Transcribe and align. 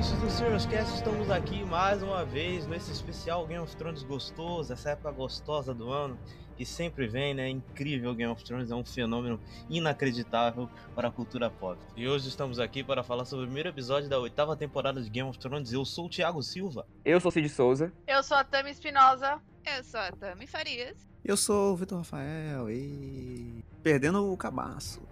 ouvintes 0.00 0.18
do 0.18 0.30
Serious 0.30 0.64
Cast, 0.64 0.94
estamos 0.94 1.30
aqui 1.30 1.62
mais 1.62 2.02
uma 2.02 2.24
vez 2.24 2.66
nesse 2.66 2.90
especial 2.90 3.46
Game 3.46 3.62
of 3.62 3.76
Thrones 3.76 4.02
gostoso, 4.02 4.72
essa 4.72 4.90
época 4.90 5.10
gostosa 5.10 5.74
do 5.74 5.92
ano 5.92 6.18
que 6.56 6.64
sempre 6.64 7.06
vem, 7.06 7.34
né? 7.34 7.50
Incrível 7.50 8.14
Game 8.14 8.32
of 8.32 8.42
Thrones, 8.42 8.70
é 8.70 8.74
um 8.74 8.82
fenômeno 8.84 9.38
inacreditável 9.68 10.70
para 10.94 11.08
a 11.08 11.10
cultura 11.10 11.50
pop. 11.50 11.78
E 11.94 12.08
hoje 12.08 12.28
estamos 12.28 12.58
aqui 12.58 12.82
para 12.82 13.02
falar 13.02 13.26
sobre 13.26 13.44
o 13.44 13.48
primeiro 13.48 13.68
episódio 13.68 14.08
da 14.08 14.18
oitava 14.18 14.56
temporada 14.56 15.02
de 15.02 15.10
Game 15.10 15.28
of 15.28 15.38
Thrones. 15.38 15.70
Eu 15.70 15.84
sou 15.84 16.06
o 16.06 16.08
Thiago 16.08 16.42
Silva. 16.42 16.86
Eu 17.04 17.20
sou 17.20 17.28
o 17.28 17.32
Cid 17.32 17.50
Souza. 17.50 17.92
Eu 18.06 18.22
sou 18.22 18.38
a 18.38 18.44
Tami 18.44 18.70
Espinosa. 18.70 19.38
Eu 19.66 19.84
sou 19.84 20.00
a 20.00 20.12
Tami 20.12 20.46
Farias. 20.46 20.96
Eu 21.22 21.36
sou 21.36 21.74
o 21.74 21.76
Vitor 21.76 21.98
Rafael 21.98 22.70
e. 22.70 23.62
Perdendo 23.82 24.32
o 24.32 24.36
cabaço. 24.36 25.02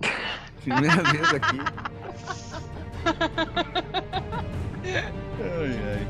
Primeira 0.66 1.02
vez 1.12 1.32
aqui. 1.32 1.60
ai, 5.40 5.70
ai. 5.86 6.06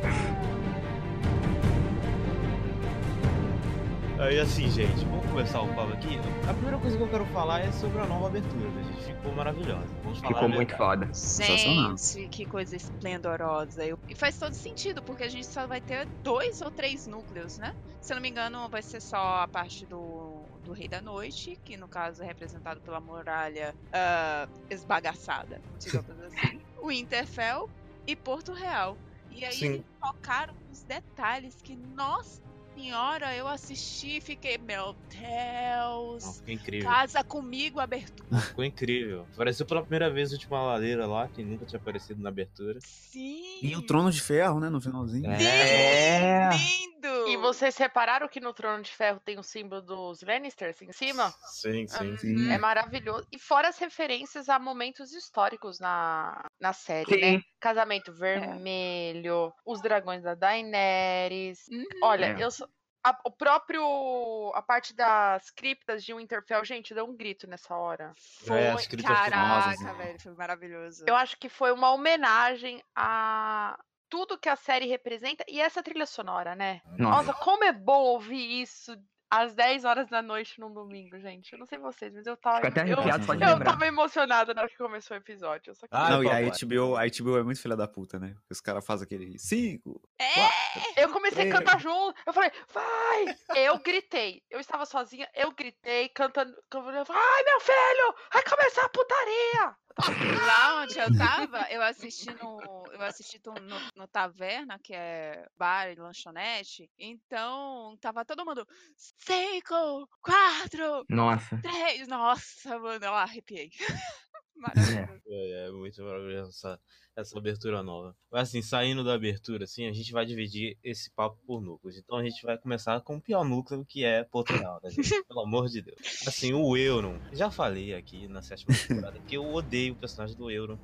Aí 4.19 4.41
assim, 4.41 4.70
gente, 4.70 5.05
vamos 5.05 5.27
começar 5.27 5.61
o 5.61 5.69
papo 5.75 5.92
aqui. 5.92 6.19
A 6.48 6.55
primeira 6.55 6.78
coisa 6.78 6.97
que 6.97 7.03
eu 7.03 7.08
quero 7.08 7.27
falar 7.27 7.61
é 7.61 7.70
sobre 7.70 8.00
a 8.00 8.06
nova 8.06 8.28
abertura, 8.28 8.66
a 8.66 8.83
gente 8.83 9.05
ficou 9.05 9.34
maravilhosa. 9.34 9.86
Vamos 10.03 10.20
falar 10.20 10.33
ficou 10.33 10.48
muito 10.48 10.75
foda. 10.75 11.11
Gente, 11.12 12.27
que 12.28 12.47
coisa 12.47 12.75
esplendorosa. 12.77 13.84
E 14.09 14.14
faz 14.14 14.38
todo 14.38 14.55
sentido, 14.55 15.03
porque 15.03 15.25
a 15.25 15.28
gente 15.28 15.47
só 15.47 15.66
vai 15.66 15.83
ter 15.83 16.06
dois 16.25 16.62
ou 16.62 16.70
três 16.70 17.06
núcleos, 17.06 17.59
né? 17.59 17.75
Se 18.00 18.14
eu 18.14 18.14
não 18.14 18.22
me 18.22 18.31
engano, 18.31 18.66
vai 18.70 18.81
ser 18.81 19.03
só 19.03 19.42
a 19.42 19.48
parte 19.48 19.84
do, 19.84 20.36
do 20.67 20.72
Rei 20.72 20.89
da 20.89 21.00
Noite, 21.00 21.59
que 21.64 21.77
no 21.77 21.89
caso 21.89 22.22
é 22.22 22.27
representado 22.27 22.81
pela 22.81 23.00
muralha 23.00 23.75
uh, 23.86 24.50
esbagaçada, 24.69 25.62
digamos 25.78 26.20
assim. 26.20 26.61
o 26.83 26.91
Interfell 26.91 27.70
e 28.06 28.17
Porto 28.17 28.53
Real. 28.53 28.98
E 29.31 29.44
aí 29.44 29.53
Sim. 29.53 29.67
eles 29.67 29.84
focaram 30.00 30.55
nos 30.69 30.83
detalhes 30.83 31.62
que 31.62 31.77
nós 31.77 32.42
senhora, 32.77 33.34
eu 33.34 33.48
assisti 33.48 34.19
e 34.19 34.20
fiquei, 34.20 34.59
meu 34.59 34.94
Deus. 35.09 36.25
Não, 36.25 36.33
ficou 36.34 36.55
incrível. 36.55 36.91
Casa 36.91 37.25
comigo, 37.25 37.81
abertura. 37.81 38.28
Não, 38.31 38.39
ficou 38.42 38.64
incrível. 38.64 39.27
Apareceu 39.33 39.64
pela 39.64 39.81
primeira 39.81 40.11
vez 40.11 40.31
a 40.31 40.34
última 40.34 40.62
ladeira 40.62 41.06
lá, 41.06 41.27
que 41.27 41.42
nunca 41.42 41.64
tinha 41.64 41.81
aparecido 41.81 42.22
na 42.22 42.28
abertura. 42.28 42.78
Sim. 42.83 43.61
E 43.62 43.75
o 43.75 43.81
trono 43.81 44.11
de 44.11 44.20
ferro, 44.20 44.61
né, 44.61 44.69
no 44.69 44.81
finalzinho. 44.81 45.31
É. 45.31 46.50
Lindo. 46.53 46.95
E 47.37 47.41
vocês 47.41 47.77
repararam 47.77 48.29
que 48.29 48.41
no 48.41 48.53
trono 48.53 48.83
de 48.83 48.91
ferro 48.91 49.20
tem 49.20 49.39
o 49.39 49.42
símbolo 49.42 49.83
dos 49.83 50.23
Lannisters 50.23 50.81
em 50.83 50.92
cima? 50.92 51.31
Sim, 51.53 51.87
sim. 51.87 52.11
Uhum. 52.11 52.17
sim. 52.19 52.53
É 52.53 52.59
maravilhoso. 52.59 53.27
E 53.31 53.39
fora 53.39 53.69
as 53.69 53.78
referências 53.78 54.48
a 54.48 54.59
momentos 54.59 55.12
históricos 55.12 55.78
na, 55.78 56.45
na 56.61 56.73
série, 56.73 57.15
sim. 57.15 57.37
né? 57.37 57.43
Casamento 57.61 58.12
Vermelho, 58.12 59.48
é. 59.48 59.53
os 59.65 59.81
dragões 59.81 60.23
da 60.23 60.34
Daenerys. 60.34 61.67
Uhum. 61.69 61.84
Olha, 62.03 62.27
é. 62.27 62.43
eu 62.43 62.51
sou 62.51 62.69
a, 63.06 63.17
o 63.25 63.31
próprio. 63.31 64.53
A 64.55 64.62
parte 64.62 64.93
das 64.95 65.48
criptas 65.50 66.05
de 66.05 66.12
Winterfell, 66.12 66.65
gente, 66.65 66.93
deu 66.93 67.05
um 67.05 67.17
grito 67.17 67.47
nessa 67.47 67.77
hora. 67.77 68.12
Foi. 68.45 68.59
É, 68.59 68.71
as 68.71 68.87
criptas 68.87 69.16
Caraca, 69.16 69.37
famosas, 69.37 69.81
né? 69.81 69.94
velho, 69.94 70.21
foi 70.21 70.34
maravilhoso. 70.34 71.05
Eu 71.06 71.15
acho 71.15 71.39
que 71.39 71.49
foi 71.49 71.71
uma 71.71 71.93
homenagem 71.93 72.83
a 72.97 73.78
tudo 74.09 74.39
que 74.39 74.49
a 74.49 74.56
série 74.56 74.87
representa 74.87 75.44
e 75.49 75.61
essa 75.61 75.83
trilha 75.83 76.06
sonora, 76.06 76.55
né? 76.55 76.81
Nossa, 76.99 77.28
Nossa 77.28 77.34
como 77.34 77.65
é 77.65 77.72
bom 77.72 78.03
ouvir 78.03 78.62
isso 78.62 78.97
às 79.31 79.55
10 79.55 79.84
horas 79.84 80.09
da 80.09 80.22
noite 80.22 80.61
num 80.61 80.72
domingo, 80.72 81.19
gente. 81.19 81.53
Eu 81.53 81.59
não 81.59 81.67
sei 81.67 81.78
vocês, 81.78 82.12
mas 82.15 82.27
eu 82.27 82.37
tava. 82.37 82.66
até 82.66 82.83
arrepiado, 82.83 83.22
eu, 83.22 83.27
pode 83.27 83.43
eu 83.43 83.59
tava 83.65 83.87
emocionada 83.87 84.55
na 84.55 84.62
hora 84.62 84.71
que 84.71 84.77
começou 84.77 85.16
o 85.16 85.21
episódio. 85.21 85.75
Só 85.75 85.87
ah, 85.91 86.11
não, 86.11 86.25
e 86.25 86.28
a 86.28 86.41
HBO, 86.41 86.97
a 86.97 87.03
HBO 87.06 87.39
é 87.39 87.43
muito 87.43 87.61
filha 87.61 87.77
da 87.77 87.89
puta, 87.89 88.19
né? 88.19 88.34
Os 88.49 88.61
caras 88.61 88.87
fazem 88.87 89.05
aquele 89.05 89.39
5. 89.39 90.00
É! 90.19 91.03
Eu 91.03 91.11
comecei 91.11 91.50
a 91.50 91.53
cantar 91.53 91.81
junto. 91.81 92.15
Eu 92.27 92.33
falei, 92.33 92.50
vai! 92.72 93.65
Eu 93.65 93.78
gritei. 93.78 94.43
Eu 94.50 94.61
estava 94.61 94.87
sozinha, 94.87 95.28
eu 95.34 95.53
gritei, 95.53 96.09
cantando. 96.11 96.55
Ai, 96.72 97.43
meu 97.45 97.61
filho! 97.61 98.15
Vai 98.33 98.43
começar 98.45 98.84
a 98.84 98.89
putaria! 98.89 99.77
Lá 99.99 100.83
onde 100.83 100.99
eu 100.99 101.17
tava, 101.17 101.67
eu 101.71 101.83
assisti 101.83 102.31
no. 102.34 102.84
Eu 102.93 103.03
assisti 103.03 103.41
no, 103.45 103.55
no 103.95 104.09
Taverna, 104.09 104.79
que 104.79 104.95
é 104.95 105.47
bar 105.57 105.91
e 105.91 105.95
lanchonete. 105.95 106.91
Então, 106.99 107.97
tava 108.01 108.25
todo 108.25 108.45
mundo. 108.45 108.67
Cinco, 108.97 110.09
quatro, 110.23 111.05
Nossa. 111.09 111.59
três. 111.62 112.07
Nossa, 112.09 112.79
mano, 112.79 113.05
eu 113.05 113.15
arrepiei. 113.15 113.71
Maravilhoso. 114.56 115.22
É, 115.28 115.67
é 115.67 115.71
muito 115.71 116.03
maravilhoso 116.03 116.50
essa, 116.50 116.81
essa 117.17 117.39
abertura 117.39 117.83
nova. 117.83 118.17
Mas 118.31 118.49
assim, 118.49 118.62
saindo 118.62 119.05
da 119.05 119.15
abertura, 119.15 119.65
assim, 119.65 119.87
a 119.87 119.93
gente 119.93 120.12
vai 120.12 120.25
dividir 120.25 120.78
esse 120.83 121.11
papo 121.12 121.39
por 121.47 121.61
núcleos. 121.61 121.97
Então 121.99 122.19
a 122.19 122.25
gente 122.25 122.43
vai 122.43 122.56
começar 122.59 123.00
com 123.00 123.16
o 123.16 123.21
pior 123.21 123.45
núcleo, 123.45 123.84
que 123.84 124.05
é 124.05 124.25
Portugal, 124.25 124.81
né, 124.83 124.91
gente? 124.91 125.22
Pelo 125.25 125.41
amor 125.41 125.69
de 125.69 125.83
Deus. 125.83 125.99
Assim, 126.27 126.53
o 126.53 126.77
Euron. 126.77 127.19
Já 127.33 127.50
falei 127.50 127.95
aqui 127.95 128.27
na 128.28 128.43
sétima 128.43 128.75
temporada 128.89 129.19
que 129.21 129.37
eu 129.37 129.53
odeio 129.53 129.95
o 129.95 129.97
personagem 129.97 130.37
do 130.37 130.50
Euron. 130.50 130.78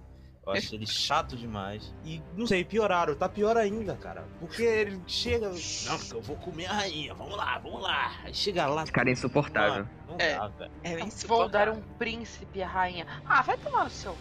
Eu 0.45 0.53
acho 0.53 0.75
ele 0.75 0.87
chato 0.87 1.37
demais. 1.37 1.95
E 2.05 2.21
não 2.37 2.47
sei, 2.47 2.65
pioraram, 2.65 3.15
tá 3.15 3.29
pior 3.29 3.57
ainda, 3.57 3.95
cara. 3.95 4.25
Porque 4.41 4.63
ele 4.63 5.01
chega. 5.07 5.49
Não, 5.49 5.99
porque 5.99 6.15
eu 6.15 6.23
vou 6.23 6.37
comer 6.37 6.67
a 6.67 6.73
rainha, 6.73 7.15
vamos 7.15 7.37
lá, 7.37 7.59
vamos 7.59 7.81
lá. 7.81 8.13
Aí 8.25 8.35
chega 8.35 8.67
lá. 8.67 8.83
Esse 8.83 8.91
cara 8.91 9.09
é 9.09 9.13
insuportável. 9.13 9.87
Não, 10.09 10.15
não 10.15 10.17
é, 10.19 10.35
dá, 10.37 10.49
velho. 10.49 10.73
É 10.83 10.97
Vou 11.27 11.49
dar 11.49 11.69
um 11.69 11.81
príncipe 11.97 12.61
à 12.61 12.67
rainha. 12.67 13.07
Ah, 13.25 13.43
vai 13.43 13.57
tomar 13.57 13.85
no 13.85 13.91
seu 13.91 14.13
cu. 14.13 14.19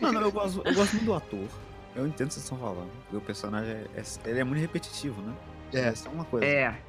Não, 0.00 0.20
eu 0.20 0.32
gosto, 0.32 0.62
eu 0.64 0.74
gosto 0.74 0.92
muito 0.94 1.06
do 1.06 1.14
ator. 1.14 1.48
Eu 1.94 2.06
entendo 2.06 2.26
o 2.26 2.28
que 2.28 2.34
vocês 2.34 2.44
estão 2.44 2.58
falando. 2.58 2.90
O 3.12 3.20
personagem 3.20 3.72
é, 3.72 3.86
é, 3.96 4.30
ele 4.30 4.40
é 4.40 4.44
muito 4.44 4.60
repetitivo, 4.60 5.20
né? 5.22 5.34
É, 5.72 5.94
só 5.94 6.08
uma 6.10 6.24
coisa. 6.24 6.46
É. 6.46 6.87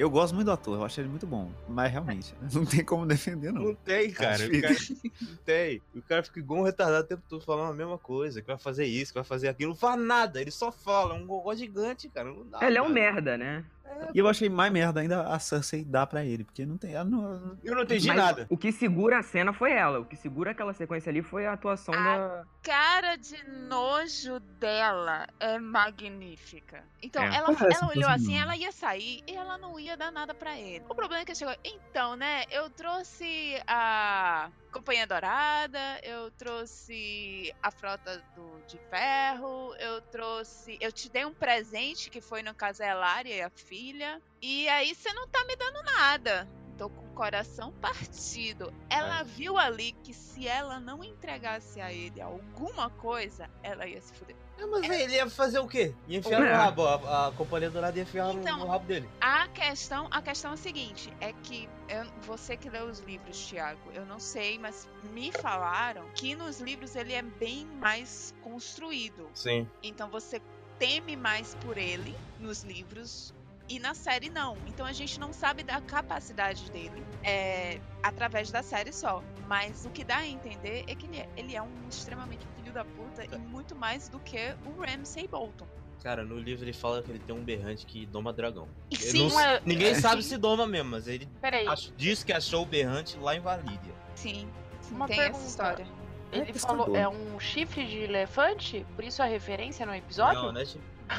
Eu 0.00 0.08
gosto 0.08 0.34
muito 0.34 0.46
do 0.46 0.52
ator, 0.52 0.78
eu 0.78 0.82
acho 0.82 0.98
ele 0.98 1.10
muito 1.10 1.26
bom. 1.26 1.52
Mas 1.68 1.92
realmente, 1.92 2.34
não 2.54 2.64
tem 2.64 2.82
como 2.82 3.04
defender, 3.04 3.52
não. 3.52 3.64
Não 3.64 3.74
tem, 3.74 4.10
cara. 4.10 4.46
O 4.46 4.60
cara 4.62 4.74
não 5.20 5.36
tem. 5.44 5.82
O 5.94 6.00
cara 6.00 6.22
fica 6.22 6.38
igual 6.38 6.60
um 6.60 6.64
retardado 6.64 7.04
o 7.04 7.06
tempo 7.06 7.22
todo 7.28 7.44
falando 7.44 7.70
a 7.70 7.74
mesma 7.74 7.98
coisa, 7.98 8.40
que 8.40 8.46
vai 8.46 8.56
fazer 8.56 8.86
isso, 8.86 9.12
que 9.12 9.18
vai 9.18 9.24
fazer 9.24 9.48
aquilo. 9.48 9.72
Não 9.72 9.76
faz 9.76 10.00
nada, 10.00 10.40
ele 10.40 10.50
só 10.50 10.72
fala. 10.72 11.14
É 11.14 11.18
um 11.18 11.26
gogó 11.26 11.54
gigante, 11.54 12.08
cara. 12.08 12.32
Não 12.32 12.46
dá. 12.46 12.66
Ele 12.66 12.78
é 12.78 12.82
um 12.82 12.88
merda, 12.88 13.36
né? 13.36 13.62
É, 13.90 14.10
e 14.14 14.18
eu 14.18 14.28
achei 14.28 14.48
mais 14.48 14.72
merda 14.72 15.00
ainda 15.00 15.22
a 15.22 15.38
Cersei 15.38 15.84
dar 15.84 16.06
pra 16.06 16.24
ele, 16.24 16.44
porque 16.44 16.64
não 16.64 16.78
tem. 16.78 16.92
Não... 17.04 17.58
Eu 17.62 17.74
não 17.74 17.82
entendi 17.82 18.08
Mas 18.08 18.16
nada. 18.16 18.46
O 18.48 18.56
que 18.56 18.70
segura 18.70 19.18
a 19.18 19.22
cena 19.22 19.52
foi 19.52 19.72
ela. 19.72 20.00
O 20.00 20.04
que 20.04 20.16
segura 20.16 20.52
aquela 20.52 20.72
sequência 20.72 21.10
ali 21.10 21.22
foi 21.22 21.46
a 21.46 21.52
atuação 21.52 21.94
a 21.94 22.02
da. 22.02 22.44
cara 22.62 23.16
de 23.16 23.42
nojo 23.68 24.38
dela 24.58 25.26
é 25.40 25.58
magnífica. 25.58 26.84
Então, 27.02 27.22
é. 27.22 27.36
ela, 27.36 27.48
ela 27.50 27.88
olhou 27.88 28.08
assim, 28.08 28.38
ela 28.38 28.56
ia 28.56 28.70
sair 28.70 29.22
e 29.26 29.34
ela 29.34 29.58
não 29.58 29.78
ia 29.78 29.96
dar 29.96 30.12
nada 30.12 30.32
pra 30.34 30.58
ele. 30.58 30.84
O 30.88 30.94
problema 30.94 31.22
é 31.22 31.24
que 31.24 31.34
chegou. 31.34 31.54
Então, 31.64 32.14
né, 32.16 32.44
eu 32.50 32.70
trouxe 32.70 33.60
a 33.66 34.50
Companhia 34.70 35.06
Dourada, 35.06 36.00
eu 36.02 36.30
trouxe 36.30 37.52
a 37.60 37.70
frota 37.70 38.22
do, 38.36 38.62
de 38.66 38.78
ferro, 38.88 39.74
eu 39.76 40.00
trouxe. 40.02 40.78
Eu 40.80 40.92
te 40.92 41.10
dei 41.10 41.24
um 41.24 41.34
presente 41.34 42.08
que 42.08 42.20
foi 42.20 42.42
no 42.42 42.54
caso 42.54 42.82
a 42.82 42.86
Elaria 42.86 43.36
e 43.36 43.42
a 43.42 43.50
filha. 43.50 44.22
E 44.40 44.68
aí 44.68 44.94
você 44.94 45.12
não 45.12 45.26
tá 45.26 45.44
me 45.44 45.56
dando 45.56 45.82
nada. 45.82 46.48
Tô 46.78 46.88
com 46.88 47.04
o 47.04 47.14
coração 47.14 47.72
partido. 47.82 48.72
Ela 48.88 49.20
é. 49.20 49.24
viu 49.24 49.58
ali 49.58 49.92
que 50.04 50.14
se 50.14 50.46
ela 50.46 50.78
não 50.78 51.02
entregasse 51.02 51.80
a 51.80 51.92
ele 51.92 52.20
alguma 52.20 52.90
coisa, 52.90 53.50
ela 53.62 53.86
ia 53.86 54.00
se 54.00 54.14
fuder. 54.14 54.36
É, 54.60 54.66
mas 54.66 54.90
é. 54.90 55.02
ele 55.02 55.14
ia 55.14 55.28
fazer 55.30 55.58
o 55.58 55.66
quê? 55.66 55.94
Ia 56.06 56.18
enfiar 56.18 56.40
no 56.40 56.46
rabo, 56.46 56.86
a, 56.86 57.28
a 57.28 57.32
companhia 57.32 57.70
dourada 57.70 57.96
ia 57.96 58.02
enfiar 58.02 58.32
então, 58.34 58.58
no, 58.58 58.64
no, 58.64 58.70
rabo 58.70 58.84
dele. 58.84 59.08
A 59.20 59.48
questão, 59.48 60.06
a 60.10 60.20
questão 60.20 60.50
é 60.50 60.54
a 60.54 60.56
seguinte, 60.56 61.12
é 61.20 61.32
que 61.32 61.68
eu, 61.88 62.04
você 62.22 62.56
que 62.56 62.68
leu 62.68 62.84
os 62.86 63.00
livros, 63.00 63.38
Thiago, 63.48 63.80
eu 63.94 64.04
não 64.04 64.20
sei, 64.20 64.58
mas 64.58 64.86
me 65.12 65.32
falaram 65.32 66.04
que 66.14 66.34
nos 66.34 66.60
livros 66.60 66.94
ele 66.94 67.14
é 67.14 67.22
bem 67.22 67.66
mais 67.80 68.34
construído. 68.42 69.28
Sim. 69.34 69.66
Então 69.82 70.10
você 70.10 70.42
teme 70.78 71.16
mais 71.16 71.54
por 71.56 71.78
ele 71.78 72.14
nos 72.38 72.62
livros 72.62 73.34
e 73.68 73.78
na 73.78 73.94
série 73.94 74.28
não. 74.28 74.56
Então 74.66 74.84
a 74.84 74.92
gente 74.92 75.18
não 75.18 75.32
sabe 75.32 75.62
da 75.62 75.80
capacidade 75.80 76.70
dele 76.70 77.04
é, 77.22 77.80
através 78.02 78.50
da 78.50 78.62
série 78.62 78.92
só. 78.92 79.22
Mas 79.46 79.86
o 79.86 79.90
que 79.90 80.04
dá 80.04 80.18
a 80.18 80.26
entender 80.26 80.84
é 80.86 80.94
que 80.94 81.06
ele 81.06 81.18
é, 81.18 81.28
ele 81.36 81.56
é 81.56 81.62
um 81.62 81.88
extremamente 81.88 82.44
filho 82.70 82.72
da 82.72 82.84
puta 82.84 83.24
e 83.24 83.38
muito 83.38 83.74
mais 83.74 84.08
do 84.08 84.18
que 84.20 84.54
o 84.64 84.80
Ramsay 84.80 85.26
Bolton. 85.26 85.66
Cara, 86.02 86.24
no 86.24 86.38
livro 86.38 86.64
ele 86.64 86.72
fala 86.72 87.02
que 87.02 87.10
ele 87.10 87.18
tem 87.18 87.34
um 87.34 87.42
berrante 87.44 87.84
que 87.84 88.06
doma 88.06 88.32
dragão. 88.32 88.68
Sim, 88.92 89.28
não, 89.28 89.40
é, 89.40 89.60
ninguém 89.66 89.90
é, 89.92 89.94
sabe 89.94 90.22
se 90.22 90.38
doma 90.38 90.66
mesmo, 90.66 90.90
mas 90.90 91.06
ele 91.06 91.28
ach, 91.68 91.92
diz 91.96 92.24
que 92.24 92.32
achou 92.32 92.62
o 92.62 92.66
berrante 92.66 93.18
lá 93.18 93.36
em 93.36 93.40
Valídia. 93.40 93.92
Sim, 94.14 94.48
sim 94.80 94.94
Uma 94.94 95.06
tem 95.06 95.16
pergunta. 95.18 95.38
essa 95.38 95.48
história. 95.48 95.86
Ele 96.32 96.52
falou, 96.54 96.96
é 96.96 97.08
um 97.08 97.40
chifre 97.40 97.84
de 97.86 97.98
elefante? 97.98 98.86
Por 98.94 99.04
isso 99.04 99.20
a 99.20 99.26
referência 99.26 99.84
no 99.84 99.94
episódio? 99.94 100.42
Não, 100.42 100.52
não 100.52 100.60
é 100.60 100.64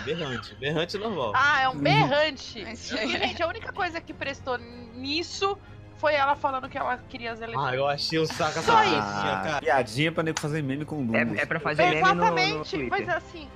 berrante. 0.06 0.56
Berrante 0.56 0.98
normal. 0.98 1.34
Ah, 1.36 1.62
é 1.64 1.70
um 1.70 1.78
berrante. 1.78 2.64
Gente, 2.76 3.44
a 3.44 3.48
única 3.48 3.74
coisa 3.74 4.00
que 4.00 4.14
prestou 4.14 4.58
nisso 4.58 5.58
foi 6.02 6.16
ela 6.16 6.36
falando 6.36 6.68
que 6.68 6.78
ela 6.78 6.98
queria 7.08 7.32
as 7.32 7.40
elefantes. 7.40 7.74
Ah, 7.74 7.76
eu 7.76 7.88
achei 7.88 8.18
o 8.18 8.26
saco 8.26 8.58
essa 8.58 8.72
piadinha, 8.72 9.42
cara. 9.44 9.60
Piadinha 9.60 10.12
pra 10.12 10.24
nego 10.24 10.40
fazer 10.40 10.64
meme 10.64 10.84
com 10.84 10.96
o 10.96 11.16
É, 11.16 11.22
é 11.44 11.46
pra 11.46 11.60
fazer 11.60 11.84
Exatamente, 11.84 12.76
meme 12.76 12.90
no, 12.90 12.90
no 12.90 12.90
mas 12.90 13.08
assim, 13.08 13.48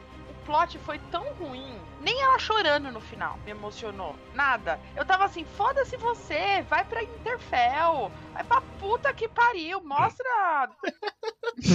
plot 0.45 0.77
foi 0.77 1.00
tão 1.12 1.24
ruim. 1.39 1.75
Nem 2.06 2.22
ela 2.22 2.38
chorando 2.38 2.92
no 2.92 3.02
final 3.02 3.40
me 3.44 3.50
emocionou. 3.50 4.16
Nada. 4.36 4.80
Eu 4.96 5.04
tava 5.04 5.25
assim, 5.25 5.44
foda-se 5.44 5.98
você, 5.98 6.62
vai 6.69 6.86
pra 6.86 7.02
Interfell, 7.02 8.12
vai 8.31 8.44
pra 8.44 8.62
puta 8.80 9.12
que 9.12 9.28
pariu, 9.28 9.81
mostra 9.84 10.69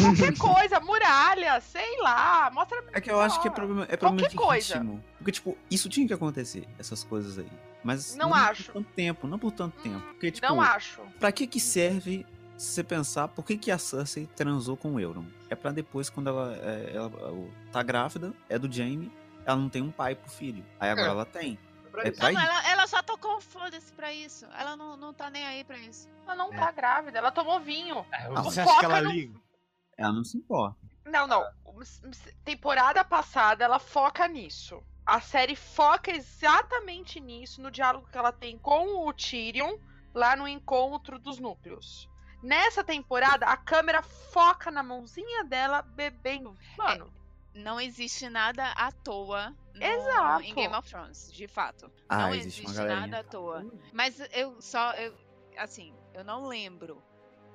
qualquer 0.01 0.39
coisa, 0.39 0.79
muralha, 0.79 1.61
sei 1.61 2.01
lá, 2.01 2.49
mostra. 2.55 2.81
É 2.93 3.01
que 3.01 3.11
eu 3.11 3.21
acho 3.21 3.43
que 3.43 3.49
é 3.49 3.51
problema, 3.51 3.89
é 3.91 3.97
problema 3.97 4.29
de 4.29 4.37
coisa. 4.37 4.75
ritmo. 4.75 5.03
Porque, 5.19 5.33
tipo, 5.33 5.59
isso 5.69 5.89
tinha 5.89 6.07
que 6.07 6.15
acontecer, 6.15 6.65
essas 6.79 7.03
coisas 7.03 7.37
aí. 7.37 7.51
Mas 7.83 8.15
não, 8.15 8.29
não 8.29 8.37
acho. 8.37 8.67
por 8.67 8.75
tanto 8.75 8.93
tempo, 8.95 9.27
não 9.27 9.39
por 9.39 9.51
tanto 9.51 9.83
tempo. 9.83 10.01
Porque, 10.13 10.31
tipo, 10.31 10.47
não 10.47 10.61
acho. 10.61 11.01
Pra 11.19 11.33
que 11.33 11.45
que 11.45 11.59
serve 11.59 12.25
se 12.57 12.75
você 12.75 12.85
pensar 12.85 13.27
por 13.27 13.45
que, 13.45 13.57
que 13.57 13.71
a 13.71 13.79
Cersei 13.79 14.29
transou 14.37 14.77
com 14.77 14.95
o 14.95 15.01
Euron? 15.01 15.25
É 15.49 15.57
para 15.57 15.73
depois, 15.73 16.09
quando 16.09 16.29
ela, 16.29 16.55
é, 16.55 16.93
ela, 16.95 17.11
tá 17.73 17.83
grávida, 17.83 18.33
é 18.49 18.59
do 18.59 18.71
Jaime, 18.71 19.11
ela 19.51 19.61
não 19.61 19.69
tem 19.69 19.83
um 19.83 19.91
pai 19.91 20.15
pro 20.15 20.31
filho. 20.31 20.65
Aí 20.79 20.91
agora 20.91 21.09
é. 21.09 21.11
ela 21.11 21.25
tem. 21.27 21.59
É 21.99 22.11
pra 22.11 22.33
não, 22.33 22.41
ela, 22.41 22.69
ela, 22.69 22.87
só 22.87 23.03
tocou 23.03 23.41
foda-se 23.41 23.93
pra 23.93 24.13
isso. 24.13 24.47
Ela 24.57 24.77
não, 24.77 24.97
não 24.97 25.13
tá 25.13 25.29
nem 25.29 25.45
aí 25.45 25.65
pra 25.65 25.77
isso. 25.79 26.09
Ela 26.25 26.37
não 26.37 26.53
é. 26.53 26.57
tá 26.57 26.71
grávida, 26.71 27.19
ela 27.19 27.33
tomou 27.33 27.59
vinho. 27.59 28.07
É, 28.13 28.29
você 28.29 28.61
acha 28.61 28.79
que 28.79 28.85
ela 28.85 29.03
no... 29.03 29.11
liga? 29.11 29.41
Ela 29.99 30.13
não 30.13 30.25
se 30.25 30.39
importa. 30.39 30.79
Não, 31.05 31.27
não. 31.27 31.45
Temporada 32.45 33.05
passada 33.05 33.65
ela 33.65 33.79
foca 33.79 34.29
nisso. 34.29 34.83
A 35.05 35.21
série 35.21 35.57
foca 35.57 36.13
exatamente 36.13 37.19
nisso, 37.19 37.61
no 37.61 37.71
diálogo 37.71 38.09
que 38.11 38.17
ela 38.17 38.31
tem 38.31 38.57
com 38.57 39.07
o 39.07 39.13
Tyrion, 39.13 39.77
lá 40.15 40.37
no 40.37 40.47
encontro 40.47 41.19
dos 41.19 41.39
núcleos. 41.39 42.09
Nessa 42.43 42.85
temporada, 42.85 43.47
a 43.47 43.57
câmera 43.57 44.03
foca 44.03 44.71
na 44.71 44.83
mãozinha 44.83 45.45
dela 45.45 45.83
bebendo. 45.83 46.57
Mano. 46.79 47.13
Não 47.55 47.81
existe 47.81 48.29
nada 48.29 48.71
à 48.73 48.93
toa 48.93 49.55
no, 49.75 49.85
Exato. 49.85 50.43
em 50.43 50.55
Game 50.55 50.75
of 50.75 50.89
Thrones, 50.89 51.33
de 51.33 51.49
fato. 51.49 51.91
Ah, 52.09 52.19
não 52.19 52.35
existe, 52.35 52.63
existe 52.63 52.85
nada 52.85 53.19
à 53.21 53.25
toa. 53.25 53.65
Mas 53.93 54.21
eu 54.33 54.61
só. 54.61 54.93
Eu, 54.93 55.15
assim, 55.57 55.95
eu 56.15 56.25
não 56.25 56.47
lembro. 56.47 57.03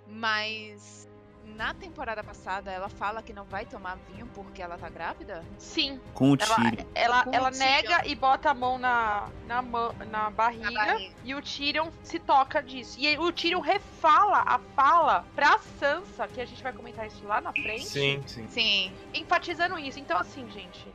Mas 0.07 1.09
na 1.45 1.73
temporada 1.73 2.23
passada 2.23 2.71
ela 2.71 2.89
fala 2.89 3.21
que 3.21 3.33
não 3.33 3.45
vai 3.45 3.65
tomar 3.65 3.97
vinho 4.09 4.27
porque 4.33 4.61
ela 4.61 4.77
tá 4.77 4.89
grávida? 4.89 5.43
Sim. 5.57 5.99
Com 6.13 6.31
o 6.31 6.37
Ela, 6.41 6.85
ela, 6.93 7.23
Com 7.23 7.33
ela 7.33 7.49
o 7.49 7.57
nega 7.57 8.07
e 8.07 8.15
bota 8.15 8.49
a 8.49 8.53
mão 8.53 8.77
na, 8.77 9.29
na, 9.47 9.61
na, 9.61 10.29
barriga, 10.29 10.71
na 10.71 10.85
barriga 10.85 11.13
e 11.23 11.35
o 11.35 11.41
Tyrion 11.41 11.89
se 12.03 12.19
toca 12.19 12.61
disso. 12.61 12.99
E 12.99 13.17
o 13.17 13.31
Tyrion 13.31 13.61
refala 13.61 14.43
a 14.45 14.59
fala 14.75 15.25
pra 15.35 15.59
Sansa, 15.79 16.27
que 16.27 16.41
a 16.41 16.45
gente 16.45 16.61
vai 16.61 16.73
comentar 16.73 17.07
isso 17.07 17.25
lá 17.25 17.39
na 17.39 17.51
frente. 17.51 17.85
Sim, 17.85 18.23
sim. 18.25 18.47
Sim. 18.49 18.93
Enfatizando 19.13 19.77
isso. 19.77 19.99
Então, 19.99 20.17
assim, 20.17 20.49
gente 20.49 20.85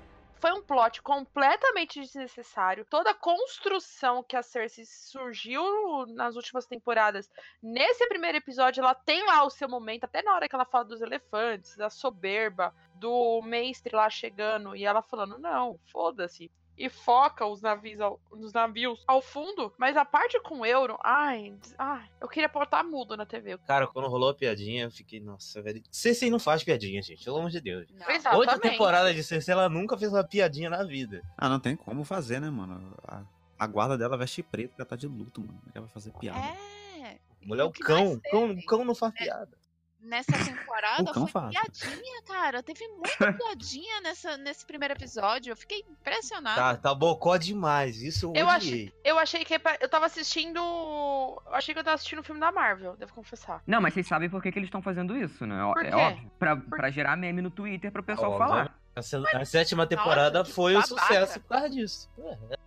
foi 0.40 0.52
um 0.52 0.62
plot 0.62 1.02
completamente 1.02 2.00
desnecessário. 2.00 2.86
Toda 2.88 3.10
a 3.10 3.14
construção 3.14 4.22
que 4.22 4.36
a 4.36 4.42
Cersei 4.42 4.84
surgiu 4.86 5.62
nas 6.06 6.34
últimas 6.34 6.66
temporadas, 6.66 7.30
nesse 7.62 8.06
primeiro 8.08 8.38
episódio, 8.38 8.80
ela 8.80 8.94
tem 8.94 9.24
lá 9.26 9.44
o 9.44 9.50
seu 9.50 9.68
momento, 9.68 10.04
até 10.04 10.22
na 10.22 10.34
hora 10.34 10.48
que 10.48 10.54
ela 10.54 10.64
fala 10.64 10.84
dos 10.84 11.02
elefantes, 11.02 11.76
da 11.76 11.90
soberba, 11.90 12.74
do 12.94 13.42
mestre 13.42 13.94
lá 13.94 14.08
chegando 14.08 14.74
e 14.74 14.84
ela 14.84 15.02
falando: 15.02 15.38
não, 15.38 15.78
foda-se 15.92 16.50
e 16.80 16.88
foca 16.88 17.44
os 17.44 17.60
navios 17.60 18.00
ao, 18.00 18.18
os 18.30 18.54
navios 18.54 19.04
ao 19.06 19.20
fundo, 19.20 19.70
mas 19.76 19.98
a 19.98 20.04
parte 20.04 20.40
com 20.40 20.60
o 20.60 20.66
euro, 20.66 20.98
ai, 21.04 21.54
ai, 21.78 22.08
eu 22.18 22.26
queria 22.26 22.48
botar 22.48 22.82
mudo 22.82 23.18
na 23.18 23.26
TV. 23.26 23.58
Cara, 23.66 23.86
quando 23.86 24.08
rolou 24.08 24.30
a 24.30 24.34
piadinha, 24.34 24.84
eu 24.84 24.90
fiquei, 24.90 25.20
nossa, 25.20 25.60
velho. 25.60 25.82
Cersei 25.90 26.30
não 26.30 26.38
faz 26.38 26.64
piadinha, 26.64 27.02
gente, 27.02 27.22
pelo 27.22 27.36
amor 27.36 27.50
de 27.50 27.60
Deus. 27.60 27.86
Não. 27.90 28.38
Outra 28.38 28.58
temporada 28.58 29.12
de 29.12 29.22
Cersei, 29.22 29.52
ela 29.52 29.68
nunca 29.68 29.98
fez 29.98 30.10
uma 30.10 30.24
piadinha 30.24 30.70
na 30.70 30.82
vida. 30.82 31.20
Ah, 31.36 31.50
não 31.50 31.60
tem 31.60 31.76
como 31.76 32.02
fazer, 32.02 32.40
né, 32.40 32.48
mano? 32.48 32.96
A, 33.06 33.24
a 33.58 33.66
guarda 33.66 33.98
dela 33.98 34.16
veste 34.16 34.42
preto, 34.42 34.72
ela 34.78 34.86
tá 34.86 34.96
de 34.96 35.06
luto, 35.06 35.42
mano. 35.42 35.60
Ela 35.74 35.84
vai 35.84 35.92
fazer 35.92 36.12
piada. 36.12 36.38
É. 36.38 37.18
Mulher, 37.44 37.64
o, 37.64 37.68
o 37.68 37.72
cão, 37.72 38.18
cão, 38.30 38.56
cão 38.66 38.84
não 38.86 38.94
faz 38.94 39.12
é. 39.16 39.24
piada 39.24 39.59
nessa 40.02 40.32
temporada 40.32 41.12
foi 41.12 41.26
faz. 41.28 41.50
piadinha, 41.50 42.22
cara. 42.26 42.62
Teve 42.62 42.86
muita 42.88 43.32
piadinha 43.32 44.00
nessa, 44.00 44.36
nesse 44.36 44.64
primeiro 44.64 44.94
episódio. 44.94 45.52
Eu 45.52 45.56
fiquei 45.56 45.84
impressionada. 45.88 46.60
Tá, 46.60 46.76
tá 46.76 46.94
bocó 46.94 47.36
demais. 47.36 48.02
Isso 48.02 48.26
eu, 48.34 48.42
eu 48.42 48.48
achei. 48.48 48.92
Eu 49.04 49.18
achei 49.18 49.44
que 49.44 49.54
eu 49.54 49.88
tava 49.88 50.06
assistindo. 50.06 50.58
Eu 50.58 51.54
achei 51.54 51.74
que 51.74 51.80
eu 51.80 51.84
tava 51.84 51.94
assistindo 51.94 52.20
um 52.20 52.24
filme 52.24 52.40
da 52.40 52.50
Marvel, 52.50 52.96
devo 52.96 53.12
confessar. 53.12 53.62
Não, 53.66 53.80
mas 53.80 53.94
vocês 53.94 54.06
sabem 54.06 54.28
por 54.28 54.42
que, 54.42 54.50
que 54.50 54.58
eles 54.58 54.68
estão 54.68 54.82
fazendo 54.82 55.16
isso, 55.16 55.46
né? 55.46 55.62
Por 55.72 55.84
é 55.84 55.90
quê? 55.90 55.96
óbvio. 55.96 56.30
Pra, 56.38 56.56
por... 56.56 56.76
pra 56.76 56.90
gerar 56.90 57.16
meme 57.16 57.42
no 57.42 57.50
Twitter 57.50 57.92
pro 57.92 58.02
pessoal 58.02 58.36
falar. 58.38 58.74
A, 58.94 59.38
a 59.38 59.44
sétima 59.44 59.86
temporada 59.86 60.40
Nossa, 60.40 60.52
foi 60.52 60.76
um 60.76 60.82
sucesso 60.82 61.40
por 61.40 61.48
causa 61.48 61.70
disso. 61.70 62.10
É. 62.18 62.59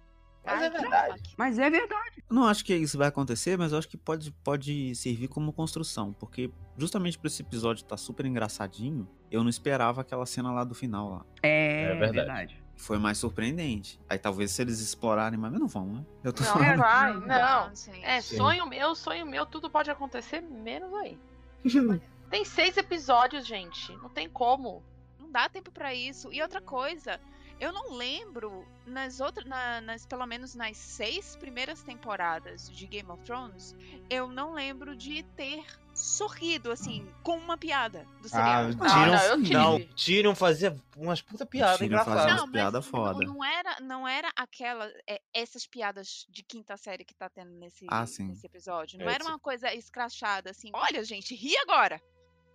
Mas 0.45 0.61
é 0.61 0.69
verdade. 0.69 1.35
Mas 1.37 1.59
é 1.59 1.69
verdade. 1.69 2.23
Eu 2.29 2.35
não 2.35 2.45
acho 2.45 2.65
que 2.65 2.75
isso 2.75 2.97
vai 2.97 3.07
acontecer, 3.07 3.57
mas 3.57 3.71
eu 3.71 3.77
acho 3.77 3.87
que 3.87 3.97
pode, 3.97 4.31
pode 4.43 4.93
servir 4.95 5.27
como 5.27 5.53
construção. 5.53 6.13
Porque 6.13 6.51
justamente 6.77 7.17
por 7.17 7.27
esse 7.27 7.41
episódio 7.41 7.81
estar 7.81 7.89
tá 7.89 7.97
super 7.97 8.25
engraçadinho, 8.25 9.07
eu 9.31 9.41
não 9.41 9.49
esperava 9.49 10.01
aquela 10.01 10.25
cena 10.25 10.51
lá 10.51 10.63
do 10.63 10.75
final 10.75 11.09
lá. 11.09 11.25
É, 11.41 11.83
é 11.83 11.87
verdade. 11.95 12.13
verdade. 12.13 12.63
Foi 12.75 12.97
mais 12.97 13.17
surpreendente. 13.17 13.99
Aí 14.09 14.17
talvez 14.17 14.51
se 14.51 14.61
eles 14.61 14.79
explorarem, 14.79 15.39
mas 15.39 15.51
não 15.53 15.67
vão, 15.67 15.85
né? 15.85 16.05
Eu 16.23 16.33
tô 16.33 16.43
não, 16.43 16.51
falando. 16.51 16.77
vai, 16.77 17.13
não. 17.13 17.71
É 18.01 18.19
sonho 18.19 18.67
meu, 18.67 18.95
sonho 18.95 19.25
meu, 19.25 19.45
tudo 19.45 19.69
pode 19.69 19.89
acontecer, 19.89 20.41
menos 20.41 20.93
aí. 20.95 21.17
tem 22.29 22.43
seis 22.43 22.75
episódios, 22.75 23.45
gente. 23.45 23.95
Não 23.97 24.09
tem 24.09 24.27
como. 24.27 24.83
Dá 25.33 25.49
tempo 25.49 25.71
para 25.71 25.95
isso. 25.95 26.31
E 26.31 26.43
outra 26.43 26.61
coisa, 26.61 27.19
eu 27.59 27.73
não 27.73 27.95
lembro 27.95 28.63
nas 28.85 29.19
outras, 29.19 29.47
na, 29.47 29.81
nas 29.81 30.05
pelo 30.05 30.27
menos 30.27 30.53
nas 30.53 30.77
seis 30.77 31.35
primeiras 31.35 31.81
temporadas 31.81 32.69
de 32.69 32.85
Game 32.85 33.09
of 33.09 33.23
Thrones, 33.23 33.75
eu 34.11 34.27
não 34.27 34.53
lembro 34.53 34.95
de 34.95 35.23
ter 35.35 35.65
sorrido 35.91 36.71
assim 36.71 37.11
com 37.23 37.35
uma 37.35 37.57
piada 37.57 38.05
do 38.21 38.27
ah, 38.27 38.29
serial. 38.29 38.69
Ah, 38.79 39.17
Tyrion, 39.17 39.53
não, 39.53 39.79
não, 39.79 39.87
Tyrion 39.95 40.35
fazia 40.35 40.79
umas 40.95 41.19
puta 41.19 41.47
piada 41.47 41.83
engraçada. 41.83 42.35
Não, 42.35 42.51
piada 42.51 42.81
foda. 42.83 43.25
Não, 43.25 43.33
não, 43.33 43.43
era, 43.43 43.79
não 43.79 44.07
era 44.07 44.31
aquela 44.35 44.87
é, 45.07 45.19
essas 45.33 45.65
piadas 45.65 46.27
de 46.29 46.43
quinta 46.43 46.77
série 46.77 47.03
que 47.03 47.15
tá 47.15 47.27
tendo 47.27 47.51
nesse, 47.53 47.87
ah, 47.89 48.01
nesse 48.01 48.45
episódio. 48.45 48.99
Não 48.99 49.09
é, 49.09 49.15
era 49.15 49.23
uma 49.23 49.39
coisa 49.39 49.73
escrachada 49.73 50.51
assim. 50.51 50.69
Olha, 50.73 51.03
gente, 51.03 51.33
ri 51.33 51.57
agora. 51.57 51.99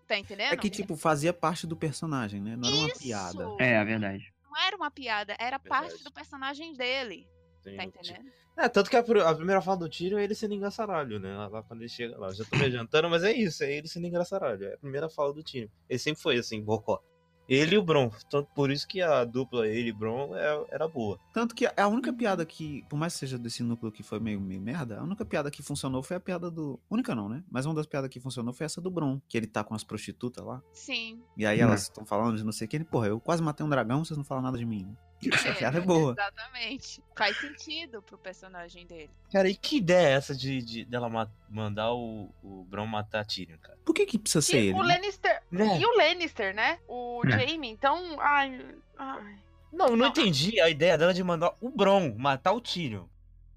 Tá 0.08 0.18
entendendo? 0.18 0.52
É 0.52 0.56
que, 0.56 0.70
tipo, 0.70 0.96
fazia 0.96 1.32
parte 1.32 1.66
do 1.66 1.76
personagem, 1.76 2.40
né? 2.40 2.56
Não 2.56 2.68
era 2.68 2.76
uma 2.78 2.94
piada. 2.94 3.56
É, 3.60 3.74
é 3.74 3.84
verdade 3.84 4.32
não 4.58 4.66
era 4.66 4.76
uma 4.76 4.90
piada, 4.90 5.36
era 5.38 5.58
Verdade. 5.58 5.88
parte 5.88 6.04
do 6.04 6.12
personagem 6.12 6.74
dele. 6.74 7.28
Tá 7.62 7.84
entendendo? 7.84 8.30
É, 8.56 8.68
tanto 8.68 8.88
que 8.88 8.96
a, 8.96 9.00
a, 9.00 9.34
primeira 9.34 9.60
fala 9.60 9.76
do 9.76 9.88
tiro 9.88 10.16
é 10.16 10.24
ele 10.24 10.34
sendo 10.34 10.54
engraçaralho, 10.54 11.20
né? 11.20 11.36
Lá 11.48 11.62
quando 11.62 11.82
ele 11.82 11.88
chega 11.88 12.16
lá. 12.18 12.32
Já 12.32 12.44
tô 12.44 12.56
me 12.56 12.64
adiantando, 12.64 13.10
mas 13.10 13.22
é 13.22 13.32
isso, 13.32 13.62
é 13.62 13.72
ele 13.72 13.86
sendo 13.86 14.06
engraçaralho. 14.06 14.64
É 14.64 14.74
a 14.74 14.78
primeira 14.78 15.10
fala 15.10 15.34
do 15.34 15.42
tiro. 15.42 15.70
Ele 15.88 15.98
sempre 15.98 16.22
foi 16.22 16.38
assim, 16.38 16.62
bocó. 16.62 17.02
Ele 17.48 17.76
e 17.76 17.78
o 17.78 17.82
Bron. 17.82 18.10
Tanto 18.30 18.48
por 18.54 18.70
isso 18.70 18.86
que 18.86 19.00
a 19.00 19.24
dupla 19.24 19.66
ele 19.66 19.88
e 19.88 19.92
Bron 19.92 20.36
é, 20.36 20.66
era 20.70 20.86
boa. 20.86 21.18
Tanto 21.32 21.54
que 21.54 21.66
a 21.66 21.88
única 21.88 22.12
piada 22.12 22.44
que, 22.44 22.84
por 22.88 22.96
mais 22.96 23.14
que 23.14 23.20
seja 23.20 23.38
desse 23.38 23.62
núcleo 23.62 23.90
que 23.90 24.02
foi 24.02 24.20
meio, 24.20 24.40
meio 24.40 24.60
merda, 24.60 25.00
a 25.00 25.02
única 25.02 25.24
piada 25.24 25.50
que 25.50 25.62
funcionou 25.62 26.02
foi 26.02 26.16
a 26.16 26.20
piada 26.20 26.50
do. 26.50 26.78
Única 26.90 27.14
não, 27.14 27.28
né? 27.28 27.42
Mas 27.50 27.64
uma 27.64 27.74
das 27.74 27.86
piadas 27.86 28.10
que 28.10 28.20
funcionou 28.20 28.52
foi 28.52 28.66
essa 28.66 28.80
do 28.80 28.90
Bron, 28.90 29.20
que 29.28 29.36
ele 29.36 29.46
tá 29.46 29.64
com 29.64 29.74
as 29.74 29.84
prostitutas 29.84 30.44
lá. 30.44 30.62
Sim. 30.72 31.22
E 31.36 31.46
aí 31.46 31.60
elas 31.60 31.82
estão 31.82 32.04
falando 32.04 32.36
de 32.36 32.44
não 32.44 32.52
sei 32.52 32.66
o 32.66 32.70
que. 32.70 32.76
Ele, 32.76 32.84
porra, 32.84 33.08
eu 33.08 33.20
quase 33.20 33.42
matei 33.42 33.64
um 33.64 33.68
dragão, 33.68 34.04
vocês 34.04 34.16
não 34.16 34.24
falam 34.24 34.42
nada 34.42 34.58
de 34.58 34.66
mim. 34.66 34.94
Essa 35.32 35.52
piada 35.52 35.78
é 35.78 35.80
boa. 35.80 36.12
Exatamente. 36.12 37.02
Faz 37.16 37.36
sentido 37.38 38.00
pro 38.02 38.16
personagem 38.16 38.86
dele. 38.86 39.10
Cara, 39.32 39.48
e 39.48 39.54
que 39.54 39.78
ideia 39.78 40.08
é 40.08 40.12
essa 40.12 40.34
de, 40.34 40.62
de 40.62 40.84
dela 40.84 41.08
ma 41.08 41.28
mandar 41.48 41.92
o, 41.92 42.30
o 42.42 42.64
Bron 42.64 42.86
matar 42.86 43.20
a 43.20 43.24
Tyrion, 43.24 43.58
cara? 43.58 43.78
Por 43.84 43.94
que 43.94 44.06
que 44.06 44.18
precisa 44.18 44.42
ser 44.42 44.60
e 44.60 44.66
ele? 44.68 44.78
O 44.78 44.82
Lannister. 44.82 45.42
Né? 45.50 45.78
E 45.80 45.84
o 45.84 45.96
Lannister, 45.96 46.54
né? 46.54 46.78
O 46.86 47.22
é. 47.26 47.30
Jaime, 47.30 47.68
então. 47.68 48.20
Ai, 48.20 48.64
ai. 48.96 49.38
Não, 49.72 49.90
não, 49.90 49.96
não 49.96 50.06
entendi 50.06 50.60
a 50.60 50.68
ideia 50.68 50.96
dela 50.96 51.12
de 51.12 51.22
mandar 51.22 51.54
o 51.60 51.68
Bron 51.68 52.14
matar 52.16 52.52
o 52.52 52.60
Tyrion. 52.60 53.06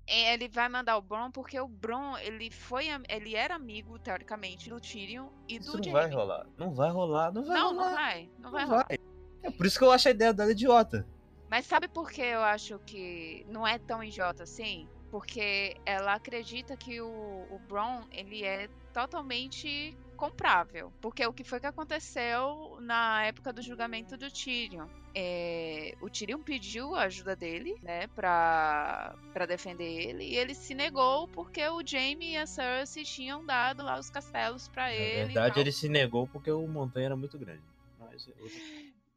É, 0.08 0.34
ele 0.34 0.50
vai 0.50 0.68
mandar 0.68 0.98
o 0.98 1.02
Bron 1.02 1.32
porque 1.32 1.58
o 1.60 1.68
Bron, 1.68 2.18
ele 2.18 2.52
foi, 2.52 2.88
ele 3.08 3.36
era 3.36 3.56
amigo 3.56 3.98
teoricamente 4.00 4.70
do 4.70 4.80
Tyrion 4.80 5.28
e 5.48 5.58
do 5.58 5.62
Isso 5.62 5.78
não 5.78 5.84
Jaime. 5.84 6.00
vai 6.00 6.10
rolar. 6.10 6.46
Não 6.58 6.74
vai 6.74 6.90
rolar, 6.90 7.32
não 7.32 7.44
vai 7.44 7.58
não, 7.58 7.70
rolar. 7.70 7.86
Não, 7.86 7.96
vai, 7.96 8.30
não, 8.38 8.44
não 8.44 8.52
vai 8.52 8.66
rolar. 8.66 8.88
Vai. 8.90 9.00
É 9.44 9.52
por 9.52 9.66
isso 9.66 9.78
que 9.78 9.86
eu 9.86 9.92
acho 9.92 10.08
a 10.08 10.12
ideia 10.12 10.34
dela 10.34 10.52
idiota. 10.52 11.08
Mas 11.52 11.66
sabe 11.66 11.90
por 11.90 12.10
que 12.10 12.22
eu 12.22 12.40
acho 12.40 12.80
que 12.80 13.46
não 13.50 13.68
é 13.68 13.78
tão 13.78 14.02
idiota 14.02 14.44
assim? 14.44 14.88
Porque 15.10 15.76
ela 15.86 16.14
acredita 16.14 16.78
que 16.78 17.02
o, 17.02 17.46
o 17.52 17.60
Bron, 17.68 18.08
ele 18.10 18.42
é 18.42 18.70
totalmente 18.94 19.94
comprável. 20.16 20.94
Porque 21.02 21.26
o 21.26 21.34
que 21.34 21.44
foi 21.44 21.60
que 21.60 21.66
aconteceu 21.66 22.78
na 22.80 23.26
época 23.26 23.52
do 23.52 23.62
julgamento 23.62 24.16
do 24.16 24.32
Tyrion? 24.32 24.88
É, 25.14 25.94
o 26.00 26.10
Tyrion 26.10 26.42
pediu 26.42 26.96
a 26.96 27.02
ajuda 27.02 27.36
dele, 27.36 27.76
né, 27.82 28.08
pra, 28.08 29.14
pra 29.34 29.46
defender 29.46 29.92
ele, 30.08 30.24
e 30.24 30.38
ele 30.38 30.56
se 30.56 30.74
negou 30.74 31.28
porque 31.28 31.68
o 31.68 31.86
Jaime 31.86 32.32
e 32.32 32.38
a 32.38 32.46
Cersei 32.46 33.04
tinham 33.04 33.46
dado 33.46 33.84
lá 33.84 34.00
os 34.00 34.10
castelos 34.10 34.70
para 34.70 34.94
ele. 34.94 35.34
Na 35.34 35.42
verdade, 35.42 35.60
ele 35.60 35.72
se 35.74 35.90
negou 35.90 36.26
porque 36.28 36.50
o 36.50 36.66
montanha 36.66 37.08
era 37.08 37.16
muito 37.18 37.38
grande. 37.38 37.64
Mas... 38.00 38.30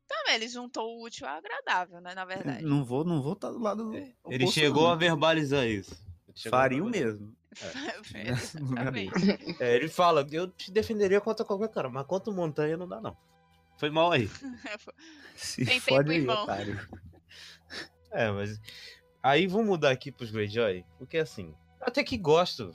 É 0.04 0.14
Também, 0.14 0.34
ele 0.34 0.48
juntou 0.48 0.84
o 0.84 1.04
útil 1.04 1.26
ao 1.26 1.36
agradável, 1.36 2.00
né? 2.00 2.14
Na 2.14 2.24
verdade. 2.24 2.62
Não 2.62 2.84
vou, 2.84 3.04
não 3.04 3.22
vou 3.22 3.32
estar 3.32 3.48
tá 3.48 3.52
do 3.54 3.60
lado 3.60 3.84
do. 3.84 3.96
É, 3.96 4.14
ele 4.28 4.46
chegou 4.46 4.84
não. 4.84 4.90
a 4.90 4.96
verbalizar 4.96 5.66
isso. 5.66 5.96
Faria 6.48 6.82
o 6.82 6.88
mesmo. 6.88 7.34
É. 8.12 9.64
é, 9.64 9.76
ele 9.76 9.88
fala, 9.88 10.26
eu 10.32 10.50
te 10.50 10.72
defenderia 10.72 11.20
contra 11.20 11.44
qualquer 11.44 11.68
cara, 11.68 11.88
mas 11.88 12.04
contra 12.04 12.28
o 12.28 12.34
Montanha 12.34 12.76
não 12.76 12.88
dá, 12.88 13.00
não. 13.00 13.16
Foi 13.76 13.90
mal 13.90 14.10
aí. 14.10 14.28
Se 15.36 15.64
Tem 15.64 15.78
fode 15.78 16.10
aí, 16.10 16.28
otário. 16.28 16.88
É, 18.10 18.30
mas. 18.32 18.60
Aí 19.22 19.46
vamos 19.46 19.68
mudar 19.68 19.90
aqui 19.90 20.10
pros 20.12 20.32
Greyjoy, 20.32 20.84
porque 20.98 21.16
assim, 21.16 21.54
até 21.80 22.02
que 22.02 22.18
gosto 22.18 22.72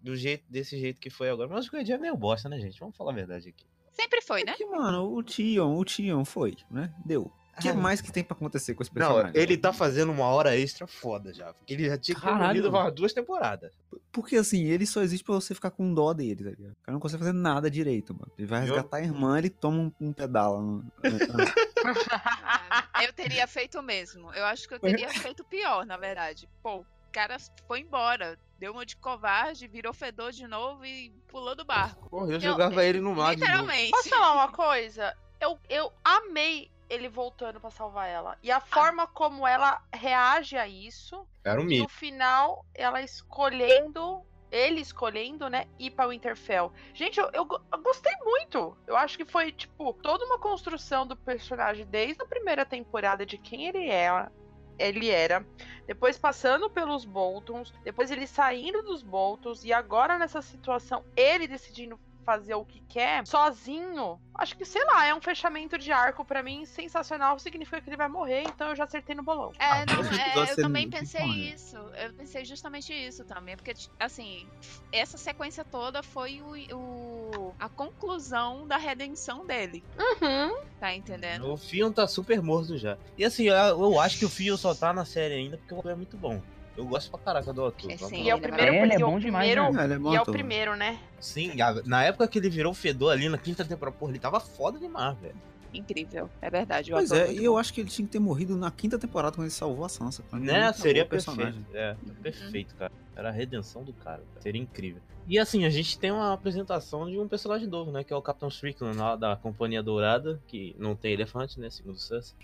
do 0.00 0.16
jeito, 0.16 0.44
desse 0.48 0.78
jeito 0.78 1.00
que 1.00 1.10
foi 1.10 1.28
agora, 1.28 1.48
mas 1.48 1.66
o 1.66 1.70
Greyjoy 1.70 1.96
é 1.96 1.98
meio 1.98 2.16
bosta, 2.16 2.48
né, 2.48 2.58
gente? 2.58 2.78
Vamos 2.78 2.96
falar 2.96 3.10
a 3.10 3.16
verdade 3.16 3.48
aqui. 3.48 3.66
Sempre 3.94 4.20
foi, 4.20 4.44
né? 4.44 4.52
É 4.52 4.56
que, 4.56 4.66
mano, 4.66 5.14
o 5.14 5.22
Tion, 5.22 5.76
o 5.76 5.84
Tion 5.84 6.24
foi, 6.24 6.56
né? 6.70 6.92
Deu. 7.04 7.32
O 7.56 7.60
que 7.60 7.68
ah. 7.68 7.74
mais 7.74 8.00
que 8.00 8.10
tem 8.10 8.24
pra 8.24 8.36
acontecer 8.36 8.74
com 8.74 8.82
esse 8.82 8.90
personagem? 8.90 9.32
Não, 9.32 9.40
ele 9.40 9.56
tá 9.56 9.72
fazendo 9.72 10.10
uma 10.10 10.26
hora 10.26 10.56
extra 10.56 10.88
foda 10.88 11.32
já. 11.32 11.54
Porque 11.54 11.72
ele 11.72 11.86
já 11.86 11.96
tinha 11.96 12.18
morrido 12.18 12.68
umas 12.68 12.92
duas 12.92 13.12
temporadas. 13.12 13.72
Porque 14.10 14.36
assim, 14.36 14.64
ele 14.64 14.84
só 14.84 15.02
existe 15.02 15.22
pra 15.22 15.36
você 15.36 15.54
ficar 15.54 15.70
com 15.70 15.94
dó 15.94 16.12
dele, 16.12 16.42
tá 16.42 16.50
ligado? 16.50 16.72
O 16.72 16.82
cara 16.82 16.92
não 16.92 17.00
consegue 17.00 17.22
fazer 17.22 17.32
nada 17.32 17.70
direito, 17.70 18.12
mano. 18.12 18.32
Ele 18.36 18.48
vai 18.48 18.60
resgatar 18.60 18.98
Eu... 18.98 19.04
a 19.04 19.06
irmã, 19.06 19.38
ele 19.38 19.50
toma 19.50 19.78
um, 19.78 19.92
um 20.00 20.12
pedala. 20.12 20.82
eu 23.04 23.12
teria 23.12 23.46
feito 23.46 23.78
o 23.78 23.82
mesmo. 23.82 24.34
Eu 24.34 24.44
acho 24.46 24.66
que 24.66 24.74
eu 24.74 24.80
teria 24.80 25.08
feito 25.08 25.44
pior, 25.44 25.86
na 25.86 25.96
verdade. 25.96 26.48
Pô, 26.60 26.84
cara 27.14 27.36
foi 27.68 27.80
embora. 27.80 28.36
Deu 28.58 28.72
uma 28.72 28.84
de 28.84 28.96
covarde, 28.96 29.68
virou 29.68 29.94
fedor 29.94 30.32
de 30.32 30.46
novo 30.48 30.84
e 30.84 31.10
pulou 31.28 31.54
do 31.54 31.64
barco. 31.64 32.10
Porra, 32.10 32.26
eu, 32.26 32.32
eu 32.32 32.40
jogava 32.40 32.84
ele 32.84 33.00
no 33.00 33.14
mar. 33.14 33.34
Literalmente. 33.34 33.92
Posso 33.92 34.08
falar 34.08 34.32
uma 34.32 34.50
coisa? 34.50 35.16
Eu, 35.40 35.58
eu 35.68 35.92
amei 36.04 36.70
ele 36.90 37.08
voltando 37.08 37.60
para 37.60 37.70
salvar 37.70 38.08
ela. 38.08 38.36
E 38.42 38.50
a 38.50 38.60
forma 38.60 39.06
como 39.06 39.46
ela 39.46 39.80
reage 39.92 40.56
a 40.56 40.66
isso. 40.66 41.26
Era 41.44 41.60
um 41.60 41.64
mito. 41.64 41.84
No 41.84 41.88
final, 41.88 42.66
ela 42.74 43.00
escolhendo. 43.00 44.22
Ele 44.50 44.80
escolhendo, 44.80 45.48
né, 45.48 45.66
ir 45.80 45.90
pra 45.90 46.06
Winterfell. 46.06 46.72
Gente, 46.92 47.18
eu, 47.18 47.28
eu, 47.32 47.48
eu, 47.72 47.82
gostei 47.82 48.12
muito. 48.22 48.76
Eu 48.86 48.96
acho 48.96 49.16
que 49.16 49.24
foi, 49.24 49.50
tipo, 49.50 49.92
toda 49.94 50.24
uma 50.24 50.38
construção 50.38 51.04
do 51.04 51.16
personagem 51.16 51.84
desde 51.86 52.22
a 52.22 52.26
primeira 52.26 52.64
temporada 52.64 53.26
de 53.26 53.36
quem 53.36 53.66
ele 53.66 53.88
era. 53.88 54.30
Ele 54.78 55.10
era, 55.10 55.46
depois 55.86 56.18
passando 56.18 56.68
pelos 56.70 57.04
Boltons, 57.04 57.72
depois 57.82 58.10
ele 58.10 58.26
saindo 58.26 58.82
dos 58.82 59.02
Boltons, 59.02 59.64
e 59.64 59.72
agora 59.72 60.18
nessa 60.18 60.42
situação, 60.42 61.04
ele 61.16 61.46
decidindo 61.46 61.98
fazer 62.24 62.54
o 62.54 62.64
que 62.64 62.80
quer 62.88 63.26
sozinho, 63.26 64.18
acho 64.34 64.56
que, 64.56 64.64
sei 64.64 64.84
lá, 64.86 65.06
é 65.06 65.14
um 65.14 65.20
fechamento 65.20 65.78
de 65.78 65.92
arco 65.92 66.24
para 66.24 66.42
mim 66.42 66.64
sensacional. 66.64 67.38
Significa 67.38 67.80
que 67.80 67.88
ele 67.88 67.96
vai 67.96 68.08
morrer, 68.08 68.42
então 68.42 68.68
eu 68.68 68.76
já 68.76 68.84
acertei 68.84 69.14
no 69.14 69.22
bolão. 69.22 69.52
É, 69.58 69.66
ah, 69.66 69.84
não, 69.86 70.02
é 70.02 70.52
eu 70.52 70.56
também 70.56 70.88
pensei 70.88 71.24
isso. 71.52 71.76
Eu 71.76 72.12
pensei 72.14 72.44
justamente 72.44 72.92
isso 72.92 73.24
também. 73.24 73.56
Porque, 73.56 73.74
assim, 74.00 74.48
essa 74.90 75.18
sequência 75.18 75.64
toda 75.64 76.02
foi 76.02 76.40
o, 76.40 76.76
o 76.76 77.13
a 77.58 77.68
conclusão 77.68 78.66
da 78.66 78.76
redenção 78.76 79.46
dele. 79.46 79.82
Uhum. 79.98 80.56
Tá 80.80 80.94
entendendo? 80.94 81.52
O 81.52 81.56
Fion 81.56 81.92
tá 81.92 82.06
super 82.06 82.42
morto 82.42 82.76
já. 82.76 82.96
E 83.16 83.24
assim, 83.24 83.44
eu 83.44 84.00
acho 84.00 84.18
que 84.18 84.24
o 84.24 84.28
Fion 84.28 84.56
só 84.56 84.74
tá 84.74 84.92
na 84.92 85.04
série 85.04 85.34
ainda 85.34 85.56
porque 85.56 85.74
o 85.74 85.90
é 85.90 85.94
muito 85.94 86.16
bom. 86.16 86.40
Eu 86.76 86.84
gosto 86.84 87.10
pra 87.10 87.20
caraca 87.20 87.52
do 87.52 87.66
ator. 87.66 87.90
É, 87.90 87.96
sim, 87.96 88.24
e 88.24 88.30
é 88.30 88.34
o 88.34 88.40
primeiro, 88.40 88.74
é, 88.74 88.82
ele 88.82 88.94
é 88.94 88.98
bom 88.98 89.18
demais, 89.18 89.48
primeiro, 89.48 89.72
né? 89.72 89.94
é 89.94 90.12
e 90.12 90.16
é 90.16 90.20
o 90.20 90.24
primeiro, 90.24 90.76
né? 90.76 90.98
Sim, 91.20 91.52
na 91.84 92.02
época 92.04 92.26
que 92.26 92.38
ele 92.38 92.50
virou 92.50 92.74
fedor 92.74 93.12
ali 93.12 93.28
na 93.28 93.38
quinta 93.38 93.64
temporada, 93.64 93.96
porra, 93.96 94.10
ele 94.10 94.18
tava 94.18 94.40
foda 94.40 94.78
demais, 94.78 95.16
velho. 95.18 95.36
Incrível, 95.72 96.28
é 96.40 96.50
verdade. 96.50 96.90
Pois 96.90 97.10
é, 97.10 97.32
e 97.32 97.44
eu 97.44 97.56
acho 97.56 97.72
que 97.72 97.80
ele 97.80 97.90
tinha 97.90 98.06
que 98.06 98.12
ter 98.12 98.18
morrido 98.18 98.56
na 98.56 98.70
quinta 98.70 98.98
temporada 98.98 99.36
quando 99.36 99.46
ele 99.46 99.54
salvou 99.54 99.84
a 99.84 99.88
Sansa. 99.88 100.22
Né, 100.32 100.72
seria 100.72 101.04
perfeito. 101.04 101.64
É, 101.72 101.96
perfeito, 102.22 102.74
cara. 102.76 102.92
Era 103.16 103.28
a 103.28 103.32
redenção 103.32 103.82
do 103.84 103.92
cara, 103.92 104.22
cara, 104.32 104.40
Seria 104.40 104.60
incrível. 104.60 105.00
E 105.26 105.38
assim, 105.38 105.64
a 105.64 105.70
gente 105.70 105.98
tem 105.98 106.10
uma 106.10 106.32
apresentação 106.32 107.08
de 107.08 107.18
um 107.18 107.26
personagem 107.26 107.66
novo, 107.66 107.90
né? 107.90 108.04
Que 108.04 108.12
é 108.12 108.16
o 108.16 108.22
Capitão 108.22 108.48
Strickland 108.48 108.98
lá 108.98 109.16
da 109.16 109.36
Companhia 109.36 109.82
Dourada, 109.82 110.40
que 110.46 110.74
não 110.78 110.94
tem 110.94 111.12
elefante, 111.12 111.58
né? 111.58 111.70
Segundo 111.70 111.94
o 111.94 111.98
Sansa. 111.98 112.34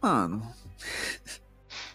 Mano. 0.00 0.42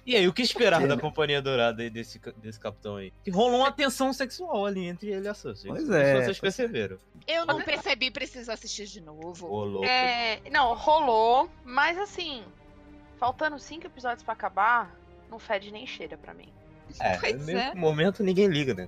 E 0.05 0.15
aí, 0.15 0.27
o 0.27 0.33
que 0.33 0.41
esperar 0.41 0.85
da 0.85 0.97
Companhia 0.97 1.41
Dourada 1.41 1.89
desse, 1.89 2.19
desse 2.37 2.59
capitão 2.59 2.97
aí? 2.97 3.13
Que 3.23 3.31
rolou 3.31 3.61
uma 3.61 3.71
tensão 3.71 4.11
sexual 4.11 4.65
ali 4.65 4.85
entre 4.85 5.09
ele 5.09 5.25
e 5.25 5.29
a 5.29 5.33
Sansa. 5.33 5.67
Pois 5.67 5.89
é. 5.89 6.21
Vocês 6.21 6.39
perceberam. 6.39 6.97
Eu 7.25 7.45
não 7.45 7.61
percebi, 7.61 8.11
preciso 8.11 8.51
assistir 8.51 8.85
de 8.85 8.99
novo. 8.99 9.47
Rolou. 9.47 9.85
É, 9.85 10.41
não, 10.51 10.75
rolou, 10.75 11.49
mas 11.63 11.97
assim, 11.97 12.43
faltando 13.17 13.57
cinco 13.57 13.87
episódios 13.87 14.23
para 14.23 14.33
acabar, 14.33 14.93
não 15.31 15.39
fede 15.39 15.71
nem 15.71 15.87
cheira 15.87 16.17
para 16.17 16.33
mim. 16.33 16.49
É, 16.99 17.17
pois 17.19 17.47
é. 17.47 17.73
momento 17.75 18.23
ninguém 18.23 18.47
liga, 18.47 18.73
né? 18.73 18.87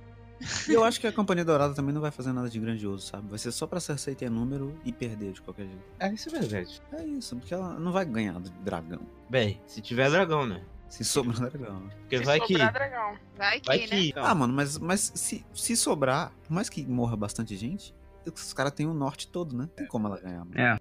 E 0.68 0.72
eu 0.72 0.84
acho 0.84 1.00
que 1.00 1.06
a 1.06 1.12
Companhia 1.12 1.44
Dourada 1.44 1.74
também 1.74 1.94
não 1.94 2.00
vai 2.00 2.10
fazer 2.10 2.32
nada 2.32 2.48
de 2.48 2.60
grandioso, 2.60 3.06
sabe? 3.06 3.28
Vai 3.28 3.38
ser 3.38 3.50
só 3.52 3.66
pra 3.66 3.80
Cersei 3.80 4.14
ter 4.14 4.30
número 4.30 4.78
e 4.84 4.92
perder 4.92 5.32
de 5.32 5.40
qualquer 5.40 5.64
jeito. 5.64 5.84
É, 5.98 6.12
isso 6.12 6.28
é 6.28 6.40
verdade. 6.40 6.82
É 6.92 7.04
isso, 7.04 7.36
porque 7.36 7.54
ela 7.54 7.78
não 7.78 7.90
vai 7.90 8.04
ganhar 8.04 8.38
do 8.38 8.50
dragão. 8.62 9.00
Bem, 9.30 9.60
se 9.66 9.80
tiver 9.80 10.10
dragão, 10.10 10.46
né? 10.46 10.62
Se 10.88 11.04
sobrar 11.04 11.50
dragão. 11.50 11.90
Porque 12.00 12.18
se 12.18 12.24
vai 12.24 12.40
que. 12.40 12.54
Dragão. 12.54 13.16
Vai 13.36 13.60
que, 13.60 13.66
vai 13.66 13.78
que 13.78 14.14
né? 14.14 14.22
Ah, 14.22 14.34
mano, 14.34 14.52
mas, 14.52 14.78
mas 14.78 15.12
se, 15.14 15.44
se 15.54 15.76
sobrar, 15.76 16.32
por 16.44 16.52
mais 16.52 16.68
que 16.68 16.84
morra 16.84 17.16
bastante 17.16 17.56
gente, 17.56 17.94
os 18.26 18.52
caras 18.52 18.72
têm 18.72 18.86
o 18.86 18.94
norte 18.94 19.28
todo, 19.28 19.56
né? 19.56 19.68
Tem 19.74 19.86
como 19.86 20.06
ela 20.06 20.20
ganhar. 20.20 20.44
Mano. 20.44 20.60
É. 20.60 20.78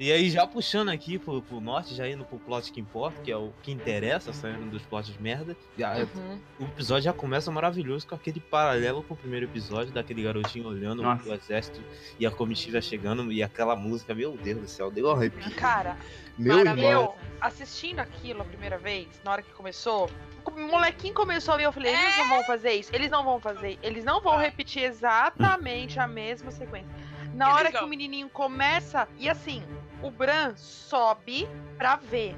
E 0.00 0.10
aí, 0.10 0.30
já 0.30 0.46
puxando 0.46 0.88
aqui 0.88 1.18
pro, 1.18 1.42
pro 1.42 1.60
norte, 1.60 1.94
já 1.94 2.08
indo 2.08 2.24
pro 2.24 2.38
plot 2.38 2.72
que 2.72 2.80
importa, 2.80 3.20
que 3.20 3.30
é 3.30 3.36
o 3.36 3.52
que 3.62 3.70
interessa, 3.70 4.32
saindo 4.32 4.70
dos 4.70 4.80
plots 4.80 5.14
merda. 5.18 5.54
Uhum. 5.78 6.40
O 6.58 6.64
episódio 6.64 7.02
já 7.02 7.12
começa 7.12 7.50
maravilhoso 7.50 8.08
com 8.08 8.14
aquele 8.14 8.40
paralelo 8.40 9.02
com 9.02 9.12
o 9.12 9.16
primeiro 9.16 9.44
episódio, 9.44 9.92
daquele 9.92 10.22
garotinho 10.22 10.66
olhando 10.68 11.02
Nossa. 11.02 11.28
o 11.28 11.34
exército 11.34 11.82
e 12.18 12.24
a 12.26 12.30
comitiva 12.30 12.80
chegando 12.80 13.30
e 13.30 13.42
aquela 13.42 13.76
música, 13.76 14.14
meu 14.14 14.38
Deus 14.38 14.60
do 14.62 14.68
céu, 14.68 14.90
deu 14.90 15.06
um 15.06 15.10
arrepio. 15.10 15.54
Cara, 15.56 15.98
meu 16.38 16.60
irmão. 16.60 16.78
Eu, 16.78 17.14
assistindo 17.38 17.98
aquilo 17.98 18.40
a 18.40 18.44
primeira 18.46 18.78
vez, 18.78 19.06
na 19.22 19.32
hora 19.32 19.42
que 19.42 19.52
começou, 19.52 20.08
o 20.46 20.50
molequinho 20.50 21.12
começou 21.12 21.52
a 21.52 21.56
ver, 21.58 21.64
eu 21.64 21.72
falei, 21.72 21.92
eles 21.92 22.16
não 22.16 22.28
vão 22.30 22.44
fazer 22.44 22.72
isso, 22.72 22.90
eles 22.94 23.10
não 23.10 23.22
vão 23.22 23.38
fazer, 23.38 23.78
eles 23.82 24.02
não 24.02 24.18
vão 24.22 24.38
repetir 24.38 24.82
exatamente 24.82 26.00
a 26.00 26.06
mesma 26.06 26.50
sequência. 26.50 26.88
Na 27.34 27.54
hora 27.54 27.70
que 27.70 27.84
o 27.84 27.86
menininho 27.86 28.28
começa, 28.28 29.06
e 29.18 29.28
assim, 29.28 29.62
o 30.02 30.10
Bran 30.10 30.54
sobe 30.56 31.48
pra 31.76 31.96
ver. 31.96 32.36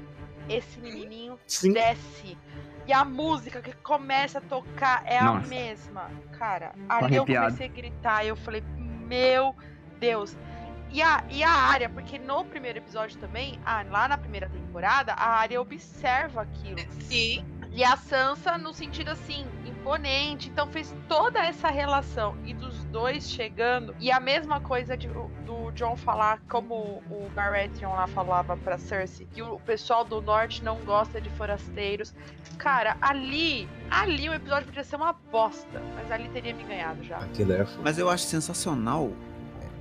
Esse 0.49 0.79
menininho 0.79 1.39
Sim. 1.47 1.71
desce. 1.73 2.37
E 2.85 2.91
a 2.91 3.05
música 3.05 3.61
que 3.61 3.71
começa 3.77 4.39
a 4.39 4.41
tocar 4.41 5.03
é 5.05 5.21
Nossa. 5.21 5.45
a 5.45 5.49
mesma. 5.49 6.11
Cara, 6.33 6.73
ali 6.89 7.15
eu 7.15 7.25
comecei 7.25 7.67
a 7.67 7.69
gritar. 7.69 8.25
Eu 8.25 8.35
falei, 8.35 8.61
meu 8.77 9.55
Deus. 9.99 10.35
E 10.91 11.01
a, 11.01 11.23
e 11.29 11.43
a 11.43 11.49
área, 11.49 11.89
porque 11.89 12.19
no 12.19 12.45
primeiro 12.45 12.77
episódio 12.77 13.17
também, 13.19 13.59
ah, 13.65 13.83
lá 13.89 14.07
na 14.07 14.17
primeira 14.17 14.47
temporada, 14.49 15.13
a 15.13 15.29
área 15.29 15.59
observa 15.59 16.41
aquilo. 16.41 16.77
Sim. 17.01 17.43
E 17.73 17.83
a 17.83 17.97
Sansa, 17.97 18.57
no 18.57 18.71
sentido 18.73 19.09
assim, 19.09 19.45
imponente. 19.65 20.49
Então 20.49 20.67
fez 20.67 20.95
toda 21.07 21.43
essa 21.43 21.69
relação. 21.69 22.37
E 22.45 22.53
dos 22.53 22.85
dois 22.85 23.29
chegando. 23.29 23.95
E 23.99 24.11
a 24.11 24.19
mesma 24.19 24.59
coisa 24.59 24.95
de, 24.95 25.07
do 25.07 25.71
John 25.71 25.95
falar, 25.95 26.39
como 26.47 27.01
o 27.09 27.29
Baratheon 27.33 27.89
lá 27.89 28.07
falava 28.07 28.55
pra 28.57 28.77
Cersei, 28.77 29.27
que 29.31 29.41
o 29.41 29.59
pessoal 29.59 30.05
do 30.05 30.21
norte 30.21 30.63
não 30.63 30.77
gosta 30.85 31.19
de 31.19 31.29
forasteiros. 31.31 32.13
Cara, 32.57 32.95
ali, 33.01 33.67
ali 33.89 34.29
o 34.29 34.33
episódio 34.33 34.67
podia 34.67 34.83
ser 34.83 34.95
uma 34.95 35.13
bosta. 35.13 35.81
Mas 35.95 36.11
ali 36.11 36.29
teria 36.29 36.53
me 36.53 36.63
ganhado 36.63 37.03
já. 37.03 37.17
É 37.17 37.65
mas 37.81 37.97
eu 37.97 38.07
acho 38.09 38.25
sensacional 38.25 39.11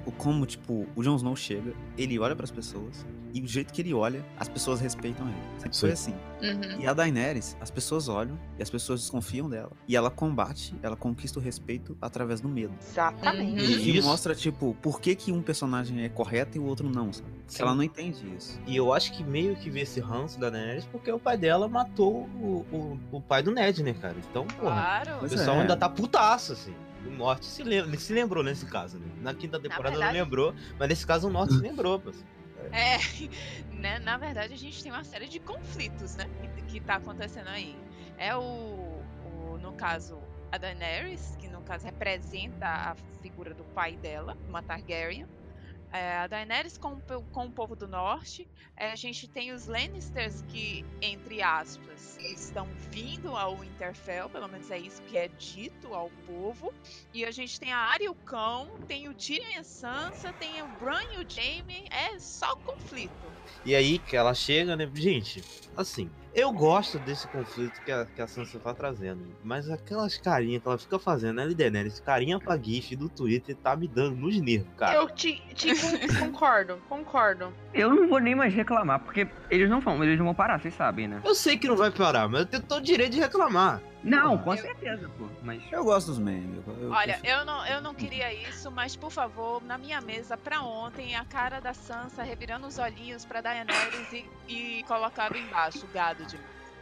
o 0.04 0.10
como, 0.10 0.44
tipo, 0.46 0.86
o 0.96 1.02
Jon 1.02 1.16
Snow 1.16 1.36
chega, 1.36 1.72
ele 1.96 2.18
olha 2.18 2.34
para 2.34 2.44
as 2.44 2.50
pessoas, 2.50 3.06
e 3.32 3.40
o 3.40 3.46
jeito 3.46 3.72
que 3.72 3.80
ele 3.80 3.94
olha, 3.94 4.24
as 4.38 4.48
pessoas 4.48 4.80
respeitam 4.80 5.26
ele. 5.28 5.36
Sempre 5.58 5.78
foi 5.78 5.92
assim. 5.92 6.14
Uhum. 6.42 6.80
E 6.80 6.86
a 6.86 6.92
Daenerys, 6.92 7.56
as 7.60 7.70
pessoas 7.70 8.08
olham 8.08 8.38
e 8.58 8.62
as 8.62 8.68
pessoas 8.68 9.00
desconfiam 9.00 9.48
dela. 9.48 9.72
E 9.86 9.96
ela 9.96 10.10
combate, 10.10 10.74
ela 10.82 10.96
conquista 10.96 11.38
o 11.38 11.42
respeito 11.42 11.96
através 12.00 12.40
do 12.40 12.48
medo. 12.48 12.74
Exatamente. 12.80 13.62
E, 13.62 13.96
e 13.96 14.02
mostra, 14.02 14.34
tipo, 14.34 14.76
por 14.82 15.00
que, 15.00 15.14
que 15.14 15.32
um 15.32 15.42
personagem 15.42 16.04
é 16.04 16.08
correto 16.08 16.56
e 16.56 16.60
o 16.60 16.64
outro 16.64 16.88
não, 16.90 17.12
sabe? 17.12 17.30
Sim. 17.46 17.62
Ela 17.62 17.74
não 17.74 17.82
entende 17.82 18.26
isso. 18.36 18.58
E 18.66 18.76
eu 18.76 18.92
acho 18.92 19.12
que 19.12 19.22
meio 19.22 19.56
que 19.56 19.70
vê 19.70 19.80
esse 19.80 20.00
ranço 20.00 20.38
da 20.38 20.50
Daenerys 20.50 20.84
porque 20.86 21.10
o 21.10 21.18
pai 21.18 21.36
dela 21.36 21.68
matou 21.68 22.28
o, 22.40 22.66
o, 22.72 22.98
o 23.12 23.20
pai 23.20 23.42
do 23.42 23.50
Ned, 23.50 23.82
né, 23.82 23.94
cara? 23.94 24.16
Então, 24.30 24.46
porra, 24.46 25.02
claro. 25.04 25.24
o 25.24 25.28
pessoal 25.28 25.56
é. 25.58 25.60
ainda 25.60 25.76
tá 25.76 25.88
putaço, 25.88 26.52
assim 26.52 26.74
o 27.06 27.10
Norte 27.10 27.46
se, 27.46 27.62
lembra, 27.62 27.98
se 27.98 28.12
lembrou 28.12 28.42
nesse 28.42 28.66
caso, 28.66 28.98
né? 28.98 29.06
Na 29.20 29.34
quinta 29.34 29.58
temporada 29.58 29.90
verdade... 29.90 30.16
não 30.16 30.24
lembrou, 30.24 30.54
mas 30.78 30.88
nesse 30.88 31.06
caso 31.06 31.28
o 31.28 31.30
Norte 31.30 31.54
se 31.54 31.60
lembrou. 31.60 32.02
É, 32.70 32.98
né, 33.72 33.98
na 33.98 34.16
verdade 34.16 34.52
a 34.54 34.56
gente 34.56 34.82
tem 34.82 34.92
uma 34.92 35.04
série 35.04 35.28
de 35.28 35.40
conflitos, 35.40 36.16
né? 36.16 36.24
Que, 36.40 36.62
que 36.62 36.80
tá 36.80 36.96
acontecendo 36.96 37.48
aí. 37.48 37.76
É 38.16 38.36
o, 38.36 38.40
o 38.40 39.58
no 39.58 39.72
caso, 39.72 40.22
a 40.50 40.58
Daenerys, 40.58 41.36
que 41.36 41.48
no 41.48 41.62
caso 41.62 41.86
representa 41.86 42.66
a 42.66 42.94
figura 43.20 43.54
do 43.54 43.64
pai 43.64 43.96
dela, 43.96 44.36
uma 44.46 44.62
Targaryen. 44.62 45.26
É, 45.92 46.16
a 46.18 46.26
Daenerys 46.26 46.78
com, 46.78 46.98
com 47.32 47.46
o 47.46 47.50
povo 47.50 47.76
do 47.76 47.86
norte. 47.86 48.48
É, 48.76 48.92
a 48.92 48.96
gente 48.96 49.28
tem 49.28 49.52
os 49.52 49.66
Lannisters 49.66 50.42
que, 50.48 50.84
entre 51.02 51.42
aspas, 51.42 52.16
estão 52.18 52.66
vindo 52.90 53.36
ao 53.36 53.56
Winterfell, 53.56 54.30
pelo 54.30 54.48
menos 54.48 54.70
é 54.70 54.78
isso 54.78 55.02
que 55.02 55.18
é 55.18 55.28
dito 55.28 55.92
ao 55.92 56.08
povo. 56.26 56.72
E 57.12 57.24
a 57.24 57.30
gente 57.30 57.60
tem 57.60 57.72
a 57.72 57.78
Arya 57.78 58.06
e 58.06 58.08
o 58.08 58.14
Cão, 58.14 58.70
tem 58.88 59.08
o 59.08 59.14
Tyrion 59.14 59.50
e 59.50 59.56
a 59.58 59.64
Sansa, 59.64 60.32
tem 60.32 60.62
o 60.62 60.68
Bran 60.80 61.02
e 61.14 61.22
o 61.22 61.30
Jaime. 61.30 61.86
É 61.90 62.18
só 62.18 62.56
conflito. 62.56 63.12
E 63.64 63.74
aí 63.74 63.98
que 63.98 64.16
ela 64.16 64.34
chega, 64.34 64.74
né? 64.74 64.90
Gente, 64.94 65.42
assim, 65.76 66.10
eu 66.34 66.52
gosto 66.52 66.98
desse 66.98 67.26
conflito 67.28 67.80
que 67.82 67.92
a, 67.92 68.06
que 68.06 68.22
a 68.22 68.26
Sansa 68.26 68.58
tá 68.58 68.72
trazendo. 68.72 69.22
Mas 69.44 69.68
aquelas 69.70 70.16
carinhas 70.16 70.62
que 70.62 70.68
ela 70.68 70.78
fica 70.78 70.98
fazendo, 70.98 71.36
né, 71.36 71.48
Daenerys? 71.48 72.00
Carinha 72.00 72.38
pra 72.38 72.56
GIF 72.56 72.96
do 72.96 73.08
Twitter 73.08 73.54
tá 73.56 73.76
me 73.76 73.86
dando 73.86 74.16
nos 74.16 74.40
nervos, 74.40 74.68
cara. 74.76 74.94
Eu 74.94 75.10
te, 75.10 75.42
te 75.54 75.72
concordo, 76.18 76.78
concordo. 76.88 77.52
Eu 77.74 77.94
não 77.94 78.08
vou 78.08 78.18
nem 78.18 78.34
mais 78.34 78.52
reclamar, 78.54 79.00
porque 79.00 79.28
eles 79.50 79.68
não 79.68 79.80
vão, 79.80 80.02
eles 80.02 80.18
não 80.18 80.26
vão 80.26 80.34
parar, 80.34 80.60
vocês 80.60 80.74
sabem, 80.74 81.08
né? 81.08 81.20
Eu 81.24 81.34
sei 81.34 81.58
que 81.58 81.68
não 81.68 81.76
vai 81.76 81.90
parar, 81.90 82.28
mas 82.28 82.40
eu 82.40 82.46
tenho 82.46 82.62
todo 82.62 82.80
o 82.80 82.84
direito 82.84 83.12
de 83.12 83.20
reclamar. 83.20 83.80
Não, 84.02 84.36
com 84.38 84.56
certeza, 84.56 85.08
pô. 85.16 85.28
Mas... 85.42 85.62
Eu 85.70 85.84
gosto 85.84 86.08
dos 86.08 86.18
memes. 86.18 86.62
Eu, 86.66 86.90
Olha, 86.90 87.20
eu 87.22 87.44
não, 87.44 87.66
eu 87.66 87.80
não 87.80 87.94
queria 87.94 88.32
isso, 88.32 88.70
mas 88.70 88.96
por 88.96 89.10
favor, 89.10 89.62
na 89.62 89.78
minha 89.78 90.00
mesa 90.00 90.36
pra 90.36 90.62
ontem, 90.62 91.14
a 91.14 91.24
cara 91.24 91.60
da 91.60 91.72
Sansa 91.72 92.22
revirando 92.22 92.66
os 92.66 92.78
olhinhos 92.78 93.24
pra 93.24 93.40
Daenerys 93.40 94.12
e, 94.12 94.28
e 94.48 94.82
colocado 94.84 95.36
embaixo, 95.36 95.86
gado 95.92 96.24
de 96.26 96.36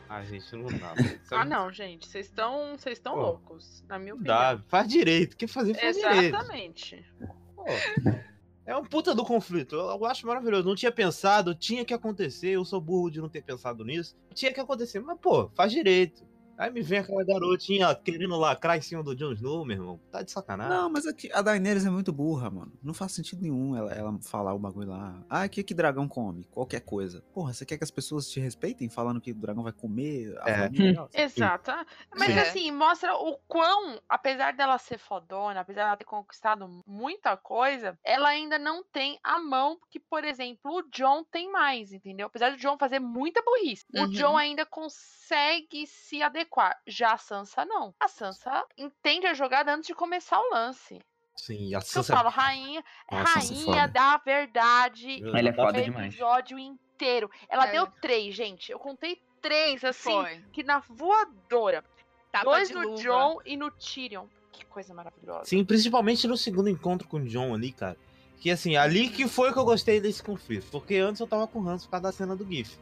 ah, 0.09 0.25
gente, 0.25 0.57
não 0.57 0.67
dá. 0.67 0.93
ah, 1.31 1.45
não, 1.45 1.73
gente. 1.73 2.09
Vocês 2.09 2.27
estão 2.27 2.77
vocês 2.77 2.99
estão 2.99 3.15
loucos, 3.15 3.85
na 3.87 3.97
minha 3.97 4.15
opinião. 4.15 4.37
Dá, 4.37 4.61
faz 4.67 4.89
direito. 4.89 5.37
Quer 5.37 5.47
fazer, 5.47 5.73
faz 5.75 5.97
Exatamente. 5.97 6.97
direito. 6.97 7.07
Exatamente. 7.21 8.27
É 8.67 8.77
um 8.77 8.85
puta 8.85 9.15
do 9.15 9.25
conflito. 9.25 9.77
Eu 9.77 10.05
acho 10.05 10.27
maravilhoso. 10.27 10.69
Não 10.69 10.75
tinha 10.75 10.93
pensado, 10.93 11.55
tinha 11.55 11.85
que 11.85 11.95
acontecer. 11.95 12.51
Eu 12.51 12.65
sou 12.65 12.81
burro 12.81 13.11
de 13.11 13.21
não 13.21 13.29
ter 13.29 13.43
pensado 13.43 13.85
nisso. 13.85 14.17
Tinha 14.35 14.53
que 14.53 14.61
acontecer. 14.61 15.01
Mas, 15.01 15.19
pô, 15.19 15.49
faz 15.51 15.73
direito. 15.73 16.25
Aí 16.61 16.71
me 16.71 16.83
vem 16.83 16.99
aquela 16.99 17.25
garotinha 17.25 17.95
querendo 17.95 18.37
lacrar 18.37 18.77
em 18.77 18.83
cima 18.83 19.03
do 19.03 19.17
Jon 19.17 19.33
Snow, 19.33 19.65
meu 19.65 19.79
irmão. 19.79 20.01
Tá 20.13 20.21
de 20.21 20.31
sacanagem. 20.31 20.77
Não, 20.77 20.91
mas 20.91 21.07
aqui, 21.07 21.31
a 21.33 21.41
Daenerys 21.41 21.87
é 21.87 21.91
muito 21.91 22.13
burra, 22.13 22.51
mano. 22.51 22.71
Não 22.83 22.93
faz 22.93 23.13
sentido 23.13 23.41
nenhum 23.41 23.75
ela, 23.75 23.91
ela 23.95 24.19
falar 24.21 24.53
o 24.53 24.59
bagulho 24.59 24.91
lá. 24.91 25.25
Ah, 25.31 25.47
o 25.47 25.49
que 25.49 25.63
que 25.63 25.73
dragão 25.73 26.07
come? 26.07 26.45
Qualquer 26.51 26.81
coisa. 26.81 27.25
Porra, 27.33 27.55
você 27.55 27.65
quer 27.65 27.79
que 27.79 27.85
as 27.85 27.91
pessoas 27.91 28.29
te 28.29 28.39
respeitem 28.41 28.91
falando 28.91 29.23
que 29.23 29.33
o 29.33 29.35
dragão 29.35 29.63
vai 29.63 29.73
comer 29.73 30.37
a 30.43 30.51
é. 30.51 30.59
família? 30.65 31.09
Exato. 31.15 31.71
Mas 32.15 32.35
Sim. 32.35 32.39
assim, 32.39 32.71
mostra 32.73 33.15
o 33.15 33.39
quão, 33.49 33.99
apesar 34.07 34.53
dela 34.53 34.77
ser 34.77 34.99
fodona, 34.99 35.61
apesar 35.61 35.85
dela 35.85 35.97
ter 35.97 36.05
conquistado 36.05 36.69
muita 36.87 37.39
coisa, 37.39 37.99
ela 38.05 38.29
ainda 38.29 38.59
não 38.59 38.85
tem 38.85 39.19
a 39.25 39.41
mão 39.41 39.79
que, 39.89 39.99
por 39.99 40.25
exemplo, 40.25 40.71
o 40.71 40.83
John 40.91 41.25
tem 41.25 41.51
mais, 41.51 41.91
entendeu? 41.91 42.27
Apesar 42.27 42.51
do 42.51 42.59
John 42.59 42.77
fazer 42.77 42.99
muita 42.99 43.43
burrice, 43.43 43.87
uhum. 43.95 44.05
o 44.05 44.09
John 44.09 44.37
ainda 44.37 44.67
consegue 44.67 45.87
se 45.87 46.21
adequar 46.21 46.50
adequar. 46.51 46.77
Já 46.87 47.13
a 47.13 47.19
Sansa 47.19 47.65
não. 47.65 47.95
A 48.01 48.09
Sansa 48.09 48.65
entende 48.77 49.27
a 49.27 49.35
jogada 49.35 49.73
antes 49.73 49.87
de 49.87 49.95
começar 49.95 50.39
o 50.39 50.51
lance. 50.51 51.01
Sim, 51.37 51.75
a 51.75 51.81
Sansa. 51.81 52.13
Eu 52.13 52.17
falo, 52.17 52.29
rainha, 52.29 52.85
Nossa, 53.11 53.39
rainha 53.39 53.89
da 53.89 54.17
verdade. 54.19 55.23
Ela 55.25 55.49
é 55.49 55.53
foda 55.53 55.83
demais. 55.83 56.13
episódio 56.13 56.59
inteiro. 56.59 57.31
Ela 57.49 57.69
é. 57.69 57.73
deu 57.73 57.87
três, 57.87 58.35
gente. 58.35 58.71
Eu 58.71 58.79
contei 58.79 59.23
três, 59.41 59.83
assim, 59.85 60.11
Foi. 60.11 60.45
que 60.53 60.63
na 60.63 60.81
voadora. 60.81 61.85
Tapa 62.31 62.45
Dois 62.45 62.71
no 62.71 62.83
luva. 62.83 63.03
John 63.03 63.39
e 63.45 63.57
no 63.57 63.71
Tyrion. 63.71 64.27
Que 64.53 64.65
coisa 64.67 64.93
maravilhosa. 64.93 65.45
Sim, 65.47 65.65
principalmente 65.65 66.29
no 66.29 66.37
segundo 66.37 66.69
encontro 66.69 67.09
com 67.09 67.17
o 67.17 67.25
John 67.25 67.55
ali, 67.55 67.73
cara. 67.73 67.97
Que 68.41 68.51
assim, 68.51 68.77
ali 68.77 69.09
que 69.09 69.27
foi 69.27 69.53
que 69.53 69.59
eu 69.59 69.65
gostei 69.65 70.01
desse 70.01 70.23
conflito. 70.23 70.67
Porque 70.71 70.97
antes 70.97 71.21
eu 71.21 71.27
tava 71.27 71.47
com 71.47 71.61
o 71.61 71.69
Hans 71.69 71.85
por 71.85 71.93
causa 71.93 72.05
da 72.05 72.13
cena 72.13 72.37
do 72.37 72.47
GIF. 72.47 72.79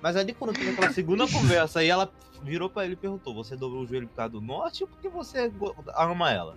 Mas 0.00 0.16
ali 0.16 0.34
quando 0.34 0.52
teve 0.52 0.70
aquela 0.70 0.92
segunda 0.92 1.26
conversa, 1.30 1.80
aí 1.80 1.88
ela 1.88 2.10
virou 2.42 2.68
para 2.68 2.84
ele 2.84 2.94
e 2.94 2.96
perguntou: 2.96 3.34
Você 3.34 3.56
dobrou 3.56 3.82
o 3.82 3.86
joelho 3.86 4.08
por 4.08 4.16
causa 4.16 4.32
do 4.32 4.40
norte 4.40 4.84
ou 4.84 4.88
porque 4.88 5.08
você 5.08 5.50
ama 5.94 6.30
ela? 6.30 6.56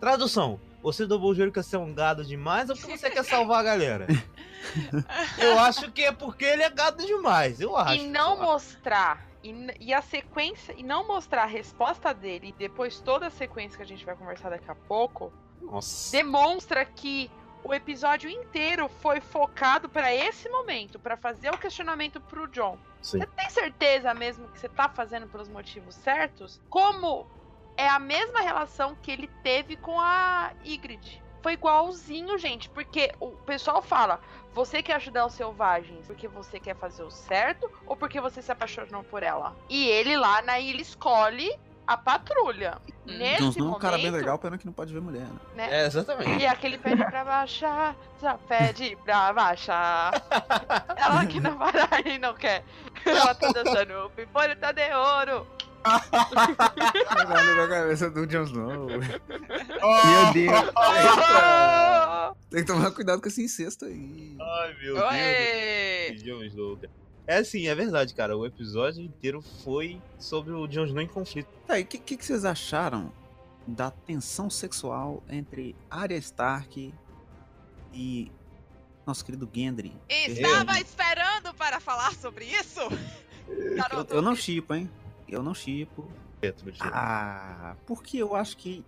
Tradução: 0.00 0.60
Você 0.82 1.06
dobrou 1.06 1.30
o 1.30 1.34
joelho 1.34 1.50
porque 1.52 1.62
você 1.62 1.76
é 1.76 1.78
um 1.78 1.94
gado 1.94 2.24
demais 2.24 2.70
ou 2.70 2.76
porque 2.76 2.96
você 2.96 3.10
quer 3.10 3.24
salvar 3.24 3.60
a 3.60 3.64
galera? 3.64 4.06
Eu 5.38 5.58
acho 5.60 5.90
que 5.92 6.02
é 6.02 6.12
porque 6.12 6.44
ele 6.44 6.62
é 6.62 6.70
gado 6.70 7.04
demais, 7.06 7.60
eu 7.60 7.76
acho. 7.76 8.02
E 8.02 8.08
não 8.08 8.38
mostrar. 8.38 9.26
E, 9.42 9.54
e 9.80 9.94
a 9.94 10.02
sequência. 10.02 10.74
E 10.76 10.82
não 10.82 11.06
mostrar 11.06 11.44
a 11.44 11.46
resposta 11.46 12.12
dele 12.12 12.48
e 12.48 12.52
depois 12.52 13.00
toda 13.00 13.28
a 13.28 13.30
sequência 13.30 13.76
que 13.76 13.82
a 13.82 13.86
gente 13.86 14.04
vai 14.04 14.16
conversar 14.16 14.50
daqui 14.50 14.70
a 14.70 14.74
pouco. 14.74 15.32
Nossa. 15.62 16.12
Demonstra 16.12 16.84
que 16.84 17.30
o 17.64 17.74
episódio 17.74 18.30
inteiro 18.30 18.88
foi 18.88 19.20
focado 19.20 19.88
para 19.88 20.14
esse 20.14 20.48
momento, 20.48 20.98
para 20.98 21.16
fazer 21.16 21.50
o 21.50 21.58
questionamento 21.58 22.20
pro 22.20 22.48
John. 22.48 22.78
Sim. 23.02 23.18
Você 23.18 23.26
tem 23.26 23.50
certeza 23.50 24.14
mesmo 24.14 24.48
que 24.48 24.58
você 24.58 24.68
tá 24.68 24.88
fazendo 24.88 25.26
pelos 25.26 25.48
motivos 25.48 25.94
certos? 25.94 26.60
Como 26.68 27.26
é 27.76 27.88
a 27.88 27.98
mesma 27.98 28.40
relação 28.40 28.96
que 28.96 29.10
ele 29.10 29.30
teve 29.42 29.76
com 29.76 29.98
a 30.00 30.52
Ygritte. 30.64 31.22
Foi 31.40 31.52
igualzinho, 31.52 32.36
gente, 32.36 32.68
porque 32.68 33.12
o 33.20 33.30
pessoal 33.30 33.80
fala: 33.80 34.20
você 34.52 34.82
quer 34.82 34.96
ajudar 34.96 35.26
os 35.26 35.34
selvagens 35.34 36.06
porque 36.06 36.26
você 36.26 36.58
quer 36.58 36.74
fazer 36.74 37.04
o 37.04 37.10
certo 37.10 37.70
ou 37.86 37.96
porque 37.96 38.20
você 38.20 38.42
se 38.42 38.50
apaixonou 38.50 39.04
por 39.04 39.22
ela? 39.22 39.56
E 39.68 39.86
ele 39.88 40.16
lá 40.16 40.42
na 40.42 40.58
ilha 40.58 40.82
escolhe 40.82 41.56
a 41.88 41.96
patrulha. 41.96 42.76
Nesse 43.06 43.42
Jon 43.42 43.48
Snow 43.48 43.72
é 43.72 43.76
um 43.76 43.78
cara 43.78 43.96
bem 43.96 44.10
legal, 44.10 44.38
pena 44.38 44.58
que 44.58 44.66
não 44.66 44.74
pode 44.74 44.92
ver 44.92 45.00
mulher, 45.00 45.22
né? 45.22 45.38
né? 45.56 45.68
É, 45.70 45.86
exatamente. 45.86 46.42
E 46.42 46.46
aquele 46.46 46.76
pede 46.76 47.02
pra 47.02 47.24
baixar, 47.24 47.96
já 48.20 48.34
pede 48.36 48.94
pra 49.02 49.32
baixar. 49.32 50.12
Ela 50.94 51.24
que 51.24 51.40
não 51.40 51.56
para 51.56 52.06
e 52.06 52.18
não 52.18 52.34
quer. 52.34 52.62
Ela 53.06 53.34
tá 53.34 53.50
dançando 53.52 54.04
o 54.04 54.10
pipolho 54.10 54.54
tá 54.56 54.70
de 54.70 54.82
ouro. 54.94 55.46
Caralho, 55.82 57.56
na 57.56 57.68
cabeça 57.68 58.10
do 58.10 58.26
Jon 58.26 58.42
Snow. 58.42 58.86
Meu 58.88 59.00
Deus. 60.34 60.60
Tem 62.50 62.60
que 62.60 62.66
tomar 62.66 62.90
cuidado 62.90 63.22
com 63.22 63.28
esse 63.28 63.42
incesto 63.42 63.86
aí. 63.86 64.36
Ai, 64.38 64.76
meu 64.82 64.96
Oi. 64.96 66.10
Deus. 66.10 66.22
Jon 66.22 66.44
Snow, 66.44 66.76
cara. 66.76 67.07
É 67.28 67.36
assim, 67.36 67.66
é 67.66 67.74
verdade, 67.74 68.14
cara. 68.14 68.34
O 68.34 68.46
episódio 68.46 69.04
inteiro 69.04 69.42
foi 69.42 70.00
sobre 70.18 70.54
o 70.54 70.66
Jon 70.66 70.86
Snow 70.86 71.02
em 71.02 71.06
conflito. 71.06 71.50
Tá, 71.66 71.78
e 71.78 71.82
o 71.82 71.86
que, 71.86 71.98
que, 71.98 72.16
que, 72.16 72.24
vocês 72.24 72.42
acharam 72.42 73.12
da 73.66 73.90
tensão 73.90 74.48
sexual 74.48 75.22
entre 75.28 75.76
Arya 75.90 76.16
Stark 76.16 76.94
e 77.92 78.32
nosso 79.06 79.22
querido 79.26 79.46
Gendry? 79.52 79.94
Estava 80.08 80.80
esperando 80.80 81.52
para 81.52 81.78
falar 81.80 82.14
sobre 82.14 82.46
isso? 82.46 82.80
eu, 83.92 84.06
eu 84.08 84.22
não 84.22 84.34
chipo, 84.34 84.74
hein? 84.74 84.90
Eu 85.28 85.42
não 85.42 85.54
chipo. 85.54 86.10
Ah, 86.80 87.76
porque 87.86 88.16
eu 88.16 88.34
acho 88.34 88.56
que. 88.56 88.82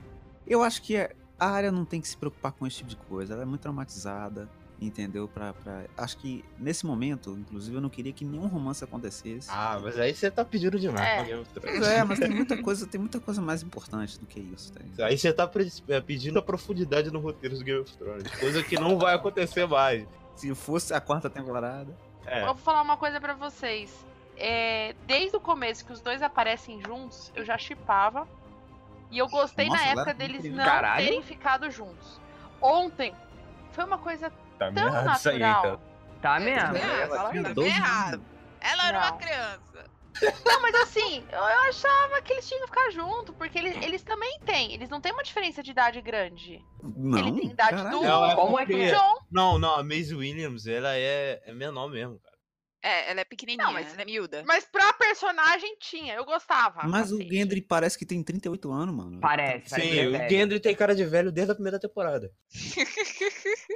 Eu 0.46 0.62
acho 0.62 0.80
que 0.80 0.96
a 0.96 1.10
Arya 1.38 1.70
não 1.70 1.84
tem 1.84 2.00
que 2.00 2.08
se 2.08 2.16
preocupar 2.16 2.52
com 2.52 2.66
esse 2.66 2.78
tipo 2.78 2.88
de 2.88 2.96
coisa. 2.96 3.34
Ela 3.34 3.42
é 3.42 3.46
muito 3.46 3.60
traumatizada 3.60 4.48
entendeu? 4.80 5.28
Pra, 5.28 5.52
pra... 5.52 5.84
Acho 5.96 6.16
que 6.16 6.44
nesse 6.58 6.86
momento, 6.86 7.36
inclusive, 7.38 7.76
eu 7.76 7.80
não 7.80 7.88
queria 7.88 8.12
que 8.12 8.24
nenhum 8.24 8.46
romance 8.46 8.82
acontecesse. 8.82 9.48
Ah, 9.50 9.78
mas 9.82 9.98
aí 9.98 10.14
você 10.14 10.30
tá 10.30 10.44
pedindo 10.44 10.78
demais. 10.78 11.28
É, 11.28 11.96
é 11.98 12.04
mas 12.04 12.18
tem 12.18 12.30
muita 12.30 12.60
coisa, 12.62 12.86
tem 12.86 13.00
muita 13.00 13.20
coisa 13.20 13.40
mais 13.40 13.62
importante 13.62 14.18
do 14.18 14.26
que 14.26 14.40
isso. 14.40 14.72
Tá 14.72 15.06
aí 15.06 15.18
você 15.18 15.32
tá 15.32 15.50
é, 15.88 16.00
pedindo 16.00 16.38
a 16.38 16.42
profundidade 16.42 17.10
no 17.10 17.20
roteiro 17.20 17.56
do 17.56 17.64
Game 17.64 17.80
of 17.80 17.96
Thrones, 17.96 18.30
coisa 18.36 18.62
que 18.62 18.76
não 18.76 18.98
vai 18.98 19.14
acontecer 19.14 19.66
mais. 19.66 20.06
Se 20.34 20.54
fosse 20.54 20.94
a 20.94 21.00
quarta 21.00 21.28
temporada. 21.28 21.94
É. 22.26 22.42
Eu 22.42 22.46
vou 22.46 22.54
falar 22.56 22.82
uma 22.82 22.96
coisa 22.96 23.20
para 23.20 23.34
vocês. 23.34 24.06
É, 24.36 24.94
desde 25.06 25.36
o 25.36 25.40
começo 25.40 25.84
que 25.84 25.92
os 25.92 26.00
dois 26.00 26.22
aparecem 26.22 26.80
juntos, 26.82 27.30
eu 27.34 27.44
já 27.44 27.58
chipava. 27.58 28.26
E 29.10 29.18
eu 29.18 29.28
gostei 29.28 29.66
Nossa, 29.66 29.84
na 29.84 29.90
época 29.90 30.14
deles 30.14 30.44
não 30.44 30.64
Caralho. 30.64 31.04
terem 31.04 31.22
ficado 31.22 31.70
juntos. 31.70 32.20
Ontem 32.60 33.12
foi 33.72 33.84
uma 33.84 33.98
coisa 33.98 34.32
Tá 34.60 34.70
meio 34.70 34.88
errado 34.88 35.16
isso 35.16 35.28
aí, 35.30 35.36
então. 35.36 35.80
Tá 36.20 36.38
mesmo. 36.38 36.60
Tá 36.60 37.32
meio 37.32 37.66
errado. 37.66 38.22
Ela 38.60 38.88
era 38.88 38.98
uma 38.98 39.12
criança. 39.16 39.90
Não, 40.44 40.60
mas 40.60 40.74
assim, 40.74 41.24
eu 41.32 41.42
achava 41.42 42.20
que 42.20 42.34
eles 42.34 42.46
tinham 42.46 42.60
que 42.60 42.66
ficar 42.66 42.90
junto, 42.90 43.32
porque 43.32 43.58
eles, 43.58 43.74
eles 43.82 44.02
também 44.02 44.38
têm. 44.44 44.74
Eles 44.74 44.90
não 44.90 45.00
têm 45.00 45.12
uma 45.12 45.22
diferença 45.22 45.62
de 45.62 45.70
idade 45.70 45.98
grande. 46.02 46.62
Não, 46.82 47.18
Ele 47.18 47.40
tem 47.40 47.50
idade 47.52 47.76
caralho. 47.76 48.02
Não, 48.02 48.30
é 48.30 48.34
Como 48.34 48.58
é 48.58 48.66
que 48.66 48.74
é? 48.74 48.90
John. 48.94 49.14
Não, 49.30 49.58
não, 49.58 49.76
a 49.76 49.82
Maisie 49.82 50.14
Williams, 50.14 50.66
ela 50.66 50.94
é, 50.94 51.40
é 51.46 51.54
menor 51.54 51.88
mesmo, 51.88 52.18
cara. 52.18 52.29
É, 52.82 53.10
ela 53.10 53.20
é 53.20 53.24
pequenininha, 53.24 53.66
não, 53.66 53.74
mas 53.74 53.92
ela 53.92 54.02
é 54.02 54.04
miúda. 54.06 54.42
Mas 54.46 54.64
pra 54.64 54.92
personagem 54.94 55.76
tinha, 55.78 56.14
eu 56.14 56.24
gostava. 56.24 56.88
Mas 56.88 57.12
o 57.12 57.18
Gendry 57.20 57.60
parece 57.60 57.98
que 57.98 58.06
tem 58.06 58.22
38 58.22 58.72
anos, 58.72 58.94
mano. 58.94 59.20
Parece. 59.20 59.68
Sim, 59.68 59.80
parece 59.80 60.06
o 60.06 60.30
Gendry 60.30 60.60
tem 60.60 60.74
cara 60.74 60.94
de 60.94 61.04
velho 61.04 61.30
desde 61.30 61.52
a 61.52 61.54
primeira 61.54 61.78
temporada. 61.78 62.32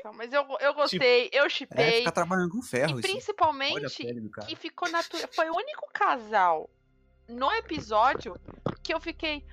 Não, 0.04 0.12
mas 0.14 0.32
eu, 0.32 0.46
eu 0.58 0.74
gostei, 0.74 1.24
tipo, 1.24 1.36
eu 1.36 1.50
chipei. 1.50 1.84
É, 1.84 1.98
ficar 1.98 2.12
trabalhando 2.12 2.50
com 2.50 2.62
ferro. 2.62 2.98
E 2.98 3.02
principalmente 3.02 4.06
que 4.46 4.56
ficou 4.56 4.90
natural. 4.90 5.28
Foi 5.32 5.50
o 5.50 5.54
único 5.54 5.86
casal 5.92 6.70
no 7.28 7.52
episódio 7.52 8.40
que 8.82 8.94
eu 8.94 9.00
fiquei. 9.00 9.44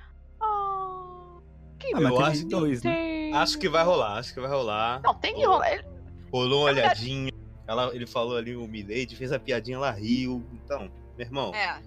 Oh, 0.41 1.41
que 1.77 1.93
ah, 1.93 1.99
eu 1.99 2.19
acho, 2.21 2.47
dois, 2.47 2.83
né? 2.83 3.31
acho 3.33 3.57
que 3.59 3.67
vai 3.67 3.83
rolar, 3.83 4.17
acho 4.17 4.33
que 4.33 4.39
vai 4.39 4.49
rolar. 4.49 5.01
Não, 5.01 5.13
tem 5.19 5.35
que 5.35 5.43
rolar. 5.43 5.83
Rolou 6.31 6.61
uma 6.61 6.71
olhadinha. 6.71 7.31
Ela, 7.71 7.95
ele 7.95 8.05
falou 8.05 8.35
ali 8.35 8.53
o 8.53 8.67
Milady, 8.67 9.15
fez 9.15 9.31
a 9.31 9.39
piadinha, 9.39 9.77
ela 9.77 9.91
riu. 9.91 10.45
Então, 10.51 10.91
meu 11.17 11.25
irmão. 11.25 11.55
É. 11.55 11.81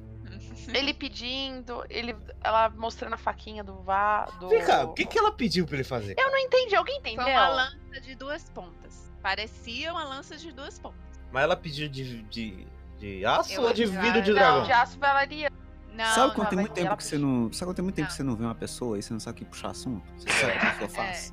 ele 0.72 0.94
pedindo, 0.94 1.84
ele, 1.90 2.16
ela 2.42 2.70
mostrando 2.70 3.12
a 3.12 3.18
faquinha 3.18 3.62
do 3.62 3.74
vá. 3.82 4.24
Do... 4.40 4.48
Vem 4.48 4.64
cá, 4.64 4.84
o 4.84 4.94
que, 4.94 5.04
que 5.04 5.18
ela 5.18 5.30
pediu 5.30 5.66
pra 5.66 5.76
ele 5.76 5.84
fazer? 5.84 6.14
Eu 6.18 6.30
não 6.30 6.38
entendi, 6.38 6.74
alguém 6.74 6.96
entendeu? 6.96 7.24
Foi 7.24 7.32
uma 7.32 7.48
lança 7.48 8.00
de 8.00 8.14
duas 8.14 8.48
pontas. 8.48 9.12
Parecia 9.20 9.92
uma 9.92 10.04
lança 10.04 10.38
de 10.38 10.50
duas 10.52 10.78
pontas. 10.78 10.98
Mas 11.30 11.42
ela 11.42 11.56
pediu 11.56 11.86
de, 11.86 12.22
de, 12.22 12.66
de 12.98 13.26
aço 13.26 13.60
ou 13.60 13.70
de 13.74 13.84
vidro 13.84 14.22
de 14.22 14.32
dragão? 14.32 14.60
Não, 14.60 14.64
de 14.64 14.72
aço 14.72 14.98
valaria. 14.98 15.50
Não, 15.94 16.14
sabe 16.14 16.35
quando 16.35 16.48
tem 16.48 16.59
muito 16.59 16.72
tempo 16.72 16.96
que 16.96 17.04
você 17.04 17.16
não. 17.16 17.52
Sabe 17.52 17.68
quando 17.68 17.76
tem 17.76 17.83
muito 17.85 17.94
tempo 17.94 18.09
que 18.09 18.14
você 18.14 18.22
não 18.22 18.35
vê 18.35 18.44
uma 18.44 18.54
pessoa 18.54 18.98
e 18.98 19.02
você 19.02 19.12
não 19.12 19.20
sabe 19.20 19.37
o 19.37 19.38
que 19.38 19.44
puxar 19.44 19.70
assunto? 19.70 20.02
Você 20.18 20.28
sabe 20.30 20.57
o 20.57 20.61
que 20.61 20.66
a 20.66 20.70
pessoa 20.70 20.88
faz. 20.90 21.33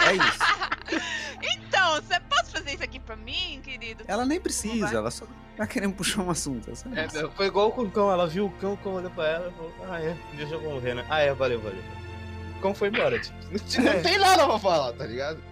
É, 0.00 0.08
é 0.08 0.14
isso. 0.16 1.02
Então, 1.42 1.94
você 1.96 2.18
pode 2.20 2.50
fazer 2.50 2.72
isso 2.72 2.82
aqui 2.82 2.98
pra 2.98 3.14
mim, 3.14 3.60
querido? 3.62 4.04
Ela 4.08 4.24
nem 4.24 4.40
precisa, 4.40 4.96
ela 4.96 5.10
só 5.10 5.26
tá 5.56 5.66
querendo 5.66 5.94
puxar 5.94 6.22
um 6.22 6.30
assunto. 6.30 6.70
É, 6.94 7.08
foi 7.30 7.46
igual 7.46 7.70
com 7.72 7.82
o 7.82 7.90
cão, 7.90 8.10
ela 8.10 8.26
viu 8.26 8.46
o 8.46 8.50
cão, 8.52 8.72
o 8.72 8.76
cão 8.78 8.94
olhou 8.94 9.10
pra 9.10 9.28
ela 9.28 9.48
e 9.48 9.52
falou, 9.52 9.74
ah 9.90 10.00
é, 10.00 10.16
deixa 10.34 10.54
eu 10.54 10.62
morrer, 10.62 10.94
né? 10.94 11.06
Ah 11.10 11.20
é, 11.20 11.34
valeu, 11.34 11.60
valeu. 11.60 11.82
O 12.56 12.60
cão 12.60 12.74
foi 12.74 12.88
embora, 12.88 13.20
tipo, 13.20 13.36
não, 13.52 13.94
não 13.94 14.02
tem 14.02 14.18
nada 14.18 14.46
pra 14.46 14.58
falar, 14.58 14.92
tá 14.94 15.04
ligado? 15.04 15.42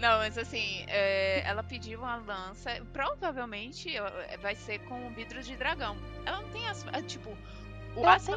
Não, 0.00 0.18
mas 0.18 0.38
assim, 0.38 0.84
é, 0.88 1.42
ela 1.46 1.62
pediu 1.62 2.00
uma 2.00 2.16
lança. 2.16 2.70
Provavelmente 2.92 3.94
vai 4.40 4.54
ser 4.54 4.78
com 4.80 5.06
o 5.06 5.10
vidro 5.10 5.42
de 5.42 5.56
dragão. 5.56 5.96
Ela 6.24 6.40
não 6.40 6.48
tem 6.50 6.66
as. 6.66 6.86
É, 6.86 7.02
tipo, 7.02 7.36
o 7.94 8.08
aço 8.08 8.32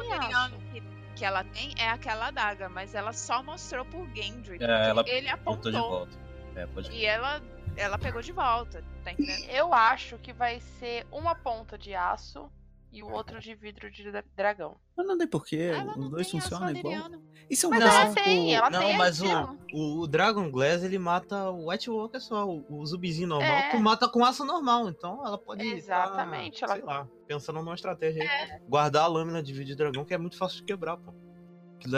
que, 0.72 0.82
que 1.16 1.24
ela 1.24 1.42
tem 1.44 1.74
é 1.78 1.88
aquela 1.88 2.26
adaga, 2.26 2.68
mas 2.68 2.94
ela 2.94 3.12
só 3.12 3.42
mostrou 3.42 3.84
por 3.86 4.06
Gendry. 4.14 4.58
É, 4.60 4.88
ela 4.88 5.04
ele 5.06 5.28
apontou. 5.28 5.72
De 5.72 5.78
volta. 5.78 6.18
É, 6.54 6.66
pode... 6.66 6.92
E 6.92 7.04
ela, 7.06 7.42
ela 7.76 7.98
pegou 7.98 8.20
de 8.20 8.30
volta, 8.30 8.84
tá 9.02 9.12
entendendo? 9.12 9.50
Eu 9.50 9.72
acho 9.72 10.18
que 10.18 10.32
vai 10.32 10.60
ser 10.60 11.06
uma 11.10 11.34
ponta 11.34 11.78
de 11.78 11.94
aço 11.94 12.50
e 12.94 13.02
o 13.02 13.10
outro 13.10 13.40
de 13.40 13.54
vidro 13.56 13.90
de 13.90 14.04
dragão. 14.36 14.76
Mas 14.96 15.04
não 15.04 15.18
tem 15.18 15.26
porquê, 15.26 15.72
os 15.96 16.08
dois 16.08 16.30
funcionam 16.30 16.70
igual. 16.70 17.10
Isso 17.50 17.66
é 17.66 17.68
um 17.68 17.72
mas 17.72 17.82
ela 17.82 18.14
tem, 18.14 18.54
ela 18.54 18.70
não, 18.70 18.78
tem 18.78 18.96
mas 18.96 19.20
o, 19.20 19.58
o 19.74 20.06
Dragon 20.06 20.48
Glass 20.50 20.84
ele 20.84 20.98
mata 20.98 21.50
o 21.50 21.68
White 21.70 21.90
Walker 21.90 22.20
só, 22.20 22.48
o, 22.48 22.64
o 22.70 22.86
zumbizinho 22.86 23.26
normal, 23.26 23.50
é. 23.50 23.70
tu 23.70 23.78
mata 23.80 24.08
com 24.08 24.24
aço 24.24 24.44
normal, 24.44 24.88
então 24.88 25.26
ela 25.26 25.36
pode 25.36 25.66
Exatamente, 25.66 26.60
tá, 26.60 26.66
ela... 26.66 26.74
sei 26.76 26.84
lá, 26.84 27.08
pensando 27.26 27.60
numa 27.60 27.74
estratégia 27.74 28.22
é. 28.22 28.26
aí, 28.26 28.60
guardar 28.68 29.04
a 29.04 29.08
lâmina 29.08 29.42
de 29.42 29.52
vidro 29.52 29.66
de 29.66 29.74
dragão 29.74 30.04
que 30.04 30.14
é 30.14 30.18
muito 30.18 30.38
fácil 30.38 30.58
de 30.58 30.64
quebrar, 30.64 30.96
pô. 30.96 31.12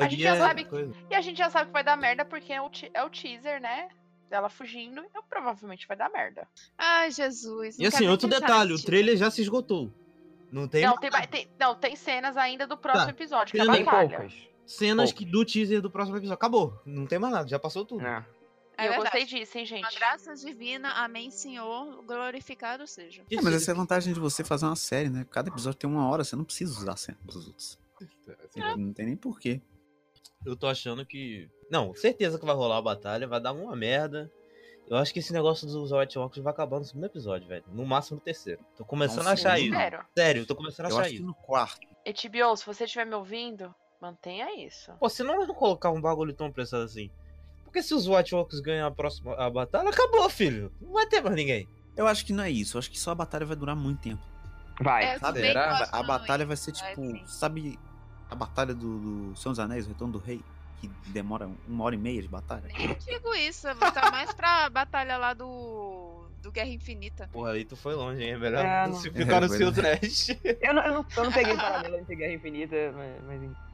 A 0.01 0.09
gente 0.09 0.23
já 0.23 0.35
é 0.35 0.39
sabe, 0.39 0.67
e 1.11 1.15
a 1.15 1.21
gente 1.21 1.37
já 1.37 1.49
sabe 1.49 1.67
que 1.67 1.73
vai 1.73 1.85
dar 1.85 1.97
merda 1.97 2.25
porque 2.25 2.53
é 2.53 2.61
o, 2.61 2.69
é 2.93 3.05
o 3.05 3.11
teaser, 3.11 3.61
né? 3.61 3.89
dela 4.29 4.49
fugindo, 4.49 5.01
então 5.05 5.23
provavelmente 5.29 5.87
vai 5.87 5.97
dar 5.97 6.11
merda. 6.11 6.49
Ai, 6.77 7.13
Jesus. 7.13 7.79
E 7.79 7.87
assim, 7.87 8.09
outro 8.09 8.29
detalhe, 8.29 8.73
o 8.73 8.83
trailer 8.83 9.17
já 9.17 9.31
se 9.31 9.41
esgotou. 9.41 9.93
Não 10.51 10.69
tem. 10.69 10.85
Não, 10.85 10.97
tem, 10.97 11.11
tem, 11.11 11.49
não, 11.59 11.75
tem 11.75 11.97
cenas 11.97 12.37
ainda 12.37 12.67
do 12.67 12.77
próximo 12.77 13.07
tá. 13.07 13.11
episódio, 13.11 13.53
que 13.53 13.59
é 13.59 13.63
a 13.63 13.85
batalha. 13.85 14.29
Cenas 14.65 15.13
que, 15.13 15.25
do 15.25 15.45
teaser 15.45 15.81
do 15.81 15.91
próximo 15.91 16.17
episódio. 16.17 16.35
Acabou. 16.35 16.81
Não 16.85 17.07
tem 17.07 17.19
mais 17.19 17.33
nada, 17.33 17.49
já 17.49 17.59
passou 17.59 17.85
tudo. 17.85 18.05
É. 18.07 18.25
É 18.79 18.89
eu 18.89 18.97
gostei 18.97 19.25
disso, 19.25 19.57
hein, 19.57 19.65
gente? 19.65 19.83
Uma 19.83 19.91
graça 19.91 20.35
divina, 20.35 20.91
amém, 20.91 21.31
Senhor, 21.31 22.03
glorificado 22.05 22.87
seja. 22.87 23.23
É, 23.31 23.41
mas 23.41 23.55
essa 23.55 23.71
é 23.71 23.73
a 23.73 23.77
vantagem 23.77 24.13
de 24.13 24.21
você 24.21 24.45
fazer 24.45 24.67
uma 24.67 24.77
série, 24.77 25.09
né? 25.09 25.27
Cada 25.31 25.49
episódio 25.49 25.79
tem 25.79 25.89
uma 25.89 26.07
hora, 26.07 26.23
você 26.23 26.37
não 26.37 26.45
precisa 26.45 26.79
usar 26.79 26.93
a 26.93 26.97
cena 26.97 27.19
dos 27.23 27.47
outros. 27.47 27.79
É. 28.55 28.77
Não 28.77 28.93
tem 28.93 29.07
nem 29.07 29.17
porquê. 29.17 29.63
Eu 30.45 30.55
tô 30.55 30.67
achando 30.67 31.07
que. 31.07 31.49
Não, 31.71 31.95
certeza 31.95 32.39
que 32.39 32.45
vai 32.45 32.55
rolar 32.55 32.77
a 32.77 32.83
batalha, 32.83 33.27
vai 33.27 33.41
dar 33.41 33.53
uma 33.53 33.75
merda. 33.75 34.31
Eu 34.89 34.97
acho 34.97 35.13
que 35.13 35.19
esse 35.19 35.33
negócio 35.33 35.67
dos 35.67 35.91
White 35.91 36.19
Walkers 36.19 36.45
vai 36.45 36.53
acabar 36.53 36.79
no 36.79 36.85
segundo 36.85 37.07
episódio, 37.07 37.49
velho. 37.49 37.65
No 37.69 37.85
máximo 37.85 38.17
no 38.17 38.23
terceiro. 38.23 38.65
Tô 38.77 38.85
começando 38.85 39.25
Nossa, 39.25 39.31
a 39.31 39.33
achar 39.33 39.59
isso. 39.59 39.75
Sério? 39.75 40.05
Sério, 40.17 40.47
tô 40.47 40.55
começando 40.55 40.87
a 40.87 40.89
achar 40.89 41.11
isso. 41.11 41.25
no 41.25 41.35
quarto. 41.35 41.81
HBO, 42.07 42.57
se 42.57 42.65
você 42.65 42.85
estiver 42.85 43.05
me 43.05 43.15
ouvindo, 43.15 43.75
mantenha 44.01 44.65
isso. 44.65 44.93
Pô, 45.01 45.09
se 45.09 45.25
não 45.25 45.45
colocar 45.49 45.91
um 45.91 46.01
bagulho 46.01 46.33
tão 46.33 46.53
pressado 46.53 46.85
assim. 46.85 47.11
Porque 47.65 47.83
se 47.83 47.93
os 47.95 48.07
White 48.07 48.35
Walkers 48.35 48.61
ganham 48.61 48.87
a 48.87 48.91
próxima 48.91 49.35
a 49.35 49.51
batalha, 49.51 49.89
acabou, 49.89 50.31
filho. 50.31 50.73
Não 50.81 50.93
vai 50.93 51.07
ter 51.07 51.21
mais 51.21 51.35
ninguém. 51.35 51.69
Eu 51.97 52.07
acho 52.07 52.25
que 52.25 52.33
não 52.33 52.45
é 52.45 52.51
isso. 52.51 52.77
Eu 52.77 52.79
acho 52.79 52.91
que 52.91 52.99
só 52.99 53.11
a 53.11 53.15
batalha 53.15 53.45
vai 53.45 53.57
durar 53.57 53.75
muito 53.75 54.03
tempo. 54.03 54.23
Vai. 54.81 55.05
É, 55.05 55.19
sabe? 55.19 55.49
A, 55.51 55.89
a 55.91 56.03
batalha 56.03 56.47
vai 56.47 56.57
ser 56.57 56.71
tipo. 56.71 57.11
Vai, 57.11 57.23
sabe 57.27 57.79
a 58.31 58.35
batalha 58.35 58.75
do, 58.75 58.99
do 59.31 59.37
Senhor 59.37 59.53
dos 59.53 59.59
Anéis, 59.59 59.87
o 59.87 59.89
Retorno 59.89 60.13
do 60.13 60.19
Rei? 60.19 60.43
Que 60.81 60.89
demora 61.11 61.51
uma 61.67 61.85
hora 61.85 61.95
e 61.95 61.99
meia 61.99 62.21
de 62.23 62.29
batalha? 62.29 62.69
Nem 62.77 62.95
digo 62.95 63.35
isso, 63.35 63.69
tá 63.93 64.11
mais 64.11 64.33
pra 64.33 64.69
batalha 64.71 65.17
lá 65.17 65.35
do. 65.35 66.25
Do 66.43 66.53
Guerra 66.53 66.69
Infinita. 66.69 67.29
Porra, 67.33 67.53
aí 67.53 67.65
tu 67.65 67.75
foi 67.75 67.95
longe, 67.95 68.23
hein? 68.23 68.33
É 68.33 68.39
melhor 68.39 68.65
é, 68.65 68.87
não... 68.87 69.01
ficar 69.01 69.41
no 69.41 69.49
seu 69.49 69.73
trash. 69.73 70.29
Eu 70.61 70.75
não, 70.75 70.83
eu, 70.83 70.95
não, 70.95 71.07
eu 71.17 71.25
não 71.25 71.33
peguei 71.33 71.57
paralelo 71.57 71.97
entre 71.97 72.15
Guerra 72.15 72.35
Infinita, 72.35 72.77
mas. 72.95 73.41
mas... 73.41 73.67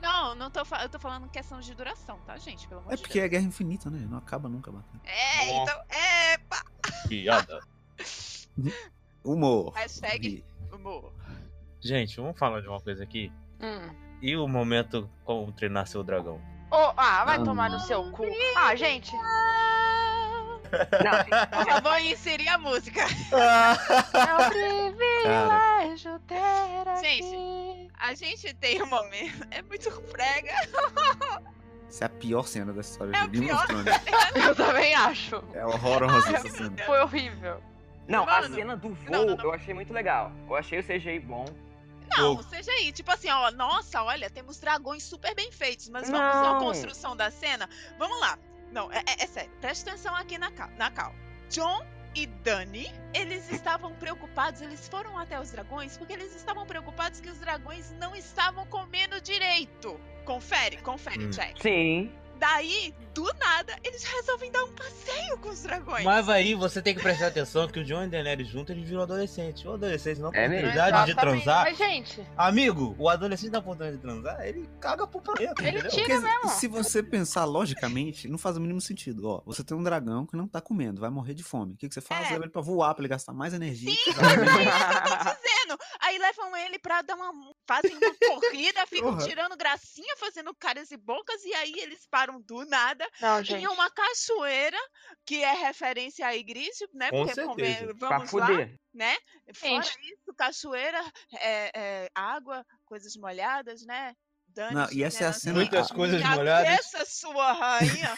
Não, 0.00 0.34
não 0.36 0.48
tô, 0.48 0.60
eu 0.60 0.88
tô 0.88 0.98
falando 0.98 1.28
questão 1.28 1.58
de 1.60 1.74
duração, 1.74 2.20
tá, 2.20 2.36
gente? 2.36 2.68
Pelo 2.68 2.80
amor 2.80 2.92
é 2.92 2.96
porque 2.96 3.14
Deus. 3.14 3.24
é 3.24 3.28
guerra 3.28 3.44
infinita, 3.44 3.90
né? 3.90 4.06
Não 4.08 4.18
acaba 4.18 4.48
nunca 4.48 4.70
batendo. 4.70 5.00
É, 5.04 5.50
oh. 5.50 5.62
então. 5.62 5.82
Epa! 6.32 6.64
Piada. 7.08 7.60
humor. 9.24 9.72
Hashtag 9.74 10.44
humor. 10.72 11.12
Gente, 11.80 12.16
vamos 12.16 12.38
falar 12.38 12.60
de 12.60 12.68
uma 12.68 12.80
coisa 12.80 13.02
aqui. 13.02 13.32
Hum. 13.60 14.05
E 14.26 14.36
o 14.36 14.48
momento 14.48 15.08
como 15.24 15.52
treinar 15.52 15.86
seu 15.86 16.02
dragão? 16.02 16.40
Oh, 16.72 16.92
ah, 16.96 17.24
vai 17.24 17.36
ah. 17.36 17.44
tomar 17.44 17.70
no 17.70 17.78
seu 17.78 18.10
cu. 18.10 18.26
Ah, 18.56 18.74
gente. 18.74 19.12
Não, 21.04 21.12
eu 21.72 21.80
vou 21.80 21.96
inserir 22.00 22.48
a 22.48 22.58
música. 22.58 23.02
É 23.02 24.34
um 24.34 24.48
privilégio 24.48 26.18
ter 26.26 26.34
aqui. 26.88 27.06
Gente, 27.06 27.92
a 27.96 28.14
gente 28.14 28.52
tem 28.54 28.82
um 28.82 28.86
momento. 28.86 29.46
É 29.52 29.62
muito 29.62 29.92
frega. 30.10 30.54
Essa 31.88 32.04
é 32.04 32.06
a 32.06 32.08
pior 32.08 32.48
cena 32.48 32.72
da 32.72 32.80
história 32.80 33.16
é 33.16 33.28
de 33.28 33.28
Game 33.28 33.52
of 33.52 33.64
Thrones. 33.68 33.94
Eu 34.44 34.56
também 34.56 34.92
acho. 34.92 35.40
É 35.54 35.64
horrorosa 35.64 36.36
essa 36.36 36.48
cena. 36.48 36.76
Foi 36.84 37.00
horrível. 37.00 37.62
Não, 38.08 38.26
Mano, 38.26 38.46
a 38.46 38.50
cena 38.50 38.76
do 38.76 38.88
voo 38.88 39.08
não, 39.08 39.24
não, 39.24 39.36
não. 39.36 39.44
eu 39.44 39.52
achei 39.52 39.72
muito 39.72 39.92
legal. 39.92 40.32
Eu 40.48 40.56
achei 40.56 40.80
o 40.80 40.82
CGI 40.82 41.20
bom. 41.20 41.44
Não, 42.08 42.42
seja 42.42 42.70
aí, 42.72 42.92
tipo 42.92 43.10
assim, 43.10 43.28
ó, 43.30 43.50
nossa, 43.50 44.02
olha, 44.02 44.30
temos 44.30 44.58
dragões 44.58 45.02
super 45.02 45.34
bem 45.34 45.50
feitos, 45.50 45.88
mas 45.88 46.08
vamos 46.08 46.36
não. 46.36 46.56
a 46.56 46.60
construção 46.60 47.16
da 47.16 47.30
cena. 47.30 47.68
Vamos 47.98 48.18
lá. 48.20 48.38
Não, 48.72 48.90
é, 48.92 48.98
é, 49.06 49.24
é 49.24 49.26
sério, 49.26 49.50
presta 49.60 49.90
atenção 49.90 50.14
aqui 50.14 50.38
na 50.38 50.50
cal, 50.50 50.70
na 50.76 50.90
cal. 50.90 51.14
John 51.50 51.84
e 52.14 52.26
Dani, 52.26 52.92
eles 53.14 53.48
estavam 53.52 53.94
preocupados, 53.94 54.60
eles 54.60 54.88
foram 54.88 55.18
até 55.18 55.38
os 55.40 55.50
dragões 55.50 55.96
porque 55.96 56.12
eles 56.12 56.34
estavam 56.34 56.66
preocupados 56.66 57.20
que 57.20 57.28
os 57.28 57.38
dragões 57.38 57.92
não 57.92 58.14
estavam 58.14 58.66
comendo 58.66 59.20
direito. 59.20 59.98
Confere, 60.24 60.78
confere, 60.78 61.26
hum. 61.26 61.30
check. 61.30 61.60
Sim. 61.60 62.12
Daí, 62.38 62.94
do 63.14 63.24
nada, 63.38 63.74
eles 63.82 64.04
resolvem 64.04 64.52
dar 64.52 64.62
um 64.64 64.72
passeio 64.72 65.38
com 65.38 65.48
os 65.48 65.62
dragões. 65.62 66.04
Mas 66.04 66.28
aí 66.28 66.54
você 66.54 66.82
tem 66.82 66.94
que 66.94 67.02
prestar 67.02 67.28
atenção 67.28 67.66
que 67.66 67.80
o 67.80 67.84
John 67.84 68.04
e 68.04 68.08
Daenerys 68.08 68.46
junto, 68.46 68.72
eles 68.72 68.86
viram 68.86 69.00
adolescente. 69.02 69.66
O 69.66 69.72
adolescente 69.72 70.20
não 70.20 70.30
tem 70.30 70.42
é 70.42 70.46
oportunidade 70.46 71.06
de 71.06 71.14
transar. 71.16 71.64
Mas, 71.64 71.78
gente... 71.78 72.26
Amigo, 72.36 72.94
o 72.98 73.08
adolescente 73.08 73.50
não 73.50 73.52
tem 73.52 73.60
oportunidade 73.60 73.96
de 73.96 74.02
transar, 74.02 74.46
ele 74.46 74.68
caga 74.78 75.06
pro 75.06 75.22
planeta, 75.22 75.62
Ele 75.62 75.78
entendeu? 75.78 75.90
tira 75.90 76.20
Porque, 76.20 76.28
mesmo. 76.28 76.48
Se 76.50 76.68
você 76.68 77.02
pensar 77.02 77.46
logicamente, 77.46 78.28
não 78.28 78.36
faz 78.36 78.58
o 78.58 78.60
mínimo 78.60 78.82
sentido. 78.82 79.26
Ó, 79.26 79.42
você 79.46 79.64
tem 79.64 79.74
um 79.74 79.82
dragão 79.82 80.26
que 80.26 80.36
não 80.36 80.46
tá 80.46 80.60
comendo, 80.60 81.00
vai 81.00 81.08
morrer 81.08 81.32
de 81.32 81.42
fome. 81.42 81.72
O 81.72 81.76
que, 81.76 81.88
que 81.88 81.94
você 81.94 82.02
faz? 82.02 82.26
É. 82.26 82.32
Leva 82.32 82.44
ele 82.44 82.52
pra 82.52 82.60
voar, 82.60 82.94
pra 82.94 83.00
ele 83.00 83.08
gastar 83.08 83.32
mais 83.32 83.54
energia. 83.54 83.90
Sim, 83.90 83.96
é 83.96 84.10
isso 84.10 84.18
que 84.18 84.24
eu 84.24 84.28
tô 84.28 85.34
dizendo. 85.40 85.78
Aí 86.00 86.18
levam 86.18 86.54
ele 86.56 86.78
pra 86.78 87.00
dar 87.00 87.14
uma... 87.14 87.32
Fazem 87.66 87.96
uma 87.96 88.00
corrida, 88.40 88.86
ficam 88.86 89.10
uhum. 89.10 89.18
tirando 89.18 89.56
gracinha, 89.56 90.14
fazendo 90.18 90.54
caras 90.54 90.90
e 90.90 90.96
bocas, 90.96 91.42
e 91.44 91.54
aí 91.54 91.72
eles 91.78 92.06
param 92.10 92.25
do 92.40 92.64
nada 92.66 93.08
não, 93.20 93.42
gente. 93.42 93.62
em 93.62 93.66
uma 93.66 93.90
cachoeira, 93.90 94.78
que 95.24 95.42
é 95.42 95.52
referência 95.52 96.26
a 96.26 96.36
igreja, 96.36 96.86
né? 96.92 97.10
Com 97.10 97.24
Porque 97.24 97.34
certeza. 97.34 97.94
vamos 97.98 98.30
pra 98.30 98.48
lá, 98.48 98.68
né? 98.94 99.16
Fora 99.54 99.82
gente. 99.82 100.12
isso, 100.12 100.34
cachoeira, 100.36 101.00
é, 101.34 101.70
é, 101.74 102.10
água, 102.14 102.64
coisas 102.84 103.16
molhadas, 103.16 103.84
né? 103.84 104.14
Não, 104.72 104.90
e 104.90 105.02
essa 105.02 105.20
né? 105.20 105.26
é 105.26 105.28
a 105.28 105.32
cena. 105.32 105.54
Muitas 105.54 105.90
coisas 105.90 106.22
molhadas. 106.22 106.78
Essa 106.78 107.04
sua 107.04 107.52
rainha. 107.52 108.16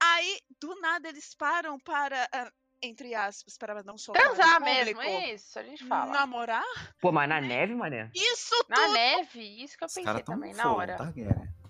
Aí, 0.00 0.38
do 0.60 0.78
nada, 0.80 1.08
eles 1.08 1.34
param 1.34 1.78
para. 1.80 2.28
Uh, 2.34 2.50
entre 2.80 3.14
aspas, 3.14 3.56
para 3.58 3.82
não 3.82 3.98
soltar. 3.98 4.22
Transar 4.22 4.60
mesmo, 4.60 5.00
é 5.00 5.34
isso, 5.34 5.58
a 5.58 5.62
gente 5.62 5.84
fala. 5.84 6.12
Namorar? 6.12 6.62
Pô, 7.00 7.10
mas 7.10 7.28
na 7.28 7.40
neve, 7.40 7.74
mané? 7.74 8.10
Isso 8.14 8.54
tudo! 8.66 8.80
Na 8.80 8.88
neve, 8.92 9.64
isso 9.64 9.76
que 9.76 9.84
eu 9.84 9.88
pensei 9.88 10.22
também, 10.22 10.54
na 10.54 10.72
hora. 10.72 10.96
Tá, 10.96 11.12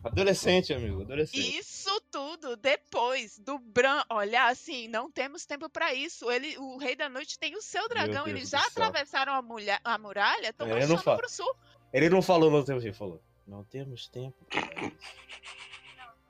Adolescente, 0.05 0.73
amigo, 0.73 1.03
adolescente. 1.03 1.59
Isso 1.59 1.91
tudo 2.11 2.57
depois 2.57 3.39
do 3.39 3.59
Bran 3.59 4.03
olhar 4.11 4.51
assim, 4.51 4.89
não 4.89 5.11
temos 5.11 5.45
tempo 5.45 5.69
para 5.69 5.93
isso. 5.93 6.31
Ele, 6.31 6.57
o 6.59 6.79
Rei 6.79 6.95
da 6.95 7.09
Noite 7.09 7.39
tem 7.39 7.57
o 7.57 7.63
seu 7.63 7.89
dragão, 7.89 8.27
eles 8.27 8.51
já 8.51 8.65
atravessaram 8.67 9.33
a, 9.33 9.43
mulher, 9.43 9.81
a 9.83 9.99
muralha, 9.99 10.51
estão 10.51 10.67
é, 10.67 10.87
marchando 10.87 11.17
pro 11.17 11.29
sul. 11.29 11.53
Ele 11.93 12.09
não 12.09 12.23
falou, 12.23 12.51
não 12.51 12.65
tem 12.65 12.77
o 12.77 12.81
que 12.81 12.93
falou. 12.93 13.21
Não 13.47 13.65
temos 13.65 14.07
tempo 14.09 14.37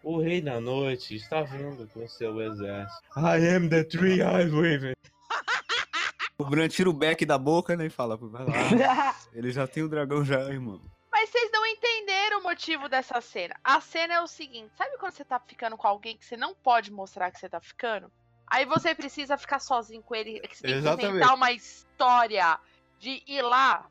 O 0.04 0.20
rei 0.20 0.40
da 0.40 0.60
noite 0.60 1.16
está 1.16 1.42
vindo 1.42 1.88
com 1.88 2.06
seu 2.06 2.40
exército. 2.40 3.02
I 3.16 3.56
am 3.56 3.68
the 3.68 3.82
three 3.84 4.20
eyes 4.22 4.52
Raven. 4.52 4.94
O 6.38 6.44
Bran 6.44 6.68
tira 6.68 6.88
o 6.88 6.92
beck 6.92 7.26
da 7.26 7.36
boca, 7.36 7.76
né, 7.76 7.86
e 7.86 7.90
fala, 7.90 8.16
vai 8.16 8.46
lá. 8.46 9.16
Ele 9.34 9.50
já 9.50 9.66
tem 9.66 9.82
o 9.82 9.88
dragão 9.88 10.24
já, 10.24 10.40
irmão. 10.48 10.80
Mas 11.10 11.28
vocês 11.30 11.50
não 11.52 11.66
entenderam 11.66 11.87
o 12.38 12.42
motivo 12.42 12.88
dessa 12.88 13.20
cena. 13.20 13.54
A 13.62 13.80
cena 13.80 14.14
é 14.14 14.20
o 14.20 14.26
seguinte, 14.26 14.72
sabe 14.76 14.96
quando 14.98 15.12
você 15.12 15.24
tá 15.24 15.38
ficando 15.38 15.76
com 15.76 15.86
alguém 15.86 16.16
que 16.16 16.24
você 16.24 16.36
não 16.36 16.54
pode 16.54 16.90
mostrar 16.90 17.30
que 17.30 17.38
você 17.38 17.48
tá 17.48 17.60
ficando? 17.60 18.10
Aí 18.46 18.64
você 18.64 18.94
precisa 18.94 19.36
ficar 19.36 19.58
sozinho 19.58 20.02
com 20.02 20.14
ele, 20.14 20.40
que 20.40 20.56
você 20.56 20.62
tem 20.62 20.76
Exatamente. 20.76 21.00
que 21.00 21.16
inventar 21.16 21.34
uma 21.34 21.52
história 21.52 22.58
de 22.98 23.22
ir 23.26 23.42
lá. 23.42 23.86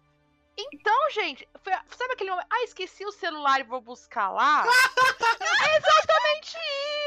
Então, 0.57 1.11
gente, 1.11 1.47
foi, 1.63 1.71
sabe 1.95 2.13
aquele 2.13 2.31
momento? 2.31 2.47
Ah, 2.49 2.63
esqueci 2.63 3.05
o 3.05 3.11
celular 3.11 3.59
e 3.59 3.63
vou 3.63 3.79
buscar 3.79 4.31
lá? 4.31 4.65
é 5.69 5.77
exatamente 5.77 6.57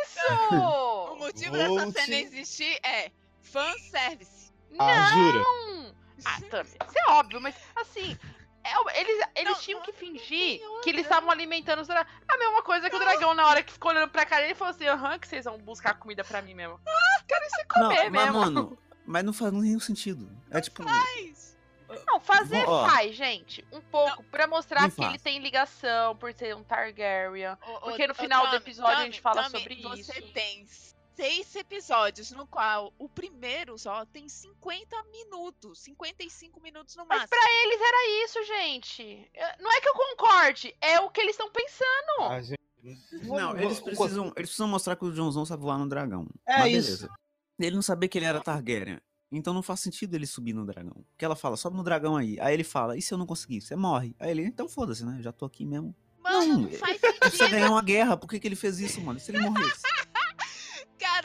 isso! 0.02 0.10
O 1.10 1.16
motivo 1.16 1.56
Volte. 1.56 1.86
dessa 1.86 2.06
cena 2.06 2.16
existir 2.16 2.78
é 2.82 3.10
fanservice. 3.42 4.52
Ah, 4.78 5.10
não! 5.14 5.32
Jura? 5.32 5.94
Ah, 6.24 6.40
também. 6.50 6.76
Isso 6.86 6.98
é 6.98 7.10
óbvio, 7.10 7.40
mas 7.40 7.54
assim, 7.76 8.18
é, 8.62 9.00
eles, 9.00 9.26
eles 9.34 9.52
não, 9.52 9.60
tinham 9.60 9.80
que 9.82 9.92
fingir 9.92 10.60
que 10.82 10.90
eles 10.90 11.02
estavam 11.02 11.30
alimentando 11.30 11.80
os 11.80 11.88
dragões. 11.88 12.14
A 12.28 12.36
mesma 12.36 12.62
coisa 12.62 12.90
que 12.90 12.96
o 12.96 12.98
dragão, 12.98 13.34
na 13.34 13.46
hora 13.46 13.62
que 13.62 13.72
ficou 13.72 13.90
olhando 13.90 14.10
pra 14.10 14.26
cara, 14.26 14.44
ele 14.44 14.54
falou 14.54 14.74
assim: 14.74 14.86
aham, 14.86 15.18
que 15.18 15.26
vocês 15.26 15.44
vão 15.44 15.58
buscar 15.58 15.94
comida 15.94 16.22
pra 16.22 16.42
mim 16.42 16.54
mesmo. 16.54 16.78
Quero 17.26 17.44
se 17.50 17.64
comer 17.64 18.04
não, 18.04 18.10
mesmo. 18.10 18.12
Mas, 18.12 18.32
mano, 18.32 18.78
mas 19.06 19.24
não 19.24 19.32
faz 19.32 19.52
nenhum 19.52 19.80
sentido. 19.80 20.30
É 20.50 20.60
tipo. 20.60 20.82
Faz. 20.82 21.50
Não, 22.06 22.20
fazer 22.20 22.64
Ó, 22.68 22.88
faz, 22.88 23.16
gente. 23.16 23.66
Um 23.72 23.80
pouco, 23.80 24.22
não, 24.22 24.30
pra 24.30 24.46
mostrar 24.46 24.88
que 24.88 24.96
faz. 24.96 25.08
ele 25.08 25.18
tem 25.18 25.40
ligação 25.40 26.14
por 26.16 26.32
ser 26.32 26.54
um 26.54 26.62
Targaryen. 26.62 27.56
porque 27.80 28.06
no 28.06 28.14
final 28.14 28.46
do 28.48 28.56
episódio 28.56 28.98
a 28.98 29.04
gente 29.04 29.20
fala 29.20 29.48
sobre 29.48 29.82
você 29.82 30.00
isso. 30.00 30.12
Você 30.12 30.22
tem 30.22 30.66
seis 31.20 31.54
episódios, 31.54 32.30
no 32.30 32.46
qual 32.46 32.94
o 32.98 33.06
primeiro 33.06 33.78
só 33.78 34.06
tem 34.06 34.26
50 34.26 34.96
minutos, 35.12 35.80
55 35.80 36.58
minutos 36.62 36.96
no 36.96 37.04
máximo. 37.04 37.28
Mas 37.28 37.28
pra 37.28 37.52
eles 37.62 37.78
era 37.78 38.24
isso, 38.24 38.44
gente. 38.46 39.30
Não 39.60 39.70
é 39.70 39.80
que 39.82 39.88
eu 39.88 39.92
concorde, 39.92 40.74
é 40.80 40.98
o 41.00 41.10
que 41.10 41.20
eles 41.20 41.32
estão 41.32 41.50
pensando. 41.50 42.30
Ah, 42.32 42.40
gente... 42.40 42.58
Não, 43.28 43.54
eles 43.54 43.80
precisam, 43.80 44.24
eles 44.28 44.48
precisam 44.48 44.66
mostrar 44.66 44.96
que 44.96 45.04
o 45.04 45.12
Johnson 45.12 45.44
sabe 45.44 45.62
voar 45.62 45.76
no 45.76 45.86
dragão. 45.86 46.26
É 46.46 46.60
Mas 46.60 46.72
isso. 46.72 46.86
Beleza. 46.86 47.14
Ele 47.58 47.76
não 47.76 47.82
sabia 47.82 48.08
que 48.08 48.16
ele 48.16 48.24
era 48.24 48.40
Targaryen. 48.40 48.98
Então 49.30 49.52
não 49.52 49.62
faz 49.62 49.80
sentido 49.80 50.14
ele 50.14 50.26
subir 50.26 50.54
no 50.54 50.64
dragão. 50.64 51.04
Porque 51.10 51.24
ela 51.26 51.36
fala, 51.36 51.58
sobe 51.58 51.76
no 51.76 51.84
dragão 51.84 52.16
aí. 52.16 52.40
Aí 52.40 52.54
ele 52.54 52.64
fala, 52.64 52.96
e 52.96 53.02
se 53.02 53.12
eu 53.12 53.18
não 53.18 53.26
conseguir? 53.26 53.60
Você 53.60 53.76
morre. 53.76 54.16
Aí 54.18 54.30
ele, 54.30 54.46
então 54.46 54.70
foda-se, 54.70 55.04
né? 55.04 55.18
Já 55.20 55.32
tô 55.32 55.44
aqui 55.44 55.66
mesmo. 55.66 55.94
Mano, 56.18 56.46
não, 56.46 56.60
não 56.62 56.70
faz 56.70 56.96
sentido. 56.98 57.30
Você 57.30 57.48
ganhar 57.50 57.70
uma 57.70 57.82
guerra, 57.82 58.16
por 58.16 58.26
que, 58.26 58.40
que 58.40 58.48
ele 58.48 58.56
fez 58.56 58.80
isso, 58.80 59.02
mano? 59.02 59.20
Se 59.20 59.30
ele 59.30 59.40
morresse? 59.40 59.82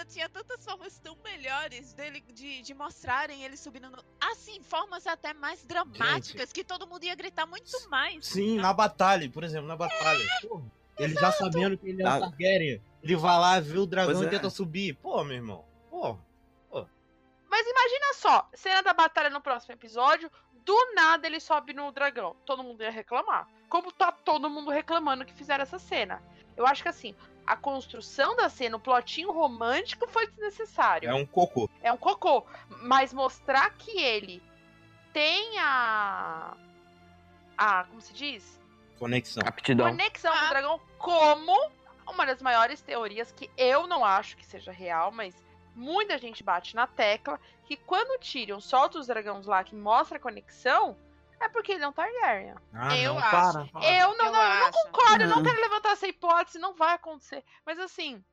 Tinha 0.07 0.29
tantas 0.29 0.63
formas 0.63 0.99
tão 0.99 1.17
melhores 1.23 1.93
dele 1.93 2.23
de, 2.33 2.61
de 2.61 2.73
mostrarem 2.73 3.43
ele 3.43 3.57
subindo 3.57 3.89
no... 3.89 4.03
Assim, 4.21 4.61
formas 4.61 5.07
até 5.07 5.33
mais 5.33 5.65
dramáticas, 5.65 6.49
Gente. 6.49 6.53
que 6.53 6.63
todo 6.63 6.87
mundo 6.87 7.03
ia 7.03 7.15
gritar 7.15 7.45
muito 7.45 7.71
mais. 7.89 8.25
Sim, 8.25 8.57
na 8.57 8.73
batalha, 8.73 9.29
por 9.29 9.43
exemplo, 9.43 9.67
na 9.67 9.75
batalha. 9.75 10.23
É, 10.97 11.03
ele 11.03 11.13
já 11.13 11.31
sabendo 11.31 11.77
que 11.77 11.89
ele 11.89 12.03
é 12.03 12.07
um 12.07 12.19
Targaryen. 12.19 12.81
Ele 13.03 13.15
vai 13.15 13.39
lá, 13.39 13.59
vê 13.59 13.77
o 13.77 13.85
dragão 13.85 14.23
e 14.23 14.25
é. 14.25 14.29
tenta 14.29 14.49
subir. 14.49 14.95
Pô, 14.95 15.23
meu 15.23 15.35
irmão. 15.35 15.65
Pô. 15.89 16.17
Pô. 16.69 16.87
Mas 17.49 17.67
imagina 17.67 18.13
só, 18.15 18.49
cena 18.53 18.81
da 18.81 18.93
batalha 18.93 19.29
no 19.29 19.41
próximo 19.41 19.73
episódio, 19.73 20.31
do 20.65 20.93
nada 20.95 21.27
ele 21.27 21.39
sobe 21.39 21.73
no 21.73 21.91
dragão. 21.91 22.35
Todo 22.45 22.63
mundo 22.63 22.81
ia 22.81 22.91
reclamar. 22.91 23.47
Como 23.69 23.91
tá 23.91 24.11
todo 24.11 24.49
mundo 24.49 24.71
reclamando 24.71 25.25
que 25.25 25.33
fizeram 25.33 25.63
essa 25.63 25.77
cena. 25.77 26.21
Eu 26.57 26.65
acho 26.65 26.81
que 26.81 26.89
assim, 26.89 27.13
a 27.45 27.55
construção 27.55 28.35
da 28.35 28.49
cena, 28.49 28.77
o 28.77 28.79
plotinho 28.79 29.31
romântico 29.31 30.07
foi 30.07 30.27
desnecessário. 30.27 31.09
É 31.09 31.13
um 31.13 31.25
cocô. 31.25 31.69
É 31.81 31.91
um 31.91 31.97
cocô. 31.97 32.45
Mas 32.81 33.13
mostrar 33.13 33.71
que 33.77 33.91
ele 33.99 34.41
tem 35.13 35.57
a. 35.59 36.57
A. 37.57 37.83
Como 37.85 38.01
se 38.01 38.13
diz? 38.13 38.59
Conexão. 38.97 39.43
Aptidão. 39.45 39.87
Conexão 39.87 40.33
ah. 40.33 40.39
com 40.39 40.45
o 40.45 40.49
dragão, 40.49 40.81
como 40.97 41.71
uma 42.07 42.25
das 42.25 42.41
maiores 42.41 42.81
teorias 42.81 43.31
que 43.31 43.49
eu 43.57 43.87
não 43.87 44.03
acho 44.03 44.37
que 44.37 44.45
seja 44.45 44.71
real, 44.71 45.11
mas 45.11 45.35
muita 45.75 46.17
gente 46.17 46.43
bate 46.43 46.75
na 46.75 46.87
tecla 46.87 47.39
que 47.65 47.75
quando 47.75 48.11
o 48.11 48.19
Tyrion 48.19 48.59
solta 48.59 48.99
os 48.99 49.07
dragões 49.07 49.45
lá 49.45 49.63
que 49.63 49.75
mostra 49.75 50.17
a 50.17 50.21
conexão, 50.21 50.95
é 51.39 51.49
porque 51.49 51.73
ele 51.73 51.83
é 51.83 51.87
um 51.87 51.93
Targaryen. 51.93 52.55
Ah, 52.73 52.97
eu 52.97 53.13
não, 53.13 53.19
acho. 53.19 53.31
Para, 53.31 53.65
para. 53.67 53.99
Eu 53.99 54.17
não, 54.17 54.25
eu 54.25 54.31
não, 54.31 54.59
não 54.59 54.71
concordo, 54.71 55.23
eu 55.23 55.29
não 55.29 55.43
quero 55.43 55.61
levantar 55.61 55.91
essa 55.91 56.07
hipótese, 56.07 56.59
não 56.59 56.73
vai 56.75 56.93
acontecer. 56.93 57.43
Mas 57.65 57.79
assim, 57.79 58.23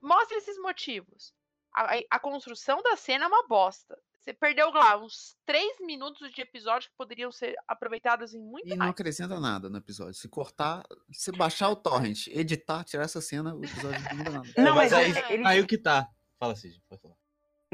mostre 0.00 0.36
esses 0.36 0.58
motivos. 0.58 1.32
A, 1.74 1.96
a, 2.08 2.20
construção 2.20 2.80
da 2.82 2.96
cena 2.96 3.24
é 3.24 3.28
uma 3.28 3.46
bosta. 3.48 3.98
Você 4.20 4.32
perdeu 4.32 4.70
lá 4.70 4.96
uns 4.96 5.36
três 5.44 5.78
minutos 5.80 6.32
de 6.32 6.40
episódio 6.40 6.88
que 6.88 6.96
poderiam 6.96 7.32
ser 7.32 7.54
aproveitados 7.66 8.32
em 8.32 8.40
muito 8.40 8.66
e 8.66 8.70
mais. 8.70 8.76
E 8.76 8.78
não 8.78 8.88
acrescenta 8.88 9.40
nada 9.40 9.68
no 9.68 9.76
episódio. 9.76 10.14
Se 10.14 10.28
cortar, 10.28 10.84
se 11.12 11.32
baixar 11.32 11.68
o 11.68 11.76
torrent, 11.76 12.28
editar, 12.28 12.84
tirar 12.84 13.02
essa 13.02 13.20
cena, 13.20 13.54
o 13.54 13.64
episódio 13.64 14.00
não 14.02 14.16
muda 14.16 14.30
nada. 14.30 14.48
Não, 14.56 14.74
mas, 14.74 14.92
mas 14.92 15.16
aí, 15.16 15.44
aí 15.44 15.60
o 15.60 15.66
que 15.66 15.76
tá. 15.76 16.08
Fala, 16.38 16.54
Cid, 16.54 16.80
pode 16.88 17.02
falar. 17.02 17.23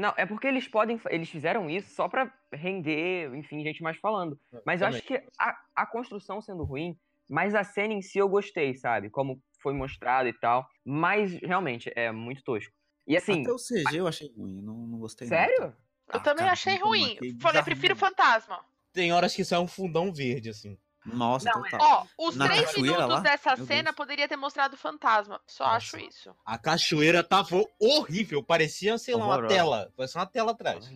Não, 0.01 0.11
é 0.17 0.25
porque 0.25 0.47
eles 0.47 0.67
podem. 0.67 0.99
Eles 1.11 1.29
fizeram 1.29 1.69
isso 1.69 1.93
só 1.93 2.09
para 2.09 2.33
render, 2.51 3.31
enfim, 3.35 3.63
gente 3.63 3.83
mais 3.83 3.97
falando. 3.97 4.39
Mas 4.65 4.81
eu 4.81 4.87
acho 4.87 5.03
que 5.03 5.23
a, 5.39 5.55
a 5.75 5.85
construção 5.85 6.41
sendo 6.41 6.63
ruim, 6.63 6.97
mas 7.29 7.53
a 7.53 7.63
cena 7.63 7.93
em 7.93 8.01
si 8.01 8.17
eu 8.17 8.27
gostei, 8.27 8.73
sabe? 8.73 9.11
Como 9.11 9.39
foi 9.61 9.73
mostrado 9.73 10.27
e 10.27 10.33
tal. 10.33 10.67
Mas 10.83 11.33
realmente 11.35 11.91
é 11.95 12.11
muito 12.11 12.43
tosco. 12.43 12.73
E 13.05 13.15
assim. 13.15 13.41
Até 13.41 13.51
o 13.51 13.57
CG 13.57 13.99
eu 13.99 14.07
achei 14.07 14.33
ruim, 14.35 14.59
não, 14.59 14.73
não 14.73 14.97
gostei. 14.97 15.27
Sério? 15.27 15.59
Não. 15.59 15.67
Eu 15.67 15.73
ah, 16.07 16.19
também 16.19 16.39
cara, 16.39 16.53
achei 16.53 16.77
ruim. 16.77 17.15
Falei, 17.39 17.61
prefiro 17.61 17.95
fantasma. 17.95 18.59
Tem 18.91 19.13
horas 19.13 19.35
que 19.35 19.43
isso 19.43 19.53
é 19.53 19.59
um 19.59 19.67
fundão 19.67 20.11
verde, 20.11 20.49
assim. 20.49 20.77
Nossa, 21.05 21.49
não, 21.53 21.63
total. 21.63 22.07
Ó, 22.17 22.27
os 22.27 22.35
Na 22.35 22.45
três 22.47 22.75
minutos 22.75 23.07
lá? 23.07 23.19
dessa 23.21 23.55
Meu 23.55 23.65
cena 23.65 23.83
Deus. 23.85 23.95
poderia 23.95 24.27
ter 24.27 24.35
mostrado 24.35 24.77
fantasma. 24.77 25.41
Só 25.47 25.63
Nossa. 25.63 25.77
acho 25.77 25.97
isso. 25.97 26.35
A 26.45 26.57
cachoeira 26.57 27.23
tava 27.23 27.65
horrível. 27.79 28.43
Parecia, 28.43 28.97
sei 28.97 29.15
lá, 29.15 29.25
uma 29.25 29.47
tela. 29.47 29.91
Parecia 29.97 30.19
uma 30.19 30.27
tela 30.27 30.51
atrás. 30.51 30.89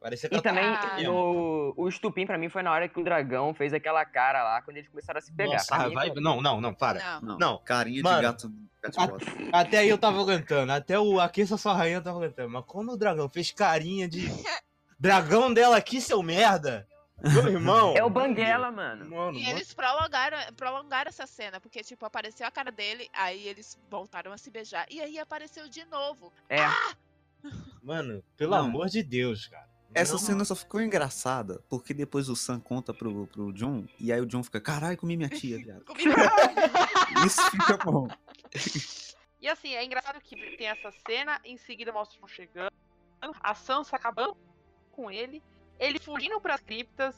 Parecia 0.00 0.28
que 0.28 0.36
e 0.36 0.42
também 0.42 0.66
no, 1.02 1.72
o 1.78 1.88
estupim 1.88 2.26
pra 2.26 2.36
mim 2.36 2.50
foi 2.50 2.62
na 2.62 2.70
hora 2.70 2.86
que 2.86 3.00
o 3.00 3.02
dragão 3.02 3.54
fez 3.54 3.72
aquela 3.72 4.04
cara 4.04 4.44
lá, 4.44 4.60
quando 4.60 4.76
eles 4.76 4.90
começaram 4.90 5.16
a 5.16 5.22
se 5.22 5.32
pegar. 5.32 5.54
Nossa, 5.54 5.88
vai... 5.88 6.10
Não, 6.16 6.42
não, 6.42 6.60
não, 6.60 6.74
para. 6.74 7.20
Não, 7.22 7.38
não. 7.38 7.58
carinha 7.64 8.02
Mano, 8.02 8.16
de 8.16 8.22
gato. 8.22 8.52
A, 9.52 9.60
até 9.60 9.78
aí 9.78 9.88
eu 9.88 9.96
tava 9.96 10.20
aguentando. 10.20 10.70
Até 10.72 10.98
o 10.98 11.18
Aqueça 11.18 11.56
Sua 11.56 11.72
Rainha 11.72 11.96
eu 11.96 12.02
tava 12.02 12.18
aguentando. 12.18 12.50
Mas 12.50 12.64
quando 12.66 12.92
o 12.92 12.98
dragão 12.98 13.30
fez 13.30 13.50
carinha 13.50 14.06
de. 14.06 14.28
Dragão 15.00 15.52
dela 15.52 15.76
aqui, 15.76 16.00
seu 16.00 16.22
merda! 16.22 16.86
Meu 17.22 17.48
irmão. 17.48 17.94
É 17.96 18.04
o 18.04 18.10
Banguela, 18.10 18.70
mano. 18.70 19.08
mano 19.10 19.38
e 19.38 19.48
eles 19.48 19.72
prolongaram, 19.72 20.38
prolongaram 20.56 21.08
essa 21.08 21.26
cena, 21.26 21.60
porque, 21.60 21.82
tipo, 21.82 22.04
apareceu 22.04 22.46
a 22.46 22.50
cara 22.50 22.70
dele, 22.70 23.08
aí 23.12 23.46
eles 23.46 23.78
voltaram 23.90 24.32
a 24.32 24.38
se 24.38 24.50
beijar. 24.50 24.86
E 24.90 25.00
aí 25.00 25.18
apareceu 25.18 25.68
de 25.68 25.84
novo. 25.86 26.32
É. 26.48 26.60
Ah! 26.60 26.96
Mano, 27.82 28.24
pelo 28.36 28.52
Não. 28.52 28.64
amor 28.64 28.88
de 28.88 29.02
Deus, 29.02 29.46
cara. 29.46 29.68
Essa 29.94 30.18
cena 30.18 30.44
só 30.44 30.56
ficou 30.56 30.80
engraçada 30.80 31.62
porque 31.68 31.94
depois 31.94 32.28
o 32.28 32.34
Sam 32.34 32.58
conta 32.58 32.92
pro, 32.92 33.28
pro 33.28 33.52
John 33.52 33.86
e 34.00 34.12
aí 34.12 34.20
o 34.20 34.26
John 34.26 34.42
fica, 34.42 34.60
caralho, 34.60 34.96
comi 34.96 35.16
minha 35.16 35.28
tia, 35.28 35.56
viado. 35.56 35.84
Isso 37.24 37.40
fica 37.50 37.76
bom. 37.76 38.08
E 39.40 39.46
assim, 39.48 39.74
é 39.74 39.84
engraçado 39.84 40.20
que 40.20 40.34
tem 40.56 40.66
essa 40.66 40.90
cena, 41.06 41.40
em 41.44 41.56
seguida 41.56 41.92
mostra 41.92 42.18
o 42.20 42.26
chegando, 42.26 42.72
a 43.40 43.54
Sansa 43.54 43.94
acabando 43.94 44.36
com 44.90 45.10
ele, 45.10 45.40
ele 45.78 45.98
fugindo 45.98 46.40
para 46.40 46.54
as 46.54 46.60
criptas, 46.60 47.16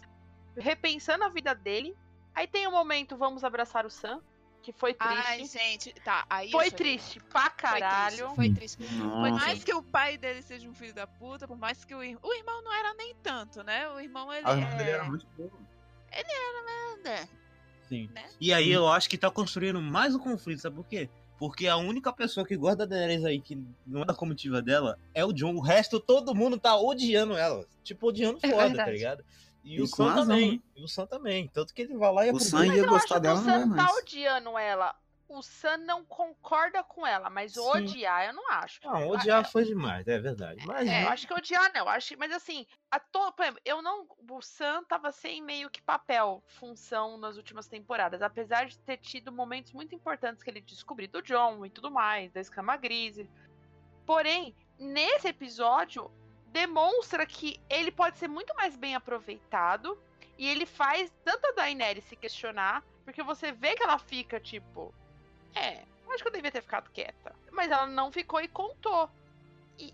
repensando 0.56 1.24
a 1.24 1.28
vida 1.28 1.54
dele. 1.54 1.96
Aí 2.34 2.46
tem 2.46 2.66
o 2.66 2.70
um 2.70 2.72
momento, 2.72 3.16
vamos 3.16 3.44
abraçar 3.44 3.86
o 3.86 3.90
Sam, 3.90 4.20
que 4.62 4.72
foi 4.72 4.92
triste. 4.92 5.24
Ai, 5.26 5.44
gente, 5.44 5.92
tá. 6.04 6.26
Aí 6.28 6.50
foi 6.50 6.70
triste 6.70 7.20
pra 7.20 7.48
caralho. 7.48 8.34
Foi 8.34 8.52
triste. 8.52 8.76
Foi 8.78 8.86
triste. 8.86 9.00
Por 9.00 9.32
mais 9.32 9.64
que 9.64 9.72
o 9.72 9.82
pai 9.82 10.18
dele 10.18 10.42
seja 10.42 10.68
um 10.68 10.74
filho 10.74 10.92
da 10.92 11.06
puta, 11.06 11.46
por 11.46 11.56
mais 11.56 11.84
que 11.84 11.94
o 11.94 12.02
irmão. 12.02 12.20
O 12.22 12.34
irmão 12.34 12.62
não 12.62 12.72
era 12.72 12.92
nem 12.94 13.14
tanto, 13.22 13.62
né? 13.62 13.88
O 13.90 14.00
irmão 14.00 14.32
ele. 14.32 14.42
Ah, 14.44 14.58
é... 14.58 14.80
Ele 14.80 14.90
era 14.90 15.04
muito 15.04 15.26
bom. 15.38 15.48
Ele 16.12 16.28
era, 16.30 16.96
né? 17.02 17.28
Sim. 17.88 18.10
Né? 18.12 18.28
E 18.40 18.52
aí 18.52 18.70
eu 18.70 18.88
acho 18.88 19.08
que 19.08 19.16
tá 19.16 19.30
construindo 19.30 19.80
mais 19.80 20.14
o 20.14 20.18
um 20.18 20.20
conflito, 20.20 20.60
sabe 20.60 20.76
por 20.76 20.86
quê? 20.86 21.08
Porque 21.38 21.66
a 21.66 21.76
única 21.76 22.12
pessoa 22.12 22.46
que 22.46 22.56
gosta 22.56 22.78
da 22.78 22.96
Daenerys 22.96 23.24
aí, 23.24 23.40
que 23.40 23.58
não 23.86 24.02
é 24.02 24.04
da 24.06 24.14
comitiva 24.14 24.62
dela, 24.62 24.98
é 25.12 25.24
o 25.24 25.32
John. 25.32 25.54
O 25.54 25.60
resto, 25.60 26.00
todo 26.00 26.34
mundo 26.34 26.58
tá 26.58 26.76
odiando 26.76 27.34
ela. 27.34 27.66
Tipo, 27.84 28.08
odiando 28.08 28.38
é 28.42 28.48
foda, 28.48 28.64
é 28.64 28.74
tá 28.74 28.90
ligado? 28.90 29.24
E, 29.62 29.76
e 29.76 29.82
o 29.82 29.86
Sam 29.86 30.14
também. 30.14 30.62
E 30.74 30.82
o 30.82 30.88
Sam 30.88 31.06
também. 31.06 31.50
Tanto 31.52 31.74
que 31.74 31.82
ele 31.82 31.96
vai 31.96 32.12
lá 32.12 32.26
e 32.26 32.30
O 32.30 32.40
Sam 32.40 32.66
ia 32.66 32.86
gostar 32.86 33.18
dela, 33.18 33.40
O 33.40 33.44
Sam 33.44 33.74
tá 33.74 33.88
odiando 33.98 34.56
ela 34.56 34.94
o 35.28 35.42
Sam 35.42 35.78
não 35.78 36.04
concorda 36.04 36.82
com 36.84 37.06
ela, 37.06 37.28
mas 37.28 37.52
Sim. 37.52 37.60
odiar 37.60 38.26
eu 38.26 38.32
não 38.32 38.50
acho. 38.52 38.80
Não, 38.84 39.08
odiar 39.08 39.50
foi 39.50 39.64
demais, 39.64 40.06
é 40.06 40.18
verdade. 40.18 40.64
Mas, 40.66 40.88
é, 40.88 41.02
eu 41.02 41.08
acho 41.08 41.26
que 41.26 41.34
odiar 41.34 41.72
não, 41.74 41.88
acho, 41.88 42.16
mas 42.18 42.32
assim, 42.32 42.66
a 42.90 43.00
to, 43.00 43.34
exemplo, 43.40 43.60
eu 43.64 43.82
não, 43.82 44.06
o 44.30 44.42
Sam 44.42 44.84
tava 44.84 45.10
sem 45.10 45.42
meio 45.42 45.70
que 45.70 45.82
papel, 45.82 46.42
função 46.46 47.18
nas 47.18 47.36
últimas 47.36 47.66
temporadas, 47.66 48.22
apesar 48.22 48.66
de 48.66 48.78
ter 48.78 48.98
tido 48.98 49.32
momentos 49.32 49.72
muito 49.72 49.94
importantes 49.94 50.42
que 50.42 50.50
ele 50.50 50.60
descobriu 50.60 51.08
do 51.08 51.22
John 51.22 51.64
e 51.66 51.70
tudo 51.70 51.90
mais, 51.90 52.32
da 52.32 52.40
escama 52.40 52.76
grise. 52.76 53.28
Porém, 54.04 54.54
nesse 54.78 55.28
episódio 55.28 56.10
demonstra 56.46 57.26
que 57.26 57.60
ele 57.68 57.90
pode 57.90 58.18
ser 58.18 58.28
muito 58.28 58.54
mais 58.54 58.76
bem 58.76 58.94
aproveitado 58.94 59.98
e 60.38 60.46
ele 60.46 60.66
faz 60.66 61.12
tanto 61.24 61.46
a 61.46 61.52
Daenerys 61.52 62.04
se 62.04 62.16
questionar, 62.16 62.84
porque 63.04 63.22
você 63.22 63.52
vê 63.52 63.74
que 63.74 63.82
ela 63.82 63.98
fica 63.98 64.38
tipo, 64.38 64.94
é, 65.56 65.82
acho 66.12 66.22
que 66.22 66.28
eu 66.28 66.32
devia 66.32 66.50
ter 66.50 66.62
ficado 66.62 66.90
quieta. 66.90 67.34
Mas 67.50 67.70
ela 67.70 67.86
não 67.86 68.12
ficou 68.12 68.40
e 68.40 68.48
contou. 68.48 69.08
E 69.78 69.92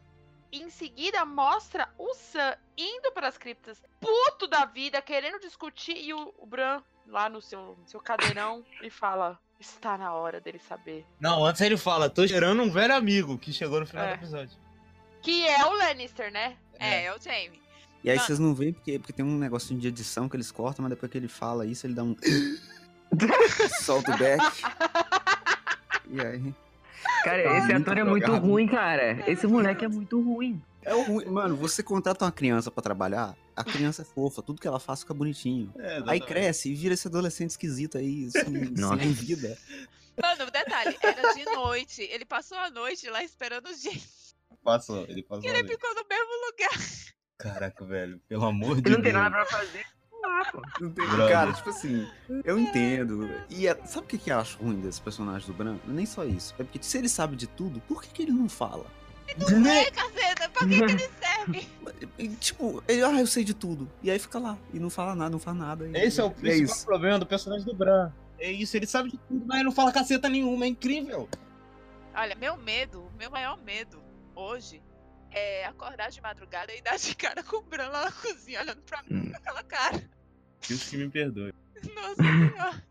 em 0.52 0.68
seguida 0.68 1.24
mostra 1.24 1.88
o 1.96 2.12
Sam 2.14 2.56
indo 2.76 3.10
para 3.12 3.28
as 3.28 3.38
criptas, 3.38 3.82
puto 4.00 4.46
da 4.46 4.64
vida, 4.64 5.00
querendo 5.00 5.40
discutir, 5.40 5.96
e 5.96 6.12
o, 6.12 6.34
o 6.38 6.46
Bran 6.46 6.82
lá 7.06 7.28
no 7.28 7.40
seu, 7.40 7.76
seu 7.86 8.00
cadeirão 8.00 8.64
e 8.82 8.90
fala: 8.90 9.38
Está 9.58 9.96
na 9.96 10.12
hora 10.12 10.40
dele 10.40 10.58
saber. 10.58 11.06
Não, 11.20 11.44
antes 11.44 11.60
ele 11.60 11.76
fala: 11.76 12.10
Tô 12.10 12.26
gerando 12.26 12.62
um 12.62 12.70
velho 12.70 12.94
amigo 12.94 13.38
que 13.38 13.52
chegou 13.52 13.80
no 13.80 13.86
final 13.86 14.04
é. 14.04 14.08
do 14.08 14.14
episódio. 14.14 14.58
Que 15.22 15.46
é 15.46 15.64
o 15.64 15.72
Lannister, 15.72 16.32
né? 16.32 16.56
É, 16.78 17.04
é 17.04 17.14
o 17.14 17.20
Jaime. 17.20 17.62
E 18.02 18.10
aí 18.10 18.16
Mano. 18.16 18.26
vocês 18.26 18.38
não 18.40 18.54
veem 18.54 18.72
porque, 18.72 18.98
porque 18.98 19.12
tem 19.12 19.24
um 19.24 19.38
negocinho 19.38 19.78
de 19.78 19.86
edição 19.86 20.28
que 20.28 20.34
eles 20.34 20.50
cortam, 20.50 20.82
mas 20.82 20.90
depois 20.90 21.10
que 21.10 21.16
ele 21.16 21.28
fala 21.28 21.64
isso, 21.64 21.86
ele 21.86 21.94
dá 21.94 22.02
um. 22.02 22.16
Solta 23.80 24.14
o 24.14 24.18
back. 24.18 24.42
E 26.12 26.20
aí? 26.20 26.54
Cara, 27.24 27.58
esse 27.58 27.72
ator 27.72 27.98
é 27.98 28.04
muito 28.04 28.32
ruim, 28.36 28.68
cara. 28.68 29.28
Esse 29.28 29.46
moleque 29.46 29.84
é 29.84 29.88
muito 29.88 30.20
ruim. 30.20 30.62
É 30.82 30.94
o 30.94 31.02
ruim. 31.02 31.24
Mano, 31.26 31.56
você 31.56 31.82
contrata 31.82 32.24
uma 32.24 32.32
criança 32.32 32.70
para 32.70 32.82
trabalhar, 32.82 33.34
a 33.56 33.64
criança 33.64 34.02
é 34.02 34.04
fofa, 34.04 34.42
tudo 34.42 34.60
que 34.60 34.68
ela 34.68 34.78
faz 34.78 35.00
fica 35.00 35.14
bonitinho. 35.14 35.72
É, 35.78 36.02
aí 36.06 36.20
cresce 36.20 36.70
e 36.70 36.74
vira 36.74 36.94
esse 36.94 37.08
adolescente 37.08 37.50
esquisito 37.50 37.96
aí, 37.96 38.30
sem, 38.30 38.76
sem 38.76 39.12
vida. 39.12 39.56
Mano, 40.20 40.50
detalhe, 40.50 40.96
era 41.02 41.32
de 41.32 41.44
noite. 41.44 42.02
Ele 42.02 42.24
passou 42.24 42.58
a 42.58 42.68
noite 42.68 43.08
lá 43.08 43.24
esperando 43.24 43.68
gente. 43.74 44.06
Passou, 44.62 45.04
ele 45.08 45.22
passou. 45.22 45.44
E 45.44 45.48
ele 45.48 45.66
ficou 45.66 45.94
no 45.94 46.04
mesmo 46.06 46.30
lugar. 46.46 47.12
Caraca, 47.38 47.84
velho, 47.84 48.20
pelo 48.28 48.44
amor 48.44 48.76
de 48.76 48.82
Deus. 48.82 48.96
Não 48.96 49.02
tem 49.02 49.12
nada 49.12 49.30
pra 49.30 49.46
fazer 49.46 49.84
cara, 51.28 51.52
tipo 51.52 51.70
assim, 51.70 52.06
eu 52.44 52.58
entendo. 52.58 53.30
E 53.48 53.66
é, 53.66 53.74
sabe 53.86 54.06
o 54.06 54.08
que, 54.08 54.18
que 54.18 54.30
eu 54.30 54.38
acho 54.38 54.58
ruim 54.58 54.80
desse 54.80 55.00
personagem 55.00 55.46
do 55.46 55.52
Bran? 55.52 55.76
Nem 55.86 56.06
só 56.06 56.24
isso. 56.24 56.54
É 56.58 56.64
porque 56.64 56.82
se 56.82 56.98
ele 56.98 57.08
sabe 57.08 57.36
de 57.36 57.46
tudo, 57.46 57.80
por 57.80 58.02
que, 58.02 58.10
que 58.10 58.22
ele 58.22 58.32
não 58.32 58.48
fala? 58.48 58.86
Ele 59.28 59.56
não 59.56 59.64
sei, 59.64 59.90
caceta, 59.90 60.48
pra 60.48 60.66
que, 60.66 60.76
que 60.76 60.92
ele 60.92 61.10
serve? 61.20 61.68
tipo, 62.40 62.82
ele, 62.86 63.02
ah, 63.02 63.18
eu 63.18 63.26
sei 63.26 63.44
de 63.44 63.54
tudo. 63.54 63.90
E 64.02 64.10
aí 64.10 64.18
fica 64.18 64.38
lá, 64.38 64.58
e 64.72 64.78
não 64.78 64.90
fala 64.90 65.14
nada, 65.14 65.30
não 65.30 65.38
faz 65.38 65.56
nada. 65.56 65.90
Esse 65.94 66.20
é 66.20 66.24
o 66.24 66.28
é 66.28 66.30
principal 66.30 66.82
é 66.82 66.84
problema 66.84 67.18
do 67.18 67.26
personagem 67.26 67.64
do 67.64 67.74
Bran. 67.74 68.12
É 68.38 68.50
isso, 68.50 68.76
ele 68.76 68.86
sabe 68.86 69.10
de 69.10 69.18
tudo, 69.18 69.46
mas 69.46 69.64
não 69.64 69.72
fala 69.72 69.92
caceta 69.92 70.28
nenhuma, 70.28 70.64
é 70.64 70.68
incrível. 70.68 71.28
Olha, 72.14 72.34
meu 72.34 72.56
medo, 72.56 73.10
meu 73.18 73.30
maior 73.30 73.56
medo 73.62 74.02
hoje 74.34 74.82
é 75.34 75.64
acordar 75.66 76.10
de 76.10 76.20
madrugada 76.20 76.74
e 76.74 76.82
dar 76.82 76.98
de 76.98 77.14
cara 77.14 77.42
com 77.42 77.56
o 77.56 77.62
Bran 77.62 77.88
lá 77.88 78.04
na 78.04 78.12
cozinha, 78.12 78.60
olhando 78.60 78.82
pra 78.82 79.02
mim 79.02 79.16
hum. 79.16 79.30
com 79.30 79.36
aquela 79.36 79.62
cara. 79.62 80.02
Deus 80.68 80.84
que 80.88 80.96
me 80.96 81.08
perdoe. 81.08 81.52
Nossa 81.94 82.22
senhora. 82.22 82.84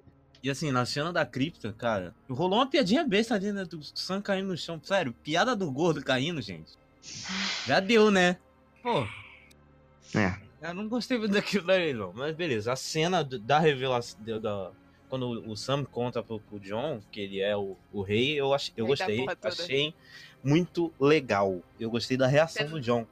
E 0.43 0.49
assim, 0.49 0.71
na 0.71 0.85
cena 0.85 1.13
da 1.13 1.23
cripta, 1.23 1.71
cara, 1.71 2.15
rolou 2.27 2.59
uma 2.59 2.67
piadinha 2.67 3.03
besta 3.03 3.35
ali, 3.35 3.51
né? 3.51 3.63
Do 3.63 3.79
Sam 3.83 4.21
caindo 4.21 4.47
no 4.47 4.57
chão. 4.57 4.81
Sério, 4.83 5.13
piada 5.13 5.55
do 5.55 5.71
gordo 5.71 6.03
caindo, 6.03 6.41
gente. 6.41 6.73
Já 7.67 7.79
deu, 7.79 8.09
né? 8.09 8.37
Pô. 8.81 9.07
É. 10.17 10.39
Eu 10.61 10.73
não 10.73 10.87
gostei 10.87 11.17
muito 11.17 11.33
daquilo 11.33 11.67
daí, 11.67 11.93
não. 11.93 12.11
Mas 12.13 12.35
beleza, 12.35 12.73
a 12.73 12.75
cena 12.75 13.23
da 13.23 13.59
revelação. 13.59 14.19
Da, 14.41 14.71
quando 15.11 15.27
o 15.45 15.57
Sam 15.57 15.83
conta 15.83 16.23
pro, 16.23 16.39
pro 16.39 16.57
John 16.57 17.01
que 17.11 17.19
ele 17.19 17.41
é 17.41 17.55
o, 17.55 17.75
o 17.91 18.01
rei, 18.01 18.39
eu, 18.39 18.53
ach, 18.53 18.71
eu 18.77 18.87
gostei. 18.87 19.25
Achei 19.43 19.93
muito 20.41 20.93
legal. 20.97 21.61
Eu 21.77 21.91
gostei 21.91 22.15
da 22.15 22.27
reação 22.27 22.65
do 22.65 22.79
John. 22.79 23.05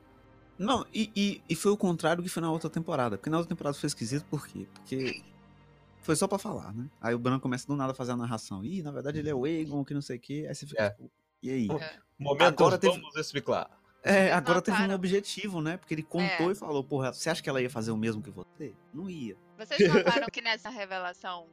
Não, 0.58 0.86
e, 0.94 1.12
e, 1.14 1.44
e, 1.50 1.56
foi 1.56 1.74
o 1.74 1.78
contrário 1.78 2.24
que 2.24 2.30
foi 2.30 2.42
na 2.42 2.50
outra 2.50 2.70
temporada. 2.70 3.18
Porque 3.18 3.30
na 3.30 3.38
outra 3.38 3.54
temporada 3.54 3.78
foi 3.78 3.88
esquisito, 3.88 4.26
por 4.30 4.48
quê? 4.48 4.66
Porque 4.74 5.22
foi 6.02 6.16
só 6.16 6.26
pra 6.26 6.40
falar, 6.40 6.74
né? 6.74 6.90
Aí 7.02 7.14
o 7.14 7.20
Bran 7.20 7.38
começa 7.38 7.68
do 7.68 7.76
nada 7.76 7.92
a 7.92 7.96
fazer 7.96 8.14
a 8.14 8.18
narração. 8.18 8.64
Ih, 8.64 8.82
na 8.82 8.92
verdade 8.92 9.20
ele 9.20 9.30
é 9.30 9.36
o 9.36 9.44
Aegon, 9.44 9.84
que 9.84 9.94
não 9.94 10.02
sei 10.02 10.16
o 10.16 10.20
quê. 10.22 10.46
Aí 10.48 10.56
você 10.56 10.66
fica, 10.66 10.82
é. 10.82 10.90
tipo, 10.92 11.12
e 11.44 11.52
aí? 11.52 11.68
É. 11.70 12.00
Momento, 12.18 12.44
agora 12.44 12.78
teve... 12.78 12.98
vamos 12.98 13.16
explicar. 13.18 13.70
É, 14.02 14.32
agora 14.32 14.56
não, 14.56 14.62
teve 14.62 14.82
um 14.82 14.94
objetivo, 14.94 15.62
né? 15.62 15.76
Porque 15.76 15.94
ele 15.94 16.04
contou 16.04 16.48
é. 16.48 16.52
e 16.54 16.56
falou, 16.56 16.82
porra, 16.82 17.12
você 17.12 17.30
acha 17.30 17.44
que 17.44 17.50
ela 17.50 17.62
ia 17.62 17.70
fazer 17.70 17.92
o 17.92 17.98
mesmo 17.98 18.22
que 18.22 18.32
você? 18.32 18.74
Não 18.94 19.10
ia. 19.10 19.36
Vocês 19.58 19.94
notaram 19.94 20.28
que 20.32 20.42
nessa 20.42 20.70
revelação 20.70 21.48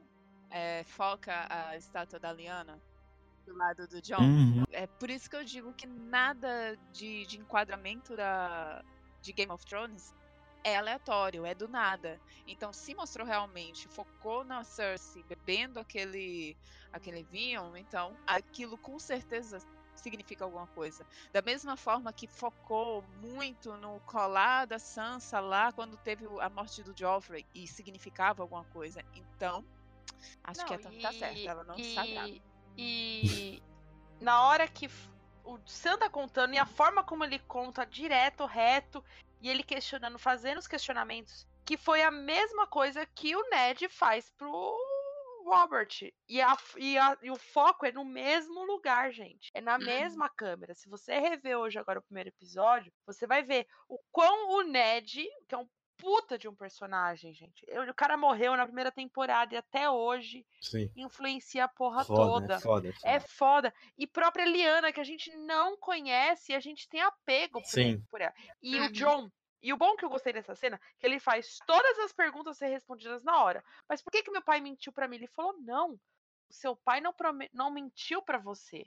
é, 0.49 0.83
foca 0.83 1.47
a 1.49 1.77
estátua 1.77 2.19
da 2.19 2.31
Liana? 2.31 2.79
do 3.47 3.55
lado 3.55 3.87
do 3.87 4.01
John. 4.01 4.21
Uhum. 4.21 4.63
É 4.71 4.85
por 4.85 5.09
isso 5.09 5.29
que 5.29 5.35
eu 5.35 5.43
digo 5.43 5.73
que 5.73 5.87
nada 5.87 6.77
de, 6.91 7.25
de 7.25 7.39
enquadramento 7.39 8.15
da, 8.15 8.83
de 9.21 9.31
Game 9.31 9.51
of 9.51 9.65
Thrones 9.65 10.13
é 10.63 10.75
aleatório, 10.75 11.45
é 11.45 11.55
do 11.55 11.67
nada. 11.67 12.19
Então, 12.45 12.73
se 12.73 12.93
mostrou 12.93 13.25
realmente, 13.25 13.87
focou 13.87 14.43
na 14.43 14.63
Cersei 14.63 15.23
bebendo 15.23 15.79
aquele, 15.79 16.57
aquele 16.91 17.23
vinho, 17.23 17.77
então 17.77 18.17
aquilo 18.27 18.77
com 18.77 18.99
certeza 18.99 19.59
significa 19.95 20.43
alguma 20.43 20.67
coisa. 20.67 21.05
Da 21.31 21.41
mesma 21.41 21.77
forma 21.77 22.11
que 22.11 22.27
focou 22.27 23.01
muito 23.21 23.77
no 23.77 23.99
colar 24.01 24.65
da 24.65 24.77
Sansa 24.77 25.39
lá 25.39 25.71
quando 25.71 25.97
teve 25.97 26.25
a 26.41 26.49
morte 26.49 26.83
do 26.83 26.93
Joffrey 26.95 27.45
e 27.55 27.65
significava 27.65 28.43
alguma 28.43 28.65
coisa. 28.65 29.03
Então, 29.15 29.63
acho 30.43 30.61
não, 30.61 30.67
que 30.67 30.73
a 30.73 30.79
Tami 30.79 31.01
tá 31.01 31.13
certa, 31.13 31.39
ela 31.39 31.63
não 31.63 31.75
e, 31.75 31.95
sabe. 31.95 32.41
E 32.77 33.63
na 34.19 34.43
hora 34.43 34.67
que 34.67 34.89
o 35.43 35.59
Sam 35.65 35.97
tá 35.97 36.09
contando 36.09 36.53
e 36.53 36.57
a 36.57 36.65
forma 36.65 37.03
como 37.03 37.23
ele 37.23 37.39
conta 37.39 37.85
direto, 37.85 38.45
reto, 38.45 39.03
e 39.41 39.49
ele 39.49 39.63
questionando, 39.63 40.19
fazendo 40.19 40.57
os 40.57 40.67
questionamentos, 40.67 41.47
que 41.65 41.77
foi 41.77 42.01
a 42.01 42.11
mesma 42.11 42.67
coisa 42.67 43.05
que 43.05 43.35
o 43.35 43.49
Ned 43.49 43.87
faz 43.89 44.29
pro 44.37 44.77
Robert. 45.45 46.11
E, 46.27 46.41
a, 46.41 46.57
e, 46.77 46.97
a, 46.97 47.17
e 47.21 47.31
o 47.31 47.37
foco 47.37 47.85
é 47.85 47.91
no 47.91 48.03
mesmo 48.03 48.65
lugar, 48.65 49.11
gente. 49.11 49.49
É 49.53 49.61
na 49.61 49.77
uhum. 49.77 49.85
mesma 49.85 50.29
câmera. 50.29 50.73
Se 50.75 50.89
você 50.89 51.17
rever 51.19 51.57
hoje 51.57 51.79
agora 51.79 51.99
o 51.99 52.03
primeiro 52.03 52.29
episódio, 52.29 52.91
você 53.05 53.25
vai 53.25 53.43
ver 53.43 53.67
o 53.87 53.97
quão 54.11 54.49
o 54.57 54.63
Ned, 54.63 55.25
que 55.47 55.55
é 55.55 55.57
um 55.57 55.67
puta 55.97 56.37
de 56.37 56.47
um 56.47 56.55
personagem, 56.55 57.33
gente. 57.33 57.65
o 57.89 57.93
cara 57.93 58.15
morreu 58.15 58.55
na 58.55 58.65
primeira 58.65 58.91
temporada 58.91 59.53
e 59.53 59.57
até 59.57 59.89
hoje 59.89 60.45
Sim. 60.61 60.91
influencia 60.95 61.65
a 61.65 61.67
porra 61.67 62.03
foda, 62.03 62.21
toda. 62.21 62.53
É 62.53 62.59
foda, 62.59 62.87
é 62.87 62.91
foda. 62.91 63.13
É 63.13 63.19
foda. 63.19 63.73
E 63.97 64.07
própria 64.07 64.45
Liana, 64.45 64.93
que 64.93 64.99
a 64.99 65.03
gente 65.03 65.35
não 65.37 65.75
conhece, 65.77 66.53
a 66.53 66.59
gente 66.59 66.87
tem 66.87 67.01
apego 67.01 67.61
por, 67.61 67.67
Sim. 67.67 68.01
por 68.09 68.21
ela. 68.21 68.33
E 68.61 68.79
uhum. 68.79 68.85
o 68.85 68.91
John. 68.91 69.31
E 69.61 69.73
o 69.73 69.77
bom 69.77 69.95
que 69.95 70.05
eu 70.05 70.09
gostei 70.09 70.31
dessa 70.31 70.53
cena, 70.53 70.79
que 70.99 71.05
ele 71.05 71.19
faz 71.19 71.57
todas 71.65 71.97
as 71.99 72.13
perguntas 72.13 72.57
ser 72.57 72.67
respondidas 72.67 73.23
na 73.23 73.43
hora. 73.43 73.63
Mas 73.89 74.01
por 74.01 74.11
que 74.11 74.21
que 74.21 74.31
meu 74.31 74.43
pai 74.43 74.61
mentiu 74.61 74.93
para 74.93 75.07
mim? 75.07 75.15
Ele 75.15 75.27
falou: 75.27 75.53
"Não. 75.61 75.93
O 76.49 76.53
seu 76.53 76.75
pai 76.75 77.01
não, 77.01 77.13
não 77.51 77.71
mentiu 77.71 78.21
para 78.21 78.37
você. 78.37 78.85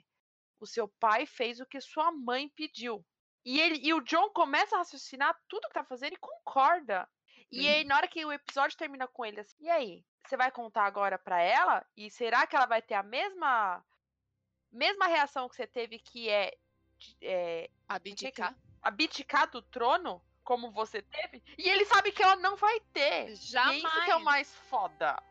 O 0.59 0.65
seu 0.65 0.87
pai 0.87 1.25
fez 1.25 1.59
o 1.59 1.65
que 1.65 1.81
sua 1.81 2.11
mãe 2.11 2.47
pediu. 2.49 3.05
E, 3.43 3.59
ele, 3.59 3.79
e 3.83 3.93
o 3.93 4.01
John 4.01 4.29
começa 4.29 4.75
a 4.75 4.79
raciocinar 4.79 5.35
tudo 5.47 5.67
que 5.67 5.73
tá 5.73 5.83
fazendo 5.83 6.13
e 6.13 6.17
concorda. 6.17 7.07
E 7.51 7.67
aí, 7.67 7.83
na 7.83 7.97
hora 7.97 8.07
que 8.07 8.23
o 8.23 8.31
episódio 8.31 8.77
termina 8.77 9.07
com 9.07 9.25
ele 9.25 9.41
assim, 9.41 9.55
e 9.59 9.69
aí? 9.69 10.05
Você 10.25 10.37
vai 10.37 10.49
contar 10.51 10.85
agora 10.85 11.17
pra 11.17 11.41
ela? 11.41 11.85
E 11.97 12.09
será 12.09 12.47
que 12.47 12.55
ela 12.55 12.65
vai 12.65 12.81
ter 12.81 12.93
a 12.93 13.03
mesma 13.03 13.83
mesma 14.71 15.07
reação 15.07 15.49
que 15.49 15.55
você 15.55 15.67
teve, 15.67 15.99
que 15.99 16.29
é. 16.29 16.53
é 17.21 17.69
abdicar. 17.89 18.55
abdicar 18.81 19.49
do 19.51 19.61
trono? 19.61 20.21
Como 20.43 20.71
você 20.71 21.01
teve? 21.01 21.43
E 21.57 21.69
ele 21.69 21.85
sabe 21.85 22.11
que 22.11 22.23
ela 22.23 22.35
não 22.35 22.55
vai 22.55 22.79
ter. 22.93 23.35
Jamais. 23.35 23.81
E 23.81 23.85
é 23.85 23.89
isso 23.89 24.05
que 24.05 24.11
é 24.11 24.15
o 24.15 24.23
mais 24.23 24.53
foda. 24.69 25.21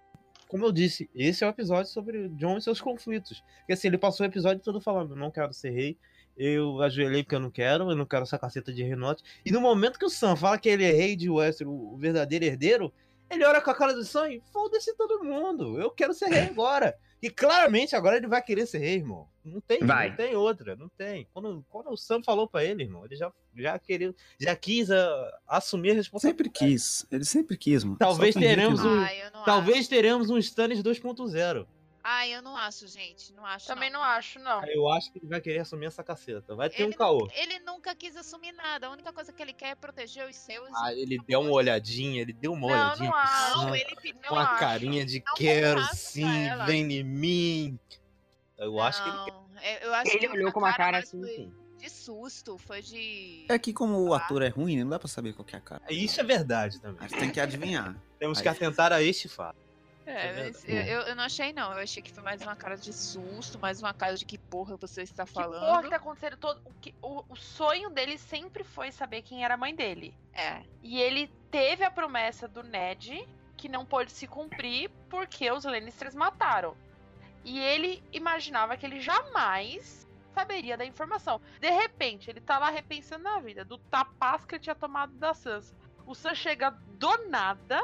Como 0.46 0.64
eu 0.64 0.72
disse, 0.72 1.10
esse 1.14 1.42
é 1.42 1.46
o 1.46 1.50
episódio 1.50 1.90
sobre 1.90 2.18
o 2.18 2.28
John 2.30 2.58
e 2.58 2.62
seus 2.62 2.80
conflitos. 2.80 3.40
Porque 3.58 3.72
assim, 3.72 3.88
ele 3.88 3.98
passou 3.98 4.24
o 4.24 4.28
episódio 4.28 4.62
todo 4.62 4.80
falando: 4.80 5.16
não 5.16 5.30
quero 5.30 5.52
ser 5.52 5.70
rei, 5.70 5.98
eu 6.36 6.80
ajoelhei 6.82 7.22
porque 7.22 7.34
eu 7.34 7.40
não 7.40 7.50
quero, 7.50 7.90
eu 7.90 7.96
não 7.96 8.06
quero 8.06 8.22
essa 8.22 8.38
caceta 8.38 8.72
de 8.72 8.82
Renote. 8.82 9.22
E 9.44 9.50
no 9.50 9.60
momento 9.60 9.98
que 9.98 10.04
o 10.04 10.10
Sam 10.10 10.36
fala 10.36 10.58
que 10.58 10.68
ele 10.68 10.84
é 10.84 10.90
rei 10.90 11.16
de 11.16 11.28
Westeros, 11.28 11.72
o 11.72 11.96
verdadeiro 11.96 12.44
herdeiro, 12.44 12.92
ele 13.30 13.44
olha 13.44 13.60
com 13.60 13.70
a 13.70 13.74
cara 13.74 13.92
do 13.92 14.04
Sam 14.04 14.30
e 14.30 14.42
foda-se 14.52 14.96
todo 14.96 15.22
mundo, 15.22 15.80
eu 15.80 15.90
quero 15.90 16.12
ser 16.12 16.26
rei 16.26 16.48
agora. 16.48 16.96
E 17.22 17.28
claramente 17.28 17.94
agora 17.94 18.16
ele 18.16 18.26
vai 18.26 18.42
querer 18.42 18.66
ser 18.66 18.78
rei, 18.78 18.96
irmão. 18.96 19.28
Não 19.44 19.60
tem, 19.60 19.80
vai. 19.80 20.08
não 20.08 20.16
tem 20.16 20.34
outra, 20.34 20.74
não 20.74 20.88
tem. 20.88 21.28
Quando, 21.32 21.64
quando 21.68 21.90
o 21.90 21.96
Sam 21.96 22.22
falou 22.22 22.48
para 22.48 22.64
ele, 22.64 22.84
irmão, 22.84 23.04
ele 23.04 23.16
já, 23.16 23.30
já 23.54 23.78
queria, 23.78 24.14
já 24.38 24.56
quis 24.56 24.88
uh, 24.90 24.94
assumir 25.46 25.90
a 25.90 25.94
responsabilidade. 25.94 26.50
Sempre 26.50 26.68
quis, 26.68 27.06
ele 27.10 27.24
sempre 27.24 27.56
quis, 27.56 27.84
mano. 27.84 27.98
Talvez 27.98 28.34
teremos 28.34 28.82
um, 28.84 29.00
Ai, 29.00 29.30
talvez 29.44 29.86
teremos 29.86 30.30
um 30.30 30.38
Stannis 30.38 30.82
2.0. 30.82 31.66
Ah, 32.02 32.26
eu 32.26 32.40
não 32.40 32.56
acho, 32.56 32.86
gente. 32.86 33.32
Não 33.34 33.44
acho. 33.44 33.66
Também 33.66 33.90
não, 33.90 34.00
não 34.00 34.06
acho, 34.06 34.38
não. 34.38 34.64
Eu 34.66 34.88
acho 34.90 35.12
que 35.12 35.18
ele 35.18 35.26
vai 35.26 35.40
querer 35.40 35.60
assumir 35.60 35.86
essa 35.86 36.02
caceta. 36.02 36.54
Vai 36.54 36.70
ter 36.70 36.82
ele, 36.82 36.94
um 36.94 36.96
caô. 36.96 37.28
Ele 37.34 37.58
nunca 37.60 37.94
quis 37.94 38.16
assumir 38.16 38.52
nada. 38.52 38.86
A 38.86 38.90
única 38.90 39.12
coisa 39.12 39.32
que 39.32 39.42
ele 39.42 39.52
quer 39.52 39.70
é 39.70 39.74
proteger 39.74 40.26
os 40.28 40.36
seus. 40.36 40.68
Ah, 40.82 40.92
ele 40.94 41.18
deu 41.26 41.40
uma 41.40 41.52
olhadinha, 41.52 42.22
ele 42.22 42.32
deu 42.32 42.52
uma 42.52 42.68
Não, 42.68 42.74
olhadinha. 42.74 43.10
não 43.10 43.16
acho. 43.16 43.58
Não, 43.58 43.76
ele 43.76 43.96
pediu. 43.96 44.28
com 44.28 44.36
a 44.36 44.42
acho. 44.44 44.58
carinha 44.58 45.04
de 45.04 45.22
Não 45.24 45.34
quero 45.34 45.82
sim, 45.94 46.24
vem 46.66 46.90
em 46.92 47.04
mim. 47.04 47.78
Eu 48.56 48.80
acho 48.80 49.02
que 49.02 49.08
ele 49.08 49.18
quer. 49.24 49.32
Não, 49.32 49.60
é, 49.60 49.86
eu 49.86 49.94
acho 49.94 50.10
Ele 50.10 50.18
que 50.18 50.28
olhou 50.28 50.52
com 50.52 50.60
uma 50.60 50.72
cara 50.74 50.92
mais 50.92 51.04
assim, 51.04 51.20
foi 51.20 51.34
sim. 51.34 51.52
De 51.78 51.88
susto, 51.88 52.58
foi 52.58 52.82
de. 52.82 53.46
É 53.48 53.58
que 53.58 53.72
como 53.72 53.98
o 53.98 54.12
ator 54.12 54.42
é 54.42 54.48
ruim, 54.48 54.78
não 54.82 54.90
dá 54.90 54.98
pra 54.98 55.08
saber 55.08 55.32
qual 55.32 55.44
que 55.44 55.54
é 55.54 55.58
a 55.58 55.62
cara. 55.62 55.82
Isso 55.88 56.20
é 56.20 56.24
verdade 56.24 56.78
também. 56.80 56.98
A 57.00 57.08
gente 57.08 57.18
tem 57.18 57.30
que 57.30 57.40
adivinhar. 57.40 57.96
Temos 58.18 58.40
que 58.40 58.48
Aí. 58.48 58.54
atentar 58.54 58.92
a 58.92 59.02
este 59.02 59.28
fato. 59.28 59.69
É, 60.10 60.26
É 60.26 60.42
mas 60.44 60.62
verdade. 60.64 60.90
eu, 60.90 61.00
eu 61.02 61.16
não 61.16 61.24
achei, 61.24 61.52
não. 61.52 61.72
Eu 61.72 61.78
achei 61.78 62.02
que 62.02 62.10
foi 62.12 62.22
mais 62.22 62.42
uma 62.42 62.56
cara 62.56 62.76
de 62.76 62.92
susto, 62.92 63.58
mais 63.58 63.80
uma 63.80 63.92
cara 63.94 64.14
de 64.16 64.24
que 64.24 64.36
porra 64.38 64.76
você 64.76 65.02
está 65.02 65.24
Que 65.24 65.32
falando. 65.32 65.60
porra 65.66 65.82
que 65.82 65.90
tá 65.90 65.96
acontecendo 65.96 66.36
todo. 66.36 66.60
O, 66.64 66.72
que- 66.80 66.94
o, 67.02 67.24
o 67.28 67.36
sonho 67.36 67.90
dele 67.90 68.18
sempre 68.18 68.64
foi 68.64 68.90
saber 68.92 69.22
quem 69.22 69.44
era 69.44 69.54
a 69.54 69.56
mãe 69.56 69.74
dele. 69.74 70.14
É. 70.32 70.62
E 70.82 71.00
ele 71.00 71.28
teve 71.50 71.84
a 71.84 71.90
promessa 71.90 72.46
do 72.48 72.62
Ned 72.62 73.28
que 73.56 73.68
não 73.68 73.84
pôde 73.84 74.10
se 74.12 74.26
cumprir 74.26 74.90
porque 75.08 75.50
os 75.50 75.64
Lannisters 75.64 76.14
mataram. 76.14 76.76
E 77.44 77.58
ele 77.58 78.02
imaginava 78.12 78.76
que 78.76 78.84
ele 78.86 79.00
jamais 79.00 80.06
saberia 80.34 80.76
da 80.76 80.84
informação. 80.84 81.40
De 81.60 81.68
repente, 81.70 82.30
ele 82.30 82.40
tá 82.40 82.58
lá 82.58 82.70
repensando 82.70 83.24
na 83.24 83.38
vida 83.40 83.64
do 83.64 83.76
tapaz 83.78 84.44
que 84.44 84.54
ele 84.54 84.62
tinha 84.62 84.74
tomado 84.74 85.12
da 85.14 85.34
Sansa. 85.34 85.74
O 86.06 86.14
Sam 86.14 86.34
chega 86.34 86.70
do 86.70 87.28
nada 87.28 87.80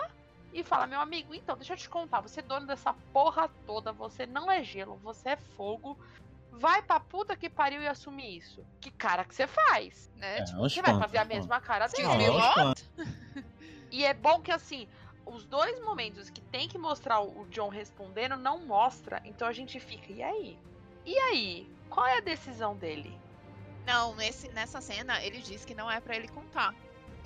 e 0.60 0.64
fala: 0.64 0.86
Meu 0.86 1.00
amigo, 1.00 1.34
então, 1.34 1.56
deixa 1.56 1.74
eu 1.74 1.76
te 1.76 1.88
contar. 1.88 2.20
Você 2.20 2.40
é 2.40 2.42
dono 2.42 2.66
dessa 2.66 2.94
porra 3.12 3.48
toda. 3.66 3.92
Você 3.92 4.26
não 4.26 4.50
é 4.50 4.64
gelo, 4.64 4.96
você 5.02 5.30
é 5.30 5.36
fogo. 5.36 5.98
Vai 6.50 6.80
pra 6.80 6.98
puta 6.98 7.36
que 7.36 7.50
pariu 7.50 7.82
e 7.82 7.86
assumir 7.86 8.38
isso. 8.38 8.64
Que 8.80 8.90
cara 8.90 9.24
que 9.24 9.34
você 9.34 9.46
faz, 9.46 10.10
né? 10.16 10.38
É, 10.38 10.44
Tipo, 10.44 10.58
você 10.60 10.80
vai 10.80 10.98
fazer 10.98 11.18
a 11.18 11.24
mesma 11.24 11.60
cara 11.60 11.86
dele. 11.86 12.08
E 13.88 14.04
é 14.04 14.12
bom 14.12 14.40
que 14.40 14.50
assim, 14.50 14.88
os 15.24 15.46
dois 15.46 15.80
momentos 15.80 16.28
que 16.28 16.40
tem 16.40 16.68
que 16.68 16.76
mostrar 16.76 17.20
o 17.20 17.46
John 17.50 17.68
respondendo 17.68 18.36
não 18.36 18.66
mostra, 18.66 19.22
então 19.24 19.46
a 19.46 19.52
gente 19.52 19.78
fica, 19.78 20.12
e 20.12 20.22
aí? 20.22 20.58
E 21.04 21.16
aí? 21.16 21.70
Qual 21.88 22.04
é 22.04 22.18
a 22.18 22.20
decisão 22.20 22.76
dele? 22.76 23.16
Não, 23.86 24.14
nesse, 24.16 24.48
nessa 24.48 24.80
cena 24.80 25.22
ele 25.22 25.40
diz 25.40 25.64
que 25.64 25.74
não 25.74 25.88
é 25.90 26.00
pra 26.00 26.16
ele 26.16 26.26
contar. 26.28 26.74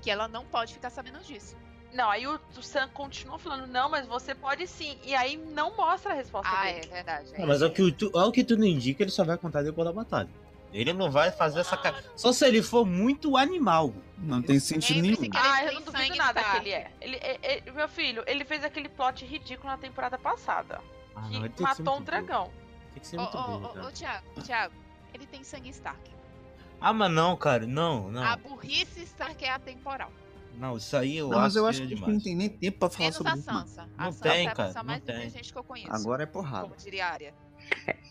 Que 0.02 0.10
ela 0.10 0.28
não 0.28 0.44
pode 0.44 0.74
ficar 0.74 0.90
sabendo 0.90 1.20
disso. 1.20 1.56
Não, 1.92 2.08
aí 2.08 2.26
o, 2.26 2.38
o 2.56 2.62
Sam 2.62 2.88
continua 2.94 3.38
falando, 3.38 3.66
não, 3.66 3.88
mas 3.88 4.06
você 4.06 4.34
pode 4.34 4.66
sim. 4.66 4.96
E 5.02 5.14
aí 5.14 5.36
não 5.36 5.76
mostra 5.76 6.12
a 6.12 6.14
resposta 6.14 6.48
Ah, 6.52 6.68
é 6.68 6.74
dele. 6.80 6.86
verdade. 6.88 7.32
Não, 7.38 7.46
mas 7.46 7.62
é 7.62 7.66
o 7.66 7.70
que, 7.72 7.90
tu, 7.92 8.10
é 8.14 8.24
o 8.24 8.30
que 8.32 8.44
tudo 8.44 8.64
indica, 8.64 9.02
ele 9.02 9.10
só 9.10 9.24
vai 9.24 9.36
contar 9.36 9.62
depois 9.62 9.86
da 9.86 9.92
batalha. 9.92 10.28
Ele 10.72 10.92
não 10.92 11.10
vai 11.10 11.32
fazer 11.32 11.60
essa 11.60 11.76
cara. 11.76 12.04
Só 12.14 12.32
se 12.32 12.46
ele 12.46 12.62
for 12.62 12.86
muito 12.86 13.36
animal. 13.36 13.92
Não 14.16 14.40
tem 14.40 14.60
sentido 14.60 15.00
nenhum. 15.02 15.16
ele 15.24 15.30
Ah, 15.34 15.64
eu 15.64 15.72
não 15.74 15.82
duvido 15.82 16.14
nada 16.14 16.44
que 16.44 16.56
ele 16.58 16.70
é. 16.70 16.90
Ele, 17.00 17.16
é- 17.16 17.38
é- 17.66 17.70
Meu 17.72 17.88
filho, 17.88 18.22
ele 18.26 18.44
fez 18.44 18.62
aquele 18.62 18.88
plot 18.88 19.24
ridículo 19.24 19.68
na 19.68 19.76
temporada 19.76 20.16
passada. 20.16 20.80
Ah, 21.16 21.22
que 21.22 21.32
não, 21.34 21.40
ele 21.40 21.48
tem 21.48 21.54
que 21.56 21.62
matou 21.62 21.96
um 21.98 22.02
dragão. 22.02 22.52
Tem 22.92 23.00
que 23.00 23.06
ser 23.06 23.16
muito 23.16 23.36
ô, 23.36 23.68
cara. 23.68 23.86
ô, 23.86 23.90
Thiago, 23.90 24.42
Thiago, 24.42 24.74
ele 25.12 25.26
tem 25.26 25.42
sangue 25.42 25.70
Stark. 25.70 26.08
Ah, 26.80 26.92
mas 26.92 27.10
não, 27.10 27.36
cara, 27.36 27.66
não, 27.66 28.08
não. 28.08 28.22
A 28.22 28.36
burrice 28.36 29.02
Stark 29.02 29.44
é 29.44 29.50
atemporal. 29.50 30.12
Não, 30.58 30.76
isso 30.76 30.96
aí 30.96 31.16
eu 31.16 31.28
Não, 31.28 31.38
acho 31.38 31.42
mas 31.42 31.56
eu 31.56 31.66
acho 31.66 31.78
que 31.78 31.84
é 31.84 31.88
que 31.88 31.94
a 31.94 31.96
gente 31.96 32.12
não 32.12 32.20
tem 32.20 32.36
nem 32.36 32.48
tempo 32.48 32.78
pra 32.78 32.90
falar 32.90 33.00
Menos 33.04 33.16
sobre 33.16 33.32
a 33.32 33.36
isso. 33.36 33.46
não. 33.52 33.60
Sansa. 33.60 33.82
Não 33.96 34.06
a 34.08 34.12
Sansa 34.12 34.22
tem, 34.22 34.46
é 34.46 34.48
a 34.50 34.54
cara, 34.54 34.68
pessoa 34.68 34.82
não 34.82 34.90
mais 34.90 35.02
tem. 35.04 35.14
inteligente 35.16 35.52
que 35.52 35.58
eu 35.58 35.64
conheço. 35.64 35.92
Agora 35.92 36.22
é 36.22 36.26
porrada. 36.26 36.62
Como 36.68 36.76
diria 36.76 37.06
a 37.06 37.10
Arya. 37.12 37.34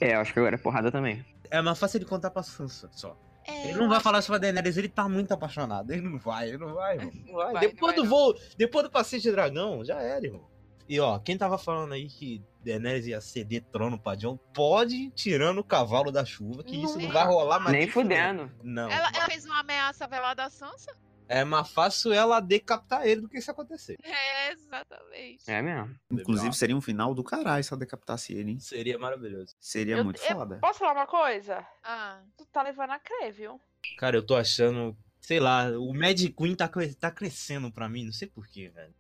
É, 0.02 0.16
eu 0.16 0.20
acho 0.22 0.34
que 0.34 0.40
agora 0.40 0.56
é 0.56 0.58
porrada 0.58 0.92
também. 0.92 1.26
É 1.52 1.62
mais 1.62 1.78
fácil 1.80 1.98
ele 1.98 2.06
contar 2.06 2.32
pra 2.32 2.42
Sansa 2.44 2.90
só. 2.92 3.18
É, 3.48 3.70
Ele 3.70 3.80
não 3.80 3.90
vai 3.90 4.00
falar 4.00 4.20
isso 4.20 4.28
pra 4.28 4.38
Daenerys, 4.38 4.78
ele 4.78 4.90
tá 4.90 5.10
muito 5.10 5.32
apaixonado. 5.32 5.90
Ele 5.92 6.02
não 6.02 6.20
vai, 6.20 6.50
ele 6.50 6.58
não 6.60 6.74
vai, 6.74 6.98
irmão. 6.98 7.12
Não 7.26 7.34
vai. 7.34 7.54
vai, 7.54 7.68
depois 7.68 7.96
não 7.96 8.04
do 8.04 8.10
vai, 8.10 8.20
voo, 8.20 8.36
depois 8.58 8.84
do 8.84 8.92
passeio 8.92 9.22
de 9.22 9.32
dragão, 9.32 9.84
já 9.84 9.96
era, 10.00 10.24
irmão. 10.26 10.48
E 10.88 11.00
ó, 11.00 11.18
quem 11.20 11.38
tava 11.38 11.58
falando 11.58 11.94
aí 11.94 12.08
que 12.08 12.44
Daenerys 12.64 13.08
ia 13.08 13.20
ceder 13.22 13.64
trono 13.72 13.98
pra 13.98 14.14
John, 14.16 14.38
pode 14.54 14.96
ir 14.96 15.10
tirando 15.12 15.60
o 15.60 15.64
cavalo 15.64 16.12
da 16.12 16.24
chuva, 16.26 16.64
que 16.64 16.76
isso 16.76 16.98
não 16.98 17.06
Não. 17.08 17.12
vai 17.14 17.26
rolar 17.26 17.60
mais. 17.60 17.72
Nem 17.76 17.86
de 17.88 17.92
fudendo. 17.92 18.42
fudendo. 18.50 18.64
Não. 18.64 18.90
Ela, 18.90 19.10
ela 19.16 19.26
fez 19.26 19.46
uma 19.46 19.60
ameaça 19.60 20.08
velada 20.08 20.44
à 20.46 20.50
Sansa? 20.50 20.92
É 21.32 21.44
mais 21.44 21.70
fácil 21.70 22.12
ela 22.12 22.40
decapitar 22.40 23.06
ele 23.06 23.22
do 23.22 23.30
que 23.30 23.38
isso 23.38 23.52
acontecer. 23.52 23.96
É, 24.04 24.52
exatamente. 24.52 25.44
É 25.50 25.62
mesmo. 25.62 25.96
Inclusive, 26.12 26.56
seria 26.56 26.76
um 26.76 26.82
final 26.82 27.14
do 27.14 27.24
caralho 27.24 27.64
se 27.64 27.72
ela 27.72 27.80
decapitasse 27.80 28.34
ele, 28.34 28.52
hein? 28.54 28.60
Seria 28.60 28.98
maravilhoso. 28.98 29.56
Seria 29.60 29.98
Eu- 29.98 30.04
muito 30.04 30.20
eu- 30.22 30.36
foda. 30.36 30.58
Posso 30.60 30.80
falar 30.80 30.94
uma 30.94 31.06
coisa? 31.08 31.64
Ah, 31.84 32.20
Tu 32.36 32.46
tá 32.48 32.64
levando 32.64 32.90
a 32.92 33.00
crer, 33.00 33.32
viu? 33.32 33.62
Cara, 34.00 34.18
eu 34.18 34.26
tô 34.26 34.36
achando, 34.36 34.98
sei 35.22 35.40
lá, 35.40 35.70
o 35.80 35.94
Mad 35.94 36.20
Queen 36.36 36.56
tá, 36.56 36.68
tá 37.00 37.12
crescendo 37.12 37.72
pra 37.72 37.88
mim, 37.88 38.06
não 38.06 38.12
sei 38.12 38.28
porquê, 38.28 38.70
velho. 38.70 38.94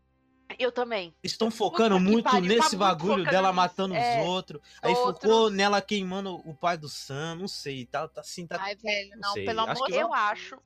Eu 0.58 0.72
também. 0.72 1.16
Estão 1.24 1.50
focando 1.52 1.96
Puta 1.98 2.10
muito 2.12 2.24
pariu, 2.26 2.42
tá 2.42 2.48
nesse 2.48 2.76
muito 2.76 2.78
bagulho 2.80 3.10
focando 3.20 3.30
dela 3.32 3.48
nisso. 3.50 3.56
matando 3.56 3.96
É, 3.96 4.22
os 4.22 4.28
outros. 4.28 4.62
Aí 4.82 4.94
outros. 4.94 5.24
focou 5.32 5.50
nela 5.52 5.80
queimando 5.82 6.36
o 6.48 6.56
pai 6.56 6.76
do 6.78 6.90
Sam, 6.90 7.36
não 7.36 7.48
sei, 7.48 7.86
tá, 7.86 8.08
tá 8.08 8.22
assim, 8.22 8.48
tá. 8.48 8.58
ai, 8.60 8.76
velho, 8.76 9.12
não 9.12 9.20
não, 9.30 9.34
pelo 9.36 9.62
acho 9.62 9.72
amor 9.72 9.90
Eu 9.92 9.98
Deus. 10.08 10.12
acho. 10.14 10.60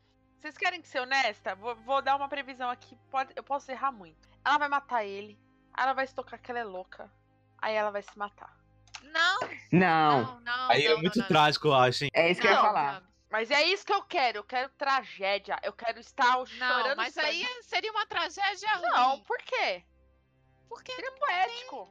Vocês 0.43 0.57
querem 0.57 0.83
ser 0.83 0.99
honesta? 0.99 1.55
Vou, 1.55 1.73
vou 1.73 2.01
dar 2.01 2.17
uma 2.17 2.27
previsão 2.27 2.69
aqui. 2.69 2.97
Pode, 3.09 3.31
eu 3.33 3.41
posso 3.41 3.71
errar 3.71 3.93
muito. 3.93 4.27
Ela 4.43 4.57
vai 4.57 4.67
matar 4.67 5.05
ele. 5.05 5.39
Aí 5.73 5.83
ela 5.85 5.93
vai 5.93 6.05
se 6.05 6.13
tocar 6.13 6.37
que 6.37 6.51
ela 6.51 6.59
é 6.59 6.65
louca. 6.65 7.09
Aí 7.61 7.73
ela 7.73 7.91
vai 7.91 8.01
se 8.01 8.17
matar. 8.17 8.53
Não, 9.03 9.39
Não. 9.71 10.21
não, 10.21 10.39
não. 10.41 10.69
Aí 10.69 10.83
não, 10.83 10.91
é 10.91 10.95
muito 10.97 11.15
não, 11.15 11.21
não. 11.23 11.27
trágico, 11.29 11.69
eu 11.69 11.73
acho, 11.73 12.03
hein? 12.03 12.09
É 12.13 12.29
isso 12.29 12.41
que 12.41 12.47
eu 12.47 12.51
ia 12.51 12.57
Não, 12.57 12.65
falar. 12.65 13.03
Mas 13.31 13.51
é 13.51 13.63
isso 13.67 13.85
que 13.85 13.93
eu 13.93 14.03
quero. 14.03 14.39
Eu 14.39 14.43
quero 14.43 14.67
tragédia. 14.71 15.57
Eu 15.63 15.71
quero 15.71 16.01
estar 16.01 16.35
Não, 16.35 16.45
chorando. 16.45 16.97
mas 16.97 17.13
sangue. 17.13 17.25
aí 17.27 17.47
seria 17.63 17.91
uma 17.93 18.05
tragédia 18.05 18.79
Não, 18.81 19.11
ruim. 19.11 19.23
por 19.23 19.37
quê? 19.37 19.85
Porque 20.67 20.91
Seria 20.91 21.11
poético. 21.13 21.89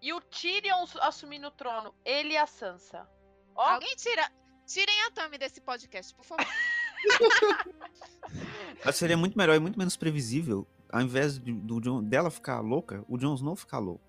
E 0.00 0.10
o 0.14 0.22
Tyrion 0.22 0.86
assumindo 1.02 1.48
o 1.48 1.50
trono. 1.50 1.94
Ele 2.02 2.32
e 2.32 2.38
a 2.38 2.46
Sansa. 2.46 3.06
Ó, 3.54 3.62
alguém 3.62 3.94
tira. 3.94 4.32
Tirem 4.66 5.02
a 5.02 5.10
Tami 5.10 5.36
desse 5.36 5.60
podcast, 5.60 6.14
por 6.14 6.24
favor. 6.24 6.46
Mas 8.84 8.96
seria 8.96 9.16
muito 9.16 9.36
melhor 9.36 9.54
e 9.56 9.58
muito 9.60 9.78
menos 9.78 9.96
previsível. 9.96 10.66
Ao 10.90 11.00
invés 11.00 11.38
de- 11.38 11.52
do 11.52 11.80
Jon- 11.80 12.02
dela 12.02 12.30
ficar 12.30 12.60
louca, 12.60 13.04
o 13.08 13.16
Jon 13.18 13.34
Snow 13.34 13.54
ficar 13.56 13.78
louco. 13.78 14.04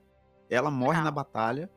Ela 0.49 0.71
morre 0.71 0.97
Não. 0.97 1.03
na 1.05 1.11
batalha, 1.11 1.69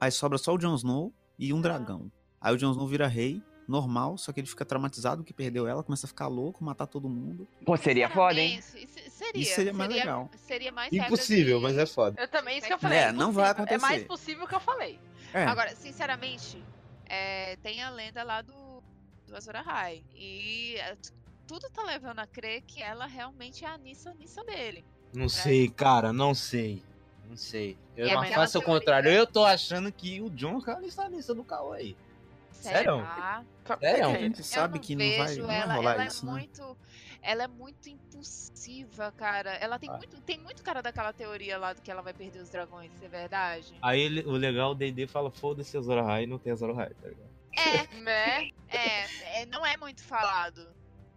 aí 0.00 0.10
sobra 0.10 0.38
só 0.38 0.54
o 0.54 0.58
Jon 0.58 0.74
Snow 0.74 1.12
e 1.38 1.52
um 1.52 1.60
dragão. 1.60 2.10
Aí 2.40 2.54
o 2.54 2.56
Jon 2.56 2.70
Snow 2.70 2.86
vira 2.86 3.06
rei, 3.06 3.42
normal, 3.66 4.16
só 4.16 4.32
que 4.32 4.40
ele 4.40 4.46
fica 4.46 4.64
traumatizado 4.64 5.24
que 5.24 5.32
perdeu 5.34 5.66
ela, 5.66 5.82
começa 5.82 6.06
a 6.06 6.08
ficar 6.08 6.28
louco, 6.28 6.62
matar 6.64 6.86
todo 6.86 7.08
mundo. 7.08 7.46
Pô, 7.66 7.76
seria 7.76 8.08
foda, 8.08 8.40
hein? 8.40 8.58
Isso- 8.58 8.78
Seria, 9.18 9.42
Isso 9.42 9.54
seria 9.56 9.72
mais 9.74 9.90
legal. 9.92 10.30
Seria 10.36 10.70
mais 10.72 10.92
Impossível, 10.92 11.60
mas 11.60 11.76
é 11.76 11.84
foda. 11.84 12.18
eu 12.22 12.28
também, 12.28 12.56
isso 12.58 12.66
que 12.68 12.72
eu 12.72 12.76
É, 12.76 12.80
falei. 12.80 13.12
não 13.12 13.32
vai 13.32 13.50
impossível. 13.50 13.74
É 13.74 13.78
mais 13.78 13.84
acontecer. 14.02 14.06
possível 14.06 14.46
que 14.46 14.54
eu 14.54 14.60
falei. 14.60 14.98
É, 15.34 15.44
Agora, 15.44 15.74
sinceramente, 15.74 16.64
é, 17.04 17.56
tem 17.56 17.82
a 17.82 17.90
lenda 17.90 18.22
lá 18.22 18.40
do, 18.40 18.54
do 19.28 19.36
Azor 19.36 19.56
Ahai. 19.56 20.02
E 20.14 20.74
é, 20.76 20.96
tudo 21.46 21.68
tá 21.70 21.82
levando 21.84 22.18
a 22.18 22.26
crer 22.26 22.62
que 22.62 22.82
ela 22.82 23.06
realmente 23.06 23.64
é 23.64 23.68
a 23.68 23.78
Nissa, 23.78 24.12
Nissa 24.14 24.42
dele. 24.44 24.84
Não 25.14 25.28
sei, 25.28 25.68
cara, 25.68 26.12
não 26.12 26.34
sei. 26.34 26.82
Não 27.28 27.36
sei. 27.36 27.76
Eu 27.96 28.08
É 28.08 28.14
não 28.14 28.24
faço 28.26 28.58
o 28.58 28.62
contrário. 28.62 29.10
Eu 29.10 29.26
tô 29.26 29.44
achando 29.44 29.92
que 29.92 30.20
o 30.20 30.30
John 30.30 30.60
cara 30.60 30.84
está 30.86 31.08
nisso 31.08 31.34
do 31.34 31.44
caô 31.44 31.72
aí. 31.72 31.96
Sério? 32.52 33.06
Sério? 33.80 34.08
a 34.08 34.18
gente 34.18 34.42
sabe 34.42 34.74
não 34.74 34.80
que 34.80 34.96
não 34.96 35.04
vai, 35.24 35.36
não 35.36 35.46
vai 35.46 35.60
ela, 35.60 35.74
rolar 35.74 35.94
ela 35.94 36.06
isso, 36.06 36.24
é 36.24 36.26
né? 36.26 36.32
muito, 36.32 36.76
ela 37.22 37.42
é 37.44 37.46
muito 37.46 37.88
impulsiva, 37.88 39.12
cara. 39.12 39.50
Ela 39.56 39.78
tem 39.78 39.88
Ah. 39.90 39.96
muito, 39.96 40.20
tem 40.22 40.38
muito 40.38 40.62
cara 40.62 40.82
daquela 40.82 41.12
teoria 41.12 41.56
lá 41.56 41.72
do 41.72 41.80
que 41.82 41.90
ela 41.90 42.02
vai 42.02 42.12
perder 42.12 42.40
os 42.40 42.48
dragões, 42.50 42.92
isso 42.94 43.04
é 43.04 43.08
verdade? 43.08 43.74
Aí 43.80 44.00
ele- 44.00 44.22
o 44.26 44.32
legal, 44.32 44.72
o 44.72 44.74
D&D 44.74 45.06
fala, 45.06 45.30
foda-se 45.30 45.76
a 45.76 45.80
Zora 45.80 46.02
High, 46.02 46.26
não 46.26 46.38
tem 46.38 46.52
a 46.52 46.56
Zora 46.56 46.74
High, 46.74 46.94
tá 47.00 47.08
ligado? 47.08 47.28
É, 47.52 47.86
Né? 48.02 48.50
é, 48.68 49.42
é, 49.42 49.46
não 49.46 49.64
é 49.64 49.76
muito 49.76 50.02
falado, 50.02 50.68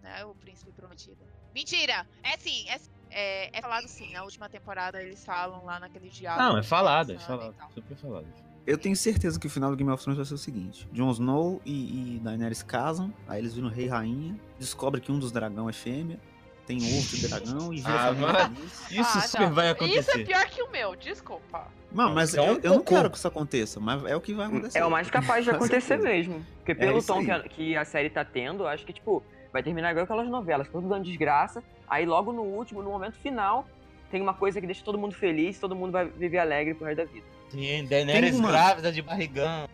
né? 0.01 0.25
O 0.25 0.35
príncipe 0.35 0.71
prometido. 0.71 1.17
Mentira! 1.53 2.07
É 2.23 2.37
sim, 2.37 2.65
é, 2.69 2.79
é, 3.09 3.49
é 3.57 3.61
falado 3.61 3.87
sim. 3.87 4.11
Na 4.13 4.23
última 4.23 4.49
temporada 4.49 5.01
eles 5.01 5.23
falam 5.23 5.63
lá 5.65 5.79
naquele 5.79 6.09
diálogo. 6.09 6.49
Não, 6.49 6.57
é 6.57 6.63
falado, 6.63 7.13
é 7.13 7.19
falado. 7.19 7.55
Super 7.73 7.97
falado. 7.97 8.27
Eu 8.65 8.77
tenho 8.77 8.95
certeza 8.95 9.39
que 9.39 9.47
o 9.47 9.49
final 9.49 9.71
do 9.71 9.75
Game 9.75 9.89
of 9.91 10.01
Thrones 10.01 10.17
vai 10.17 10.25
ser 10.25 10.35
o 10.35 10.37
seguinte: 10.37 10.87
Jon 10.93 11.09
Snow 11.11 11.61
e, 11.65 12.15
e 12.15 12.19
Daenerys 12.19 12.61
casam, 12.61 13.13
aí 13.27 13.39
eles 13.39 13.53
viram 13.53 13.69
rei 13.69 13.85
e 13.85 13.89
rainha, 13.89 14.39
descobre 14.59 15.01
que 15.01 15.11
um 15.11 15.17
dos 15.17 15.31
dragão 15.31 15.67
é 15.69 15.73
fêmea, 15.73 16.19
tem 16.65 16.77
ovo 16.77 17.15
de 17.15 17.27
dragão 17.27 17.73
e 17.73 17.77
vira 17.77 17.93
Ah, 17.93 18.15
família. 18.15 18.51
Isso 18.89 19.17
Ah, 19.17 19.21
super 19.21 19.47
não. 19.47 19.53
vai 19.53 19.65
Isso 19.71 19.83
é 19.83 19.87
acontecer. 19.87 20.25
pior 20.25 20.45
que 20.45 20.61
o 20.61 20.71
meu, 20.71 20.95
desculpa. 20.95 21.67
Mano, 21.91 22.15
mas 22.15 22.33
Então, 22.33 22.45
eu, 22.45 22.59
eu 22.63 22.73
não 22.75 22.81
quero 22.83 23.09
que 23.09 23.17
isso 23.17 23.27
aconteça, 23.27 23.79
mas 23.79 24.03
é 24.05 24.15
o 24.15 24.21
que 24.21 24.33
vai 24.33 24.47
acontecer. 24.47 24.77
É 24.79 24.85
o 24.85 24.89
mais 24.91 25.09
capaz 25.09 25.43
de 25.43 25.51
acontecer 25.51 25.97
mesmo. 25.97 26.45
Porque 26.57 26.73
pelo 26.73 26.99
isso 26.99 27.07
tom 27.07 27.19
aí. 27.19 27.25
que 27.25 27.31
a, 27.31 27.39
que 27.43 27.75
a 27.77 27.83
série 27.85 28.09
tá 28.09 28.23
tendo, 28.23 28.63
eu 28.63 28.67
acho 28.67 28.85
que, 28.85 28.93
tipo, 28.93 29.21
vai 29.51 29.61
terminar 29.61 29.91
igual 29.91 30.03
aquelas 30.05 30.27
novelas, 30.29 30.67
tudo 30.69 30.87
dando 30.87 31.03
desgraça. 31.03 31.61
Aí 31.89 32.05
logo 32.05 32.31
no 32.31 32.43
último, 32.43 32.81
no 32.81 32.89
momento 32.91 33.17
final, 33.17 33.67
tem 34.09 34.21
uma 34.21 34.33
coisa 34.33 34.61
que 34.61 34.65
deixa 34.67 34.83
todo 34.85 34.97
mundo 34.97 35.13
feliz, 35.15 35.59
todo 35.59 35.75
mundo 35.75 35.91
vai 35.91 36.05
viver 36.05 36.37
alegre 36.39 36.73
pro 36.73 36.85
resto 36.85 36.97
da 36.99 37.05
vida. 37.05 37.25
Sim, 37.49 37.85
Daenerys 37.85 38.37
uma... 38.39 38.49
grávida 38.49 38.91
de 38.91 39.01
barrigão. 39.01 39.67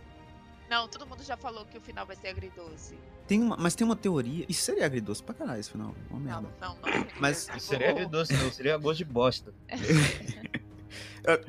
Não, 0.69 0.87
todo 0.87 1.07
mundo 1.07 1.23
já 1.23 1.37
falou 1.37 1.65
que 1.65 1.77
o 1.77 1.81
final 1.81 2.05
vai 2.05 2.15
ser 2.15 2.27
agridoce. 2.27 2.97
Tem 3.25 3.41
uma, 3.41 3.55
mas 3.57 3.75
tem 3.75 3.85
uma 3.85 3.95
teoria. 3.95 4.45
Isso 4.49 4.63
seria 4.63 4.85
agridoce 4.85 5.23
pra 5.23 5.33
caralho 5.33 5.59
esse 5.59 5.71
final. 5.71 5.95
Uma 6.09 6.19
merda. 6.19 6.49
Não, 6.59 6.75
não, 6.75 6.81
não. 6.81 7.07
Mas 7.19 7.47
isso 7.55 7.67
seria 7.67 7.91
agridoce, 7.91 8.33
não. 8.33 8.51
Seria 8.51 8.77
gosto 8.77 8.97
de 8.97 9.05
bosta. 9.05 9.53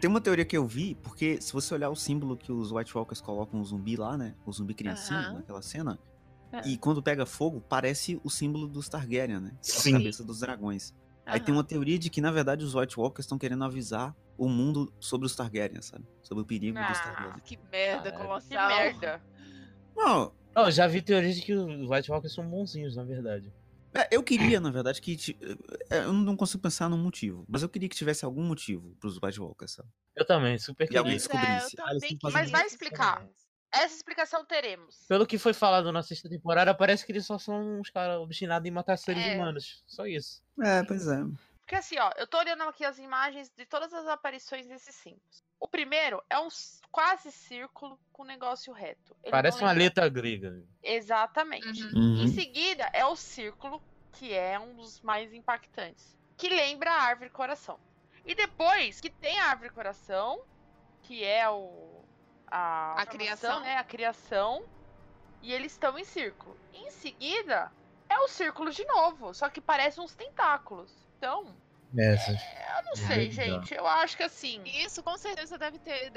Tem 0.01 0.11
uma 0.11 0.21
teoria 0.21 0.45
que 0.45 0.57
eu 0.57 0.66
vi, 0.66 0.97
porque 0.97 1.41
se 1.41 1.53
você 1.53 1.73
olhar 1.73 1.89
o 1.89 1.95
símbolo 1.95 2.37
que 2.37 2.51
os 2.51 2.73
White 2.73 2.97
Walkers 2.97 3.21
colocam 3.21 3.61
o 3.61 3.64
zumbi 3.64 3.95
lá, 3.95 4.19
né? 4.19 4.35
O 4.45 4.53
zumbi 4.53 4.75
criancinha 4.75 5.33
naquela 5.33 5.62
cena. 5.62 5.99
É. 6.51 6.66
E 6.66 6.77
quando 6.77 7.01
pega 7.03 7.25
fogo, 7.25 7.61
parece 7.61 8.21
o 8.25 8.31
símbolo 8.31 8.66
dos 8.66 8.89
Targaryen, 8.89 9.39
né? 9.39 9.53
Sim. 9.61 9.95
A 9.95 9.99
cabeça 9.99 10.25
dos 10.25 10.41
dragões. 10.41 10.95
Aí 11.29 11.41
tem 11.41 11.55
uma 11.55 11.64
teoria 11.64 11.99
de 11.99 12.09
que, 12.09 12.20
na 12.20 12.31
verdade, 12.31 12.64
os 12.64 12.74
White 12.74 12.99
Walkers 12.99 13.24
estão 13.24 13.39
querendo 13.39 13.64
avisar 13.64 14.16
o 14.37 14.49
mundo 14.49 14.93
sobre 14.99 15.26
os 15.26 15.37
Targaryen, 15.37 15.83
sabe? 15.83 16.05
Sobre 16.22 16.43
o 16.43 16.47
perigo 16.47 16.79
ah, 16.79 16.89
dos 16.89 16.99
Targaryen. 16.99 17.41
Que 17.45 17.59
merda, 17.70 18.09
ah, 18.09 18.12
colossal. 18.12 18.68
Que 18.68 18.74
merda. 18.74 19.22
Não, 19.97 20.33
oh, 20.57 20.70
já 20.70 20.87
vi 20.87 21.03
teorias 21.03 21.37
de 21.37 21.43
que 21.43 21.53
os 21.53 21.91
White 21.91 22.11
Walkers 22.11 22.35
são 22.35 22.49
bonzinhos, 22.49 22.97
na 22.97 23.05
verdade. 23.05 23.53
É, 23.95 24.09
eu 24.11 24.22
queria, 24.22 24.61
na 24.61 24.70
verdade, 24.70 25.01
que. 25.01 25.16
É, 25.91 25.99
eu 25.99 26.12
não 26.12 26.37
consigo 26.37 26.62
pensar 26.62 26.89
num 26.89 26.99
motivo, 26.99 27.45
mas 27.49 27.62
eu 27.62 27.68
queria 27.68 27.89
que 27.89 27.97
tivesse 27.97 28.24
algum 28.24 28.43
motivo 28.43 28.95
pros 29.01 29.18
White 29.22 29.41
Walkers, 29.41 29.72
sabe? 29.72 29.89
Eu 30.14 30.26
também, 30.26 30.59
super 30.59 30.87
queria. 30.87 30.99
E 30.99 30.99
alguém 30.99 31.16
descobrisse. 31.16 31.76
É, 31.79 32.31
mas 32.33 32.51
vai 32.51 32.66
explicar. 32.66 33.26
Essa 33.73 33.97
explicação 33.97 34.45
teremos. 34.45 35.05
Pelo 35.09 35.27
que 35.27 35.39
foi 35.39 35.53
falado 35.53 35.93
na 35.93 36.03
sexta 36.03 36.29
temporada, 36.29 36.75
parece 36.75 37.05
que 37.05 37.12
eles 37.12 37.27
só 37.27 37.39
são 37.39 37.81
uns 37.81 37.91
caras 37.91 38.19
obstinados 38.19 38.66
em 38.66 38.73
matar 38.73 38.97
seres 38.97 39.25
é. 39.25 39.35
humanos. 39.35 39.83
Só 39.87 40.07
isso. 40.07 40.43
É, 40.62 40.83
pois 40.85 41.07
é. 41.07 41.19
Porque 41.59 41.75
assim, 41.75 41.99
ó, 41.99 42.11
eu 42.16 42.27
tô 42.27 42.39
olhando 42.39 42.62
aqui 42.62 42.83
as 42.83 42.99
imagens 42.99 43.53
de 43.55 43.66
todas 43.66 43.93
as 43.93 44.07
aparições 44.07 44.66
desses 44.66 44.95
símbolos. 44.95 45.45
O 45.61 45.69
primeiro 45.69 46.23
é 46.31 46.39
um 46.39 46.49
quase 46.91 47.31
círculo 47.31 47.99
com 48.11 48.25
negócio 48.25 48.73
reto. 48.73 49.14
Ele 49.23 49.31
Parece 49.31 49.61
uma 49.61 49.73
letra 49.73 50.09
grega. 50.09 50.64
Exatamente. 50.83 51.83
Uhum. 51.95 52.23
Em 52.23 52.29
seguida 52.29 52.89
é 52.95 53.05
o 53.05 53.14
círculo, 53.16 53.83
que 54.12 54.33
é 54.33 54.59
um 54.59 54.77
dos 54.77 55.01
mais 55.03 55.35
impactantes. 55.35 56.16
Que 56.39 56.49
lembra 56.49 56.91
a 56.91 57.03
árvore 57.03 57.29
coração. 57.31 57.79
E 58.25 58.35
depois 58.35 59.01
que 59.01 59.11
tem 59.11 59.39
a 59.39 59.47
árvore 59.47 59.71
coração, 59.71 60.41
que 61.03 61.25
é 61.25 61.49
o. 61.51 62.05
A, 62.51 63.01
a 63.01 63.07
criação. 63.07 63.61
Né? 63.61 63.76
A 63.76 63.84
criação. 63.84 64.64
E 65.42 65.53
eles 65.53 65.72
estão 65.72 65.99
em 65.99 66.05
círculo. 66.05 66.57
Em 66.72 66.90
seguida, 66.90 67.70
é 68.09 68.18
o 68.18 68.28
círculo 68.28 68.70
de 68.70 68.84
novo. 68.84 69.32
Só 69.34 69.49
que 69.49 69.61
parece 69.61 70.01
uns 70.01 70.14
tentáculos. 70.14 70.92
Então. 71.16 71.55
Essa. 71.96 72.32
É, 72.32 72.78
eu 72.78 72.84
não 72.84 72.96
sei, 72.96 73.30
gente. 73.30 73.74
Eu 73.74 73.86
acho 73.86 74.16
que 74.16 74.22
assim. 74.22 74.62
Isso 74.64 75.03
com 75.03 75.16
certeza 75.16 75.57
deve 75.57 75.78
ter. 75.78 76.12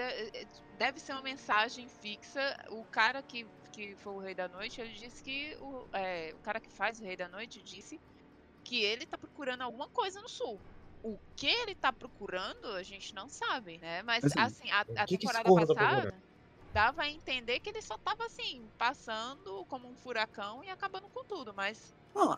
Deve 0.77 0.99
ser 0.99 1.13
uma 1.13 1.21
mensagem 1.21 1.87
fixa. 1.87 2.57
O 2.69 2.83
cara 2.85 3.21
que, 3.21 3.47
que 3.71 3.95
foi 3.95 4.13
o 4.13 4.19
Rei 4.19 4.35
da 4.35 4.47
Noite, 4.47 4.81
ele 4.81 4.93
disse 4.93 5.23
que. 5.23 5.55
O, 5.61 5.87
é, 5.93 6.33
o 6.33 6.39
cara 6.39 6.59
que 6.59 6.69
faz 6.69 6.99
o 6.99 7.03
Rei 7.03 7.15
da 7.15 7.27
Noite 7.27 7.61
disse 7.61 7.99
que 8.63 8.83
ele 8.83 9.05
tá 9.05 9.17
procurando 9.17 9.61
alguma 9.61 9.87
coisa 9.89 10.21
no 10.21 10.29
sul. 10.29 10.59
O 11.03 11.17
que 11.35 11.47
ele 11.47 11.75
tá 11.75 11.91
procurando, 11.91 12.67
a 12.73 12.83
gente 12.83 13.13
não 13.15 13.27
sabe, 13.27 13.77
né? 13.79 14.03
Mas, 14.03 14.23
assim, 14.23 14.39
assim 14.39 14.71
a, 14.71 14.81
a 15.03 15.07
temporada 15.07 15.43
tá 15.43 15.75
passada. 15.75 16.11
Tá 16.11 16.17
dava 16.73 17.03
a 17.03 17.09
entender 17.09 17.59
que 17.59 17.69
ele 17.69 17.81
só 17.81 17.97
tava 17.97 18.25
assim, 18.25 18.63
passando 18.77 19.65
como 19.67 19.89
um 19.89 19.95
furacão 19.95 20.63
e 20.63 20.69
acabando 20.69 21.07
com 21.09 21.23
tudo, 21.23 21.53
mas. 21.53 21.93
Não, 22.15 22.35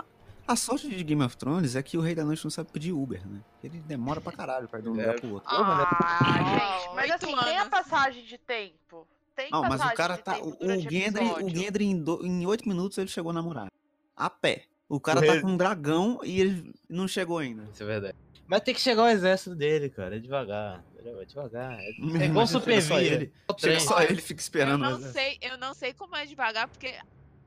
a 0.48 0.56
sorte 0.56 0.90
de 0.90 1.04
Game 1.04 1.24
of 1.24 1.38
Thrones 1.38 1.76
é 1.76 1.84
que 1.84 1.98
o 1.98 2.02
Rei 2.02 2.14
da 2.16 2.26
Noite 2.26 2.44
não 2.44 2.52
sabe 2.52 2.72
pedir 2.72 2.92
Uber, 2.92 3.26
né? 3.28 3.42
Ele 3.64 3.80
demora 3.80 4.20
pra 4.20 4.32
caralho 4.32 4.68
pra 4.68 4.80
ir 4.80 4.82
de 4.82 4.90
um 4.90 4.94
lugar 4.94 5.20
pro 5.20 5.34
outro. 5.34 5.50
Ah, 5.50 6.36
gente, 6.38 6.96
mas 6.96 7.12
assim, 7.12 7.36
tem 7.36 7.58
a 7.58 7.70
passagem 7.70 8.26
de 8.26 8.38
tempo. 8.38 9.08
Tem 9.36 9.50
não, 9.50 9.64
mas 9.64 9.82
o 9.82 9.94
cara 9.94 10.18
tá. 10.18 10.38
O, 10.40 10.50
o 10.50 10.80
Gendry, 10.80 11.26
o 11.26 11.50
Gendry 11.50 11.86
em, 11.86 11.98
do, 11.98 12.24
em 12.26 12.46
8 12.46 12.68
minutos 12.68 12.98
ele 12.98 13.08
chegou 13.08 13.34
na 13.34 13.42
muralha. 13.42 13.72
A 14.16 14.30
pé. 14.30 14.66
O 14.88 15.00
cara 15.00 15.22
o 15.22 15.26
tá 15.26 15.42
com 15.42 15.48
um 15.48 15.58
dragão 15.58 16.20
e 16.24 16.40
ele 16.40 16.74
não 16.88 17.08
chegou 17.08 17.40
ainda. 17.40 17.68
Isso 17.74 17.82
é 17.82 17.86
verdade. 17.86 18.16
Mas 18.54 18.62
tem 18.62 18.74
que 18.76 18.82
chegar 18.82 19.04
o 19.04 19.08
exército 19.08 19.56
dele, 19.56 19.90
cara. 19.90 20.18
É 20.18 20.20
devagar. 20.20 20.84
É 21.04 21.26
devagar. 21.26 21.74
É, 21.80 21.90
é 22.22 22.26
igual 22.26 22.46
super 22.46 22.80
só 22.84 23.00
ele. 23.00 23.34
Chega 23.58 23.80
só 23.80 24.00
ele 24.04 24.22
fica 24.22 24.40
esperando. 24.40 24.86
Eu 24.86 25.00
não, 25.00 25.12
sei, 25.12 25.40
eu 25.42 25.58
não 25.58 25.74
sei 25.74 25.92
como 25.92 26.16
é 26.16 26.24
devagar, 26.24 26.68
porque 26.68 26.94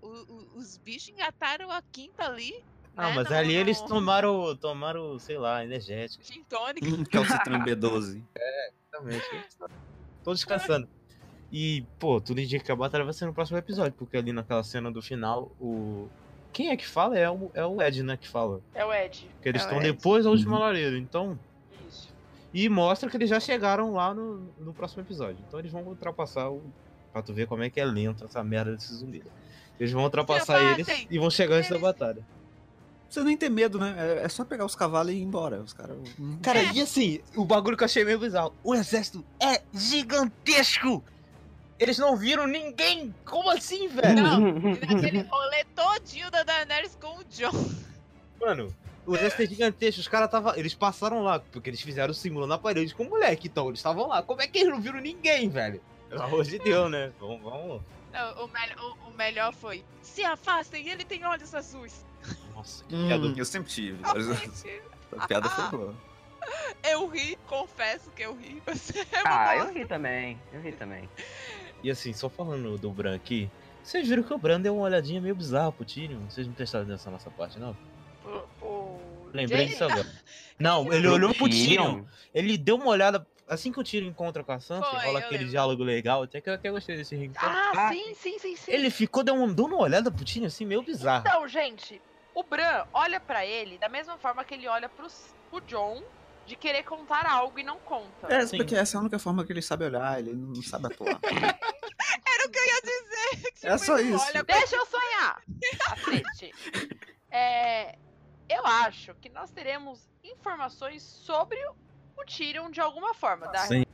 o, 0.02 0.08
o, 0.08 0.48
os 0.56 0.76
bichos 0.78 1.10
engataram 1.10 1.70
a 1.70 1.80
quinta 1.80 2.24
ali 2.24 2.60
ah, 2.96 3.12
mas 3.14 3.30
ali 3.30 3.54
eles 3.54 3.80
tomaram, 3.82 4.56
tomaram, 4.56 5.16
sei 5.20 5.38
lá, 5.38 5.62
energético. 5.62 6.24
Gin 6.24 6.42
tônica. 6.48 7.04
que 7.04 7.16
é 7.16 7.20
o 7.20 7.24
Citran 7.24 7.62
B12. 7.62 8.20
É, 8.34 8.70
exatamente. 8.90 9.26
Tô 10.24 10.32
descansando. 10.32 10.88
E, 11.52 11.84
pô, 12.00 12.20
tudo 12.20 12.40
indica 12.40 12.64
que 12.64 12.72
a 12.72 12.76
batalha 12.76 13.04
vai 13.04 13.12
ser 13.12 13.26
no 13.26 13.32
próximo 13.32 13.58
episódio, 13.58 13.92
porque 13.92 14.16
ali 14.16 14.32
naquela 14.32 14.64
cena 14.64 14.90
do 14.90 15.00
final, 15.00 15.54
o. 15.60 16.08
Quem 16.56 16.70
é 16.70 16.76
que 16.76 16.86
fala? 16.86 17.18
É 17.18 17.28
o, 17.28 17.50
é 17.52 17.66
o 17.66 17.82
Ed, 17.82 18.02
né, 18.02 18.16
que 18.16 18.26
fala. 18.26 18.62
É 18.74 18.82
o 18.82 18.90
Ed. 18.90 19.28
Que 19.42 19.48
eles 19.50 19.60
é 19.60 19.64
estão 19.66 19.78
depois 19.78 20.24
da 20.24 20.30
última 20.30 20.54
uhum. 20.54 20.62
lareira, 20.62 20.96
então. 20.96 21.38
Isso. 21.86 22.08
E 22.54 22.66
mostra 22.70 23.10
que 23.10 23.16
eles 23.18 23.28
já 23.28 23.38
chegaram 23.38 23.92
lá 23.92 24.14
no, 24.14 24.48
no 24.58 24.72
próximo 24.72 25.02
episódio. 25.02 25.36
Então 25.46 25.60
eles 25.60 25.70
vão 25.70 25.82
ultrapassar 25.82 26.48
o. 26.48 26.62
Pra 27.12 27.20
tu 27.20 27.34
ver 27.34 27.46
como 27.46 27.62
é 27.62 27.68
que 27.68 27.78
é 27.78 27.84
lento 27.84 28.24
essa 28.24 28.42
merda 28.42 28.74
desses 28.74 28.96
zumbis. 28.96 29.24
Eles 29.78 29.92
vão 29.92 30.04
ultrapassar 30.04 30.62
eles 30.62 30.88
e 31.10 31.18
vão 31.18 31.28
chegar 31.28 31.56
antes 31.56 31.68
da 31.68 31.78
batalha 31.78 32.24
precisa 33.06 33.24
nem 33.24 33.36
ter 33.36 33.48
medo, 33.48 33.78
né? 33.78 33.94
É, 33.96 34.24
é, 34.24 34.28
só 34.28 34.44
pegar 34.44 34.64
os 34.64 34.74
cavalos 34.74 35.12
e 35.12 35.16
ir 35.16 35.22
embora. 35.22 35.60
Os 35.60 35.72
cara... 35.72 35.96
cara, 36.42 36.60
e 36.74 36.80
assim, 36.80 37.20
o 37.36 37.44
bagulho 37.44 37.76
que 37.76 37.82
eu 37.82 37.86
achei 37.86 38.04
meio 38.04 38.18
bizarro. 38.18 38.52
O 38.64 38.74
exército 38.74 39.24
é 39.40 39.62
gigantesco! 39.72 41.04
Eles 41.78 41.98
não 41.98 42.16
viram 42.16 42.46
ninguém! 42.46 43.14
Como 43.24 43.50
assim, 43.50 43.88
velho? 43.88 44.22
Não, 44.22 44.40
naquele 44.40 45.22
rolê 45.22 45.64
todinho 45.74 46.30
da 46.30 46.42
Daenerys 46.42 46.96
com 47.00 47.18
o 47.18 47.24
John. 47.24 47.52
Mano, 48.40 48.74
o 49.06 49.14
exército 49.14 49.42
é 49.42 49.46
gigantesco, 49.46 50.00
os 50.00 50.08
caras 50.08 50.30
tava. 50.30 50.58
Eles 50.58 50.74
passaram 50.74 51.22
lá, 51.22 51.38
porque 51.38 51.70
eles 51.70 51.80
fizeram 51.80 52.10
o 52.10 52.14
símbolo 52.14 52.46
na 52.46 52.58
parede 52.58 52.94
com 52.94 53.04
o 53.04 53.10
moleque, 53.10 53.48
então 53.48 53.68
eles 53.68 53.78
estavam 53.78 54.08
lá. 54.08 54.22
Como 54.22 54.40
é 54.40 54.46
que 54.46 54.58
eles 54.58 54.70
não 54.70 54.80
viram 54.80 55.00
ninguém, 55.00 55.48
velho? 55.48 55.80
Pelo 56.08 56.22
amor 56.22 56.44
de 56.44 56.58
Deus, 56.58 56.90
né? 56.90 57.12
Vamos, 57.20 57.42
vamos. 57.42 57.82
Não, 58.12 58.44
o, 58.44 58.46
o, 58.46 59.08
o 59.08 59.16
melhor 59.16 59.52
foi. 59.52 59.84
Se 60.00 60.24
afastem, 60.24 60.88
ele 60.88 61.04
tem 61.04 61.24
olhos 61.24 61.54
azuis. 61.54 62.04
Nossa, 62.54 62.84
que 62.84 62.94
hum, 62.94 63.06
piada. 63.06 63.34
Eu 63.36 63.44
sempre 63.44 63.70
tive. 63.70 63.98
A 65.16 65.26
piada 65.26 65.48
foi 65.48 65.78
boa. 65.78 65.94
Eu 66.82 67.06
ri, 67.08 67.38
confesso 67.46 68.10
que 68.10 68.22
eu 68.22 68.34
ri. 68.34 68.62
É 69.12 69.22
ah, 69.24 69.56
eu 69.56 69.72
ri 69.72 69.84
também. 69.84 70.40
Eu 70.52 70.60
ri 70.60 70.72
também. 70.72 71.08
E 71.86 71.90
assim, 71.92 72.12
só 72.12 72.28
falando 72.28 72.76
do 72.76 72.90
Bran 72.90 73.14
aqui, 73.14 73.48
vocês 73.80 74.08
viram 74.08 74.24
que 74.24 74.34
o 74.34 74.38
Bran 74.38 74.60
deu 74.60 74.74
uma 74.74 74.82
olhadinha 74.82 75.20
meio 75.20 75.36
bizarra 75.36 75.70
pro 75.70 75.84
Tyrion? 75.84 76.18
Vocês 76.28 76.44
não 76.44 76.52
prestaram 76.52 76.84
nessa 76.84 77.08
nossa 77.12 77.30
parte, 77.30 77.60
não? 77.60 77.76
O. 78.60 78.98
Lembrei 79.32 79.66
disso 79.66 79.84
agora. 79.84 80.04
Não, 80.58 80.90
ele 80.92 81.06
olhou 81.06 81.32
pro 81.32 81.48
Tyrion. 81.48 82.02
Ele 82.34 82.58
deu 82.58 82.74
uma 82.74 82.88
olhada 82.88 83.24
assim 83.46 83.70
que 83.70 83.78
o 83.78 83.84
Tyrion 83.84 84.08
encontra 84.08 84.42
com 84.42 84.50
a 84.50 84.58
Sansa, 84.58 84.84
Foi, 84.84 84.98
rola 84.98 85.20
aquele 85.20 85.34
lembro. 85.38 85.50
diálogo 85.52 85.84
legal, 85.84 86.24
até 86.24 86.40
que 86.40 86.50
eu 86.50 86.54
até 86.54 86.72
gostei 86.72 86.96
desse 86.96 87.14
ring. 87.14 87.30
Ah, 87.36 87.70
ah, 87.76 87.92
sim, 87.92 88.14
sim, 88.16 88.36
sim, 88.40 88.56
sim. 88.56 88.72
Ele 88.72 88.90
ficou 88.90 89.22
dando 89.22 89.44
uma, 89.44 89.54
dando 89.54 89.76
uma 89.76 89.82
olhada 89.82 90.10
pro 90.10 90.24
Tyrion 90.24 90.48
assim, 90.48 90.64
meio 90.64 90.82
bizarro. 90.82 91.24
Então, 91.24 91.46
gente, 91.46 92.02
o 92.34 92.42
Bran 92.42 92.84
olha 92.92 93.20
para 93.20 93.46
ele 93.46 93.78
da 93.78 93.88
mesma 93.88 94.18
forma 94.18 94.42
que 94.42 94.54
ele 94.54 94.66
olha 94.66 94.88
pro, 94.88 95.06
pro 95.52 95.60
John 95.60 96.02
de 96.46 96.56
querer 96.56 96.84
contar 96.84 97.26
algo 97.26 97.58
e 97.58 97.62
não 97.64 97.78
conta. 97.78 98.32
É, 98.32 98.46
Sim. 98.46 98.58
porque 98.58 98.74
essa 98.74 98.96
é 98.96 98.98
a 98.98 99.00
única 99.00 99.18
forma 99.18 99.44
que 99.44 99.52
ele 99.52 99.62
sabe 99.62 99.84
olhar, 99.84 100.18
ele 100.18 100.32
não 100.32 100.62
sabe 100.62 100.86
atuar. 100.86 101.18
Era 101.22 102.46
o 102.46 102.50
que 102.50 102.58
eu 102.58 102.64
ia 102.64 102.80
dizer. 102.80 103.52
Tipo, 103.52 103.66
é 103.66 103.78
só 103.78 103.98
isso. 103.98 104.24
Olha... 104.24 104.42
Deixa 104.44 104.76
eu 104.76 104.86
sonhar. 104.86 105.42
é, 107.30 107.98
eu 108.48 108.64
acho 108.64 109.14
que 109.16 109.28
nós 109.28 109.50
teremos 109.50 110.08
informações 110.22 111.02
sobre 111.02 111.58
o 112.16 112.24
Tyrion 112.24 112.70
de 112.70 112.80
alguma 112.80 113.12
forma. 113.14 113.48
Da... 113.48 113.60
Sim. 113.60 113.84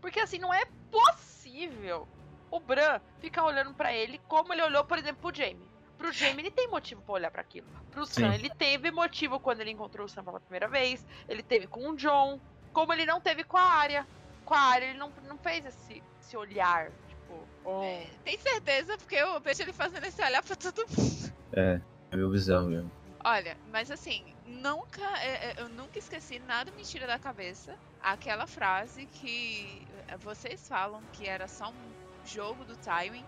Porque 0.00 0.20
assim, 0.20 0.38
não 0.38 0.52
é 0.52 0.64
possível 0.90 2.06
o 2.50 2.60
Bran 2.60 3.00
ficar 3.18 3.44
olhando 3.44 3.72
para 3.72 3.94
ele 3.94 4.20
como 4.28 4.52
ele 4.52 4.62
olhou, 4.62 4.84
por 4.84 4.98
exemplo, 4.98 5.22
pro 5.22 5.34
Jaime. 5.34 5.71
Pro 5.98 6.12
Jamie, 6.12 6.40
ele 6.40 6.50
tem 6.50 6.68
motivo 6.68 7.00
pra 7.02 7.14
olhar 7.14 7.30
para 7.30 7.40
aquilo. 7.40 7.66
Pro 7.90 8.04
Sam, 8.06 8.34
ele 8.34 8.50
teve 8.50 8.90
motivo 8.90 9.38
quando 9.38 9.60
ele 9.60 9.70
encontrou 9.70 10.06
o 10.06 10.08
Sam 10.08 10.24
pela 10.24 10.40
primeira 10.40 10.68
vez. 10.68 11.06
Ele 11.28 11.42
teve 11.42 11.66
com 11.66 11.90
o 11.90 11.96
John. 11.96 12.40
Como 12.72 12.92
ele 12.92 13.06
não 13.06 13.20
teve 13.20 13.44
com 13.44 13.56
a 13.56 13.62
Arya. 13.62 14.06
Com 14.44 14.54
a 14.54 14.60
Arya, 14.60 14.88
ele 14.88 14.98
não, 14.98 15.12
não 15.28 15.38
fez 15.38 15.64
esse, 15.64 16.02
esse 16.20 16.36
olhar. 16.36 16.90
Tipo, 17.08 17.46
oh. 17.64 17.82
é, 17.82 18.06
tem 18.24 18.38
certeza, 18.38 18.96
porque 18.98 19.14
eu 19.14 19.40
vejo 19.40 19.62
ele 19.62 19.72
fazendo 19.72 20.04
esse 20.04 20.22
olhar 20.22 20.42
pra 20.42 20.56
todo 20.56 20.86
mundo. 20.88 21.32
É, 21.52 21.80
é 22.10 22.16
meio 22.16 22.30
bizarro 22.30 22.68
mesmo. 22.68 22.90
Olha, 23.24 23.56
mas 23.70 23.90
assim, 23.90 24.34
nunca. 24.46 25.02
É, 25.20 25.50
é, 25.50 25.54
eu 25.58 25.68
nunca 25.68 25.98
esqueci 25.98 26.38
nada 26.40 26.72
mentira 26.72 27.06
da 27.06 27.18
cabeça. 27.18 27.76
Aquela 28.02 28.46
frase 28.46 29.06
que 29.06 29.86
vocês 30.20 30.66
falam 30.66 31.02
que 31.12 31.28
era 31.28 31.46
só 31.46 31.68
um 31.68 32.26
jogo 32.26 32.64
do 32.64 32.76
timing 32.76 33.24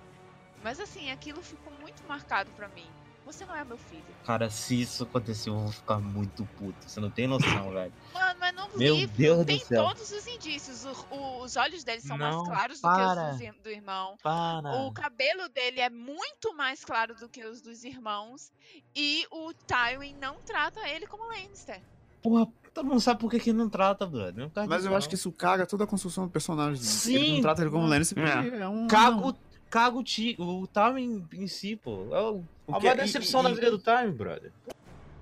mas 0.64 0.80
assim, 0.80 1.10
aquilo 1.12 1.40
ficou 1.42 1.72
muito 1.80 2.02
marcado 2.08 2.50
para 2.56 2.66
mim. 2.68 2.86
Você 3.26 3.46
não 3.46 3.54
é 3.56 3.64
meu 3.64 3.78
filho. 3.78 4.04
Cara, 4.26 4.50
se 4.50 4.82
isso 4.82 5.04
acontecer, 5.04 5.48
eu 5.48 5.58
vou 5.58 5.72
ficar 5.72 5.98
muito 5.98 6.44
puto. 6.58 6.76
Você 6.86 7.00
não 7.00 7.08
tem 7.10 7.26
noção, 7.26 7.70
velho. 7.70 7.90
Mano, 8.12 8.38
mas 8.38 8.54
no 8.54 8.68
meu 8.78 8.96
livro 8.96 9.16
Deus 9.16 9.46
tem 9.46 9.58
do 9.58 9.64
céu. 9.64 9.84
todos 9.86 10.10
os 10.10 10.26
indícios. 10.26 10.84
O, 10.84 11.14
o, 11.14 11.42
os 11.42 11.56
olhos 11.56 11.82
dele 11.84 12.02
são 12.02 12.18
Não, 12.18 12.44
mais 12.44 12.48
claros 12.48 12.78
do 12.78 12.82
para. 12.82 13.36
que 13.38 13.48
os 13.48 13.54
do, 13.56 13.62
do 13.62 13.70
irmão. 13.70 14.18
Para. 14.22 14.72
O 14.82 14.92
cabelo 14.92 15.48
dele 15.48 15.80
é 15.80 15.88
muito 15.88 16.54
mais 16.54 16.84
claro 16.84 17.14
do 17.14 17.26
que 17.26 17.42
os 17.46 17.62
dos 17.62 17.82
irmãos. 17.82 18.52
E 18.94 19.26
o 19.30 19.54
Tywin 19.54 20.16
não 20.20 20.34
trata 20.44 20.86
ele 20.86 21.06
como 21.06 21.24
Lannister. 21.26 21.80
Porra, 22.22 22.46
todo 22.74 22.86
mundo 22.86 23.00
sabe 23.00 23.20
por 23.20 23.30
que, 23.30 23.38
que 23.40 23.52
não 23.54 23.70
trata, 23.70 24.06
brother. 24.06 24.34
Não 24.34 24.50
caga 24.50 24.66
Mas 24.68 24.84
eu 24.84 24.94
acho 24.94 25.06
não. 25.06 25.08
que 25.10 25.14
isso 25.14 25.32
caga 25.32 25.66
toda 25.66 25.84
a 25.84 25.86
construção 25.86 26.24
do 26.26 26.30
personagem. 26.30 26.82
Sim. 26.82 27.14
Ele 27.14 27.32
não 27.36 27.40
trata 27.40 27.62
ele 27.62 27.70
como 27.70 27.86
Lannister 27.86 28.22
porque 28.22 28.54
É. 28.54 28.60
é 28.60 28.68
um... 28.68 28.86
Cago, 28.86 29.34
cago 29.74 29.98
o, 29.98 30.04
ti, 30.04 30.36
o 30.38 30.68
Time 30.68 31.26
em 31.32 31.48
si, 31.48 31.74
pô. 31.74 32.06
É 32.14 32.20
o, 32.20 32.44
a 32.68 32.72
Porque- 32.72 32.86
maior 32.86 32.98
e- 32.98 33.02
decepção 33.02 33.40
e- 33.40 33.42
da 33.44 33.50
vida 33.50 33.70
do 33.72 33.78
Time, 33.78 34.12
brother. 34.12 34.52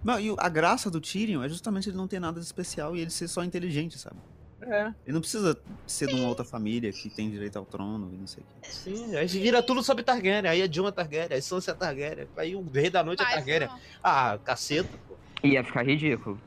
Não, 0.04 0.20
e 0.20 0.30
o- 0.30 0.36
a 0.38 0.48
graça 0.48 0.90
do 0.90 1.00
Tyrion 1.00 1.42
é 1.42 1.48
justamente 1.48 1.88
ele 1.88 1.96
não 1.96 2.06
ter 2.06 2.20
nada 2.20 2.38
de 2.38 2.44
especial 2.44 2.94
e 2.94 3.00
ele 3.00 3.10
ser 3.10 3.28
só 3.28 3.42
inteligente, 3.42 3.98
sabe? 3.98 4.16
É. 4.60 4.88
Ele 5.06 5.14
não 5.14 5.20
precisa 5.20 5.58
ser 5.86 6.06
de 6.08 6.14
uma 6.14 6.28
outra 6.28 6.44
família 6.44 6.92
que 6.92 7.08
tem 7.08 7.30
direito 7.30 7.56
ao 7.58 7.64
trono 7.64 8.10
e 8.12 8.16
não 8.16 8.26
sei 8.26 8.42
o 8.44 8.46
quê. 8.62 8.68
Sim, 8.70 9.16
aí 9.16 9.26
vira 9.26 9.60
tudo 9.62 9.82
sobre 9.82 10.04
Targaryen. 10.04 10.48
Aí 10.50 10.62
a 10.62 10.66
Dilma 10.68 10.90
é 10.90 10.92
Targaryen, 10.92 11.32
aí 11.32 11.42
Sansa 11.42 11.70
é 11.72 11.74
Targaryen. 11.74 12.28
Aí 12.36 12.54
o 12.54 12.62
Rei 12.72 12.88
da 12.90 13.02
Noite 13.02 13.22
é 13.22 13.24
Mas 13.24 13.34
Targaryen. 13.36 13.68
não. 13.68 13.78
Ah, 14.04 14.38
caceta, 14.44 14.90
pô. 15.08 15.14
Ia 15.44 15.64
ficar 15.64 15.82
ridículo. 15.84 16.38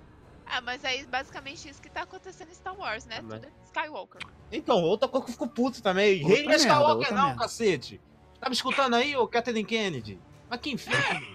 Ah, 0.48 0.62
mas 0.62 0.84
é 0.84 1.04
basicamente 1.06 1.68
isso 1.70 1.82
que 1.82 1.89
tá 1.89 2.04
acontecendo 2.04 2.50
em 2.50 2.54
Star 2.54 2.78
Wars, 2.78 3.06
né? 3.06 3.18
Ah, 3.20 3.24
mas- 3.24 3.41
Tudo 3.41 3.48
é 3.48 3.66
Skywalker. 3.66 4.22
Então, 4.52 4.82
outra 4.82 5.08
coisa 5.10 5.26
que 5.26 5.32
eu 5.32 5.34
fico 5.34 5.48
puto 5.48 5.82
também. 5.82 6.22
Outra 6.22 6.36
Rei 6.36 6.46
não 6.46 6.52
é 6.52 6.56
Skywalker 6.56 7.14
não, 7.14 7.26
merda. 7.28 7.41
cacete. 7.41 8.02
Tá 8.39 8.50
me 8.50 8.56
escutando 8.56 8.93
aí, 8.96 9.16
ô 9.16 9.28
Kathleen 9.28 9.66
Kennedy? 9.66 10.20
Mas 10.50 10.60
que 10.60 10.72
inferno. 10.72 11.26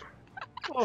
Pô, 0.66 0.82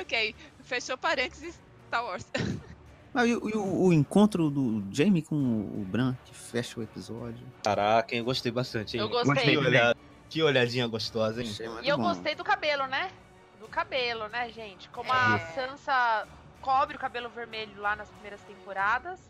Ok, 0.00 0.34
fechou 0.62 0.96
parênteses 0.96 1.60
Star 1.88 2.04
Wars. 2.04 2.26
Ah, 3.12 3.26
e, 3.26 3.34
o- 3.34 3.48
e 3.50 3.56
o, 3.56 3.92
encontro 3.92 4.48
do 4.48 4.84
Jaime 4.94 5.20
com 5.20 5.34
o 5.34 5.84
Bran, 5.84 6.14
que 6.24 6.32
fecha 6.32 6.78
o 6.78 6.82
episódio. 6.84 7.44
caraca, 7.60 8.14
eu 8.14 8.24
gostei 8.24 8.52
bastante, 8.52 8.96
hein? 8.96 9.02
Eu 9.02 9.08
Gostei 9.08 9.34
gostei. 9.34 9.50
Que, 9.56 9.58
olha- 9.66 9.96
que 10.28 10.42
olhadinha 10.44 10.86
gostosa, 10.86 11.42
hein? 11.42 11.50
E 11.82 11.88
eu 11.88 11.96
bom. 11.98 12.04
gostei 12.04 12.36
do 12.36 12.44
cabelo, 12.44 12.86
né? 12.86 13.10
Do 13.58 13.66
cabelo, 13.66 14.28
né, 14.28 14.48
gente? 14.52 14.88
Como 14.90 15.12
a 15.12 15.34
É. 15.34 15.38
Sansa 15.54 16.28
cobre 16.60 16.96
o 16.96 17.00
cabelo 17.00 17.28
vermelho 17.28 17.80
lá 17.80 17.96
nas 17.96 18.08
primeiras 18.10 18.40
temporadas, 18.42 19.20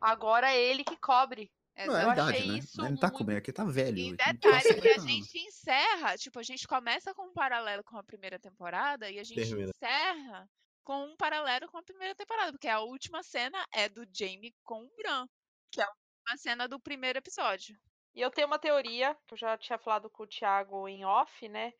agora 0.00 0.52
é 0.52 0.60
ele 0.60 0.84
que 0.84 0.96
cobre. 0.96 1.50
Não, 1.86 1.96
é 1.96 2.04
Eu 2.04 2.10
a 2.10 2.12
idade, 2.12 2.36
achei 2.36 2.46
né? 2.52 2.58
isso 2.58 2.80
Ele 2.82 2.90
não 2.90 2.96
tá 2.98 3.06
muito- 3.06 3.18
cobrindo, 3.18 3.38
aqui 3.38 3.52
tá 3.52 3.64
velho. 3.64 3.96
E 3.98 4.16
tem 4.16 4.16
detalhe, 4.16 4.38
quase 4.40 4.68
e 4.68 4.70
a 4.70 4.74
50 4.74 4.88
anos. 5.00 5.04
gente 5.10 5.38
encerra, 5.38 6.18
tipo, 6.18 6.38
a 6.38 6.42
gente 6.42 6.68
começa 6.68 7.14
com 7.14 7.28
um 7.28 7.32
paralelo 7.32 7.82
com 7.82 7.96
a 7.96 8.04
primeira 8.04 8.38
temporada 8.38 9.10
e 9.10 9.18
a 9.18 9.24
gente 9.24 9.36
Termina. 9.48 9.70
encerra 9.74 10.46
com 10.84 11.04
um 11.06 11.16
paralelo 11.16 11.68
com 11.68 11.78
a 11.78 11.82
primeira 11.82 12.14
temporada, 12.14 12.52
porque 12.52 12.68
a 12.68 12.80
última 12.80 13.22
cena 13.22 13.64
é 13.72 13.88
do 13.88 14.04
Jaime 14.12 14.54
com 14.62 14.82
o 14.84 14.90
Bran, 14.96 15.26
que 15.70 15.80
é 15.80 15.84
a 15.84 15.88
última 15.88 16.36
cena 16.36 16.68
do 16.68 16.78
primeiro 16.78 17.18
episódio. 17.18 17.74
E 18.14 18.20
eu 18.20 18.30
tenho 18.30 18.46
uma 18.48 18.58
teoria, 18.58 19.16
que 19.26 19.32
eu 19.32 19.38
já 19.38 19.56
tinha 19.56 19.78
falado 19.78 20.10
com 20.10 20.24
o 20.24 20.26
Thiago 20.26 20.86
em 20.86 21.04
off, 21.06 21.48
né? 21.48 21.72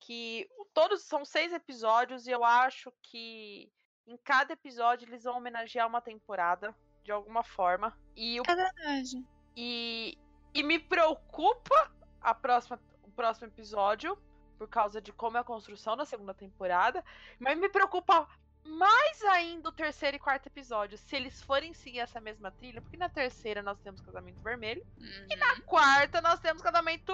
Que 0.00 0.48
todos 0.74 1.04
são 1.04 1.24
seis 1.24 1.52
episódios 1.52 2.26
e 2.26 2.30
eu 2.32 2.42
acho 2.44 2.92
que 3.04 3.70
em 4.06 4.16
cada 4.16 4.52
episódio 4.52 5.08
eles 5.08 5.24
vão 5.24 5.36
homenagear 5.36 5.86
uma 5.86 6.00
temporada, 6.00 6.74
de 7.02 7.10
alguma 7.10 7.42
forma. 7.42 7.96
E, 8.14 8.40
o, 8.40 8.44
É 8.46 8.54
verdade. 8.54 9.24
e, 9.56 10.18
e 10.54 10.62
me 10.62 10.78
preocupa 10.78 11.92
a 12.20 12.34
próxima, 12.34 12.80
o 13.02 13.10
próximo 13.10 13.46
episódio, 13.48 14.16
por 14.58 14.68
causa 14.68 15.00
de 15.00 15.12
como 15.12 15.36
é 15.36 15.40
a 15.40 15.44
construção 15.44 15.96
da 15.96 16.04
segunda 16.04 16.34
temporada. 16.34 17.04
Mas 17.38 17.58
me 17.58 17.68
preocupa 17.68 18.28
mais 18.64 19.22
ainda 19.24 19.68
o 19.68 19.72
terceiro 19.72 20.16
e 20.16 20.20
quarto 20.20 20.46
episódio, 20.46 20.98
se 20.98 21.14
eles 21.14 21.40
forem 21.42 21.72
seguir 21.72 22.00
essa 22.00 22.20
mesma 22.20 22.50
trilha, 22.50 22.82
porque 22.82 22.96
na 22.96 23.08
terceira 23.08 23.62
nós 23.62 23.78
temos 23.80 24.00
casamento 24.00 24.40
vermelho. 24.40 24.84
Uhum. 24.98 25.38
Na 25.38 25.60
quarta 25.62 26.20
nós 26.20 26.40
temos 26.40 26.62
casamento 26.62 27.12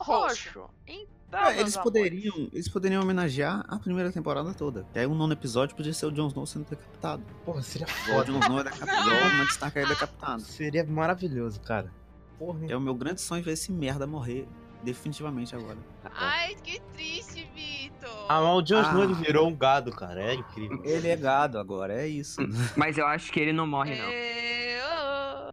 Roxo. 0.00 0.60
roxo. 0.60 0.70
Então, 0.86 1.40
meus 1.42 1.58
eles 1.58 1.76
amores, 1.76 1.76
poderiam, 1.76 2.48
eles 2.52 2.68
poderiam 2.68 3.02
homenagear 3.02 3.64
a 3.68 3.78
primeira 3.78 4.10
temporada 4.10 4.54
toda. 4.54 4.86
Que 4.92 5.00
aí 5.00 5.06
o 5.06 5.14
nono 5.14 5.32
episódio 5.34 5.76
podia 5.76 5.92
ser 5.92 6.06
o 6.06 6.10
Jon 6.12 6.28
Snow 6.28 6.46
sendo 6.46 6.64
decapitado. 6.68 7.22
Porra, 7.44 7.60
seria 7.62 7.86
O 7.86 7.90
foda. 7.90 8.24
Jon 8.32 8.38
Snow 8.40 8.60
é 8.60 8.64
decapitado, 8.64 9.08
o 9.10 9.36
Ned 9.38 9.50
Stark 9.50 9.78
é 9.78 9.86
decapitado. 9.86 10.40
Seria 10.42 10.84
maravilhoso, 10.84 11.60
cara. 11.60 11.92
Porra, 12.38 12.60
É 12.68 12.76
o 12.76 12.80
meu 12.80 12.94
grande 12.94 13.20
sonho 13.20 13.42
ver 13.42 13.52
esse 13.52 13.70
merda 13.72 14.06
morrer 14.06 14.46
definitivamente 14.82 15.54
agora. 15.56 15.76
Ai, 16.14 16.54
que 16.62 16.80
triste, 16.94 17.46
Vitor. 17.54 18.26
Ah, 18.28 18.40
mas 18.40 18.54
o 18.56 18.62
Jon 18.62 18.80
Snow 18.82 19.02
Ah. 19.02 19.06
virou 19.06 19.48
um 19.48 19.54
gado, 19.56 19.90
cara. 19.90 20.22
É 20.22 20.34
incrível. 20.34 20.80
Ele 20.84 21.08
é 21.08 21.16
gado 21.16 21.58
agora, 21.58 21.92
é 22.00 22.06
isso. 22.06 22.40
Mas 22.76 22.96
eu 22.96 23.06
acho 23.06 23.30
que 23.32 23.40
ele 23.40 23.52
não 23.52 23.66
morre, 23.66 23.96
não. 23.96 24.08
Eu... 24.08 25.52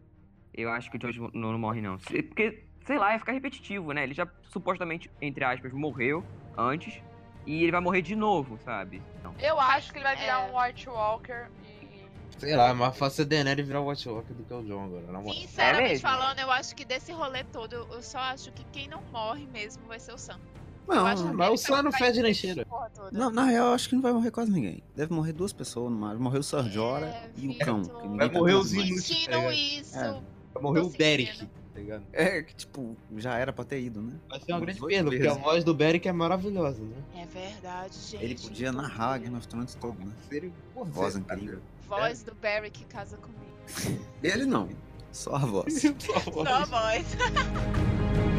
Eu 0.54 0.70
acho 0.70 0.90
que 0.90 0.98
o 0.98 1.02
George 1.02 1.20
não, 1.20 1.52
não 1.52 1.60
morre, 1.60 1.82
não. 1.82 1.98
Porque, 1.98 2.64
sei 2.86 2.98
lá, 2.98 3.14
ia 3.14 3.20
ficar 3.20 3.32
repetitivo, 3.34 3.92
né? 3.92 4.04
Ele 4.04 4.14
já 4.14 4.28
supostamente, 4.52 5.10
entre 5.22 5.44
aspas, 5.44 5.72
morreu 5.74 6.24
antes. 6.58 7.02
E 7.46 7.62
ele 7.62 7.72
vai 7.72 7.80
morrer 7.82 8.02
de 8.02 8.16
novo, 8.16 8.58
sabe? 8.66 9.02
Então, 9.20 9.36
Eu 9.40 9.60
acho 9.60 9.92
que 9.92 10.00
ele 10.00 10.06
vai 10.06 10.16
virar 10.16 10.48
É. 10.48 10.52
um 10.52 10.60
White 10.60 10.90
Walker 10.90 11.48
e. 11.64 11.86
Sei 12.40 12.56
lá, 12.56 12.70
é 12.70 12.74
mais 12.74 12.98
fácil 12.98 13.24
a 13.24 13.28
Daenerys 13.28 13.66
virar 13.68 13.82
o 13.82 13.90
White 13.90 14.10
Walker 14.10 14.34
do 14.34 14.44
que 14.44 14.54
o 14.54 14.64
Jon 14.64 14.86
agora, 14.86 15.06
na 15.12 15.20
moral. 15.20 15.34
Sinceramente 15.36 15.90
mesmo? 15.90 16.08
falando, 16.10 16.40
eu 16.40 16.50
acho 16.52 16.76
que 16.76 16.84
desse 16.84 17.12
rolê 17.12 17.44
todo, 17.46 17.74
eu 17.76 18.02
só 18.02 18.18
acho 18.18 18.52
que 18.52 18.64
quem 18.74 18.88
não 18.88 19.02
morre 19.12 19.46
mesmo 19.54 19.84
vai 19.88 20.00
ser 20.00 20.14
o 20.14 20.18
Sam. 20.18 20.40
Não, 20.88 21.04
mas 21.34 21.52
o 21.52 21.58
Sam 21.58 21.84
não 21.84 21.92
fede 21.92 22.22
nem 22.22 22.34
cheira. 22.34 22.66
não, 23.12 23.30
na 23.32 23.44
real, 23.46 23.68
eu 23.70 23.74
acho 23.74 23.90
que 23.90 23.96
não 23.96 24.02
vai 24.02 24.12
morrer 24.12 24.32
quase 24.32 24.52
ninguém. 24.52 24.84
Deve 24.96 25.14
morrer 25.14 25.34
duas 25.34 25.54
pessoas 25.54 25.92
no 25.92 25.98
máximo. 25.98 26.24
Morreu 26.24 26.40
o 26.42 26.44
Sir 26.44 26.64
Jorah 26.70 27.08
É, 27.08 27.30
e 27.38 27.48
o 27.48 27.58
cão. 27.60 27.82
Vai 28.16 28.30
tá 28.30 28.38
morrer 28.40 28.54
os 28.54 28.74
inúteis. 28.74 29.04
Sentindo 29.06 29.36
É. 29.38 29.56
isso. 29.56 29.98
É. 29.98 30.20
Vai 30.54 30.64
morrer 30.64 30.80
o 30.82 30.90
sentindo. 30.90 31.50
Tá 31.76 31.82
ligado? 31.82 32.04
É, 32.14 32.42
que 32.42 32.56
tipo, 32.56 32.96
já 33.18 33.38
era 33.38 33.52
pra 33.52 33.66
ter 33.66 33.82
ido, 33.82 34.02
né? 34.02 34.14
Vai 34.30 34.40
ser 34.40 34.54
uma 34.54 34.62
grande 34.62 34.80
perda, 34.80 35.12
porque 35.12 35.28
a 35.28 35.34
voz 35.34 35.64
do 35.64 35.74
Beric 35.74 36.08
é 36.08 36.14
maravilhosa, 36.14 36.82
né? 36.82 36.96
É 37.18 37.26
verdade, 37.26 37.94
gente. 37.94 38.24
Ele 38.24 38.36
podia 38.36 38.72
tô 38.72 38.78
narrar. 38.78 39.18
Game 39.20 39.36
of 39.36 39.48
Thrones 39.48 39.76
todo, 39.76 40.00
né? 40.00 40.12
Seria 40.30 40.52
porra, 40.74 40.90
Voz 40.90 41.16
incrível. 41.16 41.60
Voz 41.88 42.24
do 42.24 42.34
Barry 42.36 42.72
que 42.72 42.86
casa 42.86 43.18
comigo. 43.18 44.02
Ele 44.24 44.46
não, 44.46 44.70
só 45.12 45.36
a 45.36 45.40
voz. 45.40 45.82
Só 45.82 46.20
Só 46.32 46.54
a 46.54 46.66
voz. 46.66 47.06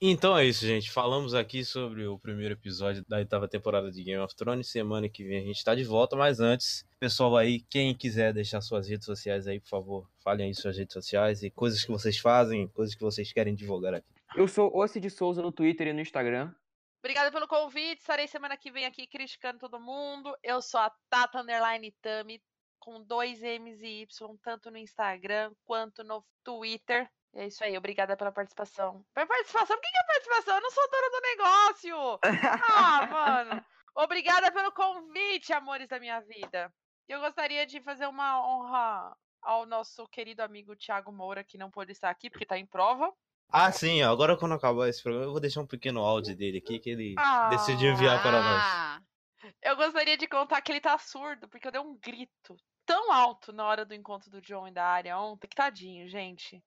Então 0.00 0.36
é 0.36 0.44
isso, 0.44 0.66
gente. 0.66 0.90
Falamos 0.90 1.34
aqui 1.34 1.64
sobre 1.64 2.06
o 2.06 2.18
primeiro 2.18 2.54
episódio 2.54 3.04
da 3.08 3.18
oitava 3.18 3.48
temporada 3.48 3.90
de 3.90 4.02
Game 4.02 4.20
of 4.20 4.34
Thrones. 4.34 4.68
Semana 4.68 5.08
que 5.08 5.24
vem 5.24 5.38
a 5.38 5.44
gente 5.44 5.64
tá 5.64 5.74
de 5.74 5.84
volta, 5.84 6.16
mas 6.16 6.40
antes, 6.40 6.84
pessoal 6.98 7.36
aí, 7.36 7.60
quem 7.70 7.94
quiser 7.94 8.32
deixar 8.32 8.60
suas 8.60 8.88
redes 8.88 9.06
sociais 9.06 9.46
aí, 9.46 9.60
por 9.60 9.68
favor, 9.68 10.10
falem 10.22 10.48
aí 10.48 10.54
suas 10.54 10.76
redes 10.76 10.92
sociais 10.92 11.42
e 11.42 11.50
coisas 11.50 11.84
que 11.84 11.90
vocês 11.90 12.18
fazem, 12.18 12.68
coisas 12.68 12.94
que 12.94 13.02
vocês 13.02 13.32
querem 13.32 13.54
divulgar 13.54 13.94
aqui. 13.94 14.06
eu 14.36 14.48
sou 14.48 14.76
Ossi 14.76 15.00
de 15.00 15.08
Souza 15.08 15.40
no 15.40 15.52
Twitter 15.52 15.86
e 15.86 15.92
no 15.92 16.00
Instagram. 16.00 16.52
Obrigada 16.98 17.30
pelo 17.30 17.46
convite. 17.46 18.00
Estarei 18.00 18.26
semana 18.26 18.56
que 18.56 18.70
vem 18.70 18.86
aqui 18.86 19.06
criticando 19.06 19.58
todo 19.58 19.78
mundo. 19.78 20.34
Eu 20.42 20.60
sou 20.60 20.80
a 20.80 20.90
Tata 21.08 21.40
Underline 21.40 21.92
Tami, 22.02 22.42
com 22.78 23.02
dois 23.02 23.42
M's 23.42 23.80
e 23.82 24.02
Y, 24.02 24.38
tanto 24.42 24.70
no 24.70 24.78
Instagram 24.78 25.52
quanto 25.64 26.02
no 26.02 26.24
Twitter. 26.42 27.08
É 27.36 27.46
isso 27.46 27.64
aí, 27.64 27.76
obrigada 27.76 28.16
pela 28.16 28.30
participação. 28.30 29.04
Pela 29.12 29.26
participação? 29.26 29.76
O 29.76 29.80
que 29.80 29.86
é 29.88 30.04
participação? 30.06 30.54
Eu 30.56 30.62
não 30.62 30.70
sou 30.70 30.84
dona 30.90 31.10
do 31.10 31.20
negócio! 31.20 32.20
Ah, 32.62 33.06
mano! 33.10 33.64
Obrigada 33.96 34.52
pelo 34.52 34.72
convite, 34.72 35.52
amores 35.52 35.88
da 35.88 35.98
minha 35.98 36.20
vida. 36.20 36.72
Eu 37.08 37.20
gostaria 37.20 37.66
de 37.66 37.80
fazer 37.80 38.06
uma 38.06 38.40
honra 38.46 39.16
ao 39.42 39.66
nosso 39.66 40.06
querido 40.08 40.42
amigo 40.42 40.74
Thiago 40.76 41.12
Moura, 41.12 41.44
que 41.44 41.58
não 41.58 41.70
pôde 41.70 41.92
estar 41.92 42.08
aqui 42.08 42.30
porque 42.30 42.44
está 42.44 42.56
em 42.56 42.66
prova. 42.66 43.12
Ah, 43.50 43.70
sim, 43.70 44.02
agora 44.02 44.36
quando 44.36 44.54
acabar 44.54 44.88
esse 44.88 45.02
programa, 45.02 45.26
eu 45.26 45.32
vou 45.32 45.40
deixar 45.40 45.60
um 45.60 45.66
pequeno 45.66 46.00
áudio 46.00 46.34
dele 46.36 46.58
aqui 46.58 46.78
que 46.78 46.90
ele 46.90 47.14
Ah. 47.18 47.48
decidiu 47.50 47.92
enviar 47.92 48.22
para 48.22 48.40
nós. 48.42 49.52
Eu 49.60 49.76
gostaria 49.76 50.16
de 50.16 50.26
contar 50.26 50.60
que 50.62 50.72
ele 50.72 50.80
tá 50.80 50.96
surdo, 50.98 51.48
porque 51.48 51.68
eu 51.68 51.72
dei 51.72 51.80
um 51.80 51.96
grito 51.98 52.56
tão 52.86 53.12
alto 53.12 53.52
na 53.52 53.64
hora 53.64 53.84
do 53.84 53.94
encontro 53.94 54.30
do 54.30 54.40
John 54.40 54.68
e 54.68 54.72
da 54.72 54.84
área 54.84 55.18
ontem. 55.18 55.48
Que 55.48 55.56
tadinho, 55.56 56.08
gente. 56.08 56.62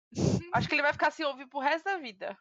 Acho 0.54 0.68
que 0.68 0.76
ele 0.76 0.82
vai 0.82 0.94
ficar 0.94 1.12
sem 1.12 1.26
ouvir 1.26 1.48
pro 1.48 1.60
resto 1.60 1.86
da 1.86 1.98
vida. 1.98 2.38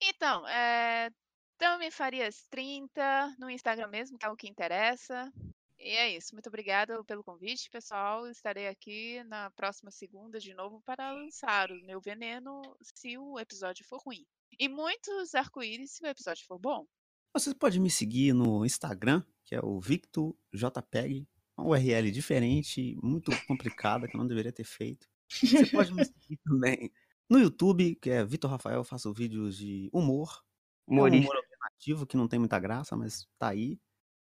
Então, 0.00 0.46
é. 0.48 1.10
Tami 1.58 1.90
Farias 1.90 2.46
30 2.50 3.34
no 3.36 3.50
Instagram 3.50 3.88
mesmo, 3.88 4.16
que 4.16 4.24
é 4.24 4.28
o 4.28 4.36
que 4.36 4.48
interessa. 4.48 5.32
E 5.76 5.90
é 5.90 6.16
isso. 6.16 6.34
Muito 6.34 6.48
obrigada 6.48 7.02
pelo 7.04 7.24
convite, 7.24 7.70
pessoal. 7.70 8.28
Estarei 8.28 8.68
aqui 8.68 9.22
na 9.24 9.50
próxima 9.50 9.90
segunda 9.90 10.38
de 10.38 10.54
novo 10.54 10.80
para 10.84 11.12
lançar 11.12 11.70
o 11.70 11.84
meu 11.84 12.00
veneno 12.00 12.62
se 12.80 13.18
o 13.18 13.38
episódio 13.38 13.84
for 13.84 14.00
ruim. 14.04 14.24
E 14.58 14.68
muitos 14.68 15.34
arco-íris 15.34 15.92
se 15.92 16.04
o 16.04 16.06
episódio 16.06 16.44
for 16.46 16.58
bom. 16.58 16.86
Você 17.32 17.54
pode 17.54 17.78
me 17.78 17.90
seguir 17.90 18.32
no 18.32 18.64
Instagram, 18.64 19.22
que 19.44 19.54
é 19.54 19.60
o 19.60 19.80
VictorJPEG. 19.80 21.28
Uma 21.58 21.66
URL 21.66 22.10
diferente, 22.12 22.96
muito 23.02 23.32
complicada, 23.46 24.06
que 24.06 24.16
eu 24.16 24.18
não 24.18 24.26
deveria 24.26 24.52
ter 24.52 24.64
feito. 24.64 25.08
Você 25.28 25.66
pode 25.66 25.92
me 25.92 26.04
seguir 26.04 26.38
também 26.46 26.92
no 27.28 27.38
YouTube, 27.38 27.96
que 27.96 28.10
é 28.10 28.24
Vitor 28.24 28.50
Rafael, 28.50 28.84
faço 28.84 29.12
vídeos 29.12 29.56
de 29.56 29.90
humor. 29.92 30.42
Humorista. 30.86 31.16
É 31.16 31.20
um 31.20 31.22
humor 31.24 31.36
alternativo 31.36 32.06
que 32.06 32.16
não 32.16 32.28
tem 32.28 32.38
muita 32.38 32.58
graça, 32.58 32.96
mas 32.96 33.26
tá 33.38 33.48
aí. 33.48 33.78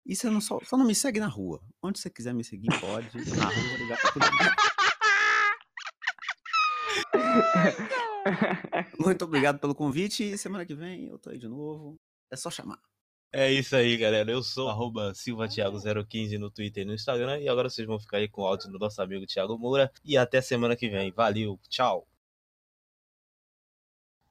E 0.06 0.16
você 0.16 0.30
não 0.30 0.42
só, 0.42 0.60
só 0.64 0.78
não 0.78 0.86
me 0.86 0.94
segue 0.94 1.20
na 1.20 1.28
rua. 1.28 1.64
Onde 1.82 2.00
você 2.00 2.10
quiser 2.10 2.34
me 2.34 2.44
seguir, 2.44 2.68
pode. 2.80 3.18
Na 3.36 3.46
rua 3.46 3.70
vou 3.70 3.78
ligar 3.78 4.00
pra 4.00 4.12
todo 4.12 4.26
Muito 9.00 9.26
obrigado 9.26 9.60
pelo 9.60 9.74
convite 9.74 10.24
e 10.24 10.38
semana 10.38 10.66
que 10.66 10.76
vem 10.76 11.08
eu 11.08 11.18
tô 11.18 11.30
aí 11.30 11.38
de 11.38 11.48
novo. 11.48 12.00
É 12.32 12.36
só 12.36 12.52
chamar. 12.52 12.80
É 13.34 13.50
isso 13.50 13.76
aí, 13.76 13.96
galera. 13.96 14.30
Eu 14.30 14.44
sou 14.44 14.68
silvatiago015 15.14 16.38
no 16.38 16.52
Twitter 16.52 16.84
e 16.84 16.86
no 16.86 16.94
Instagram. 16.94 17.40
E 17.40 17.48
agora 17.48 17.70
vocês 17.70 17.88
vão 17.88 18.00
ficar 18.00 18.18
aí 18.18 18.28
com 18.28 18.42
o 18.42 18.46
áudio 18.46 18.70
do 18.70 18.78
nosso 18.78 19.02
amigo 19.02 19.26
Thiago 19.26 19.58
Moura. 19.58 19.90
E 20.04 20.18
até 20.18 20.42
semana 20.42 20.76
que 20.76 20.90
vem. 20.90 21.12
Valeu, 21.12 21.58
tchau. 21.70 22.06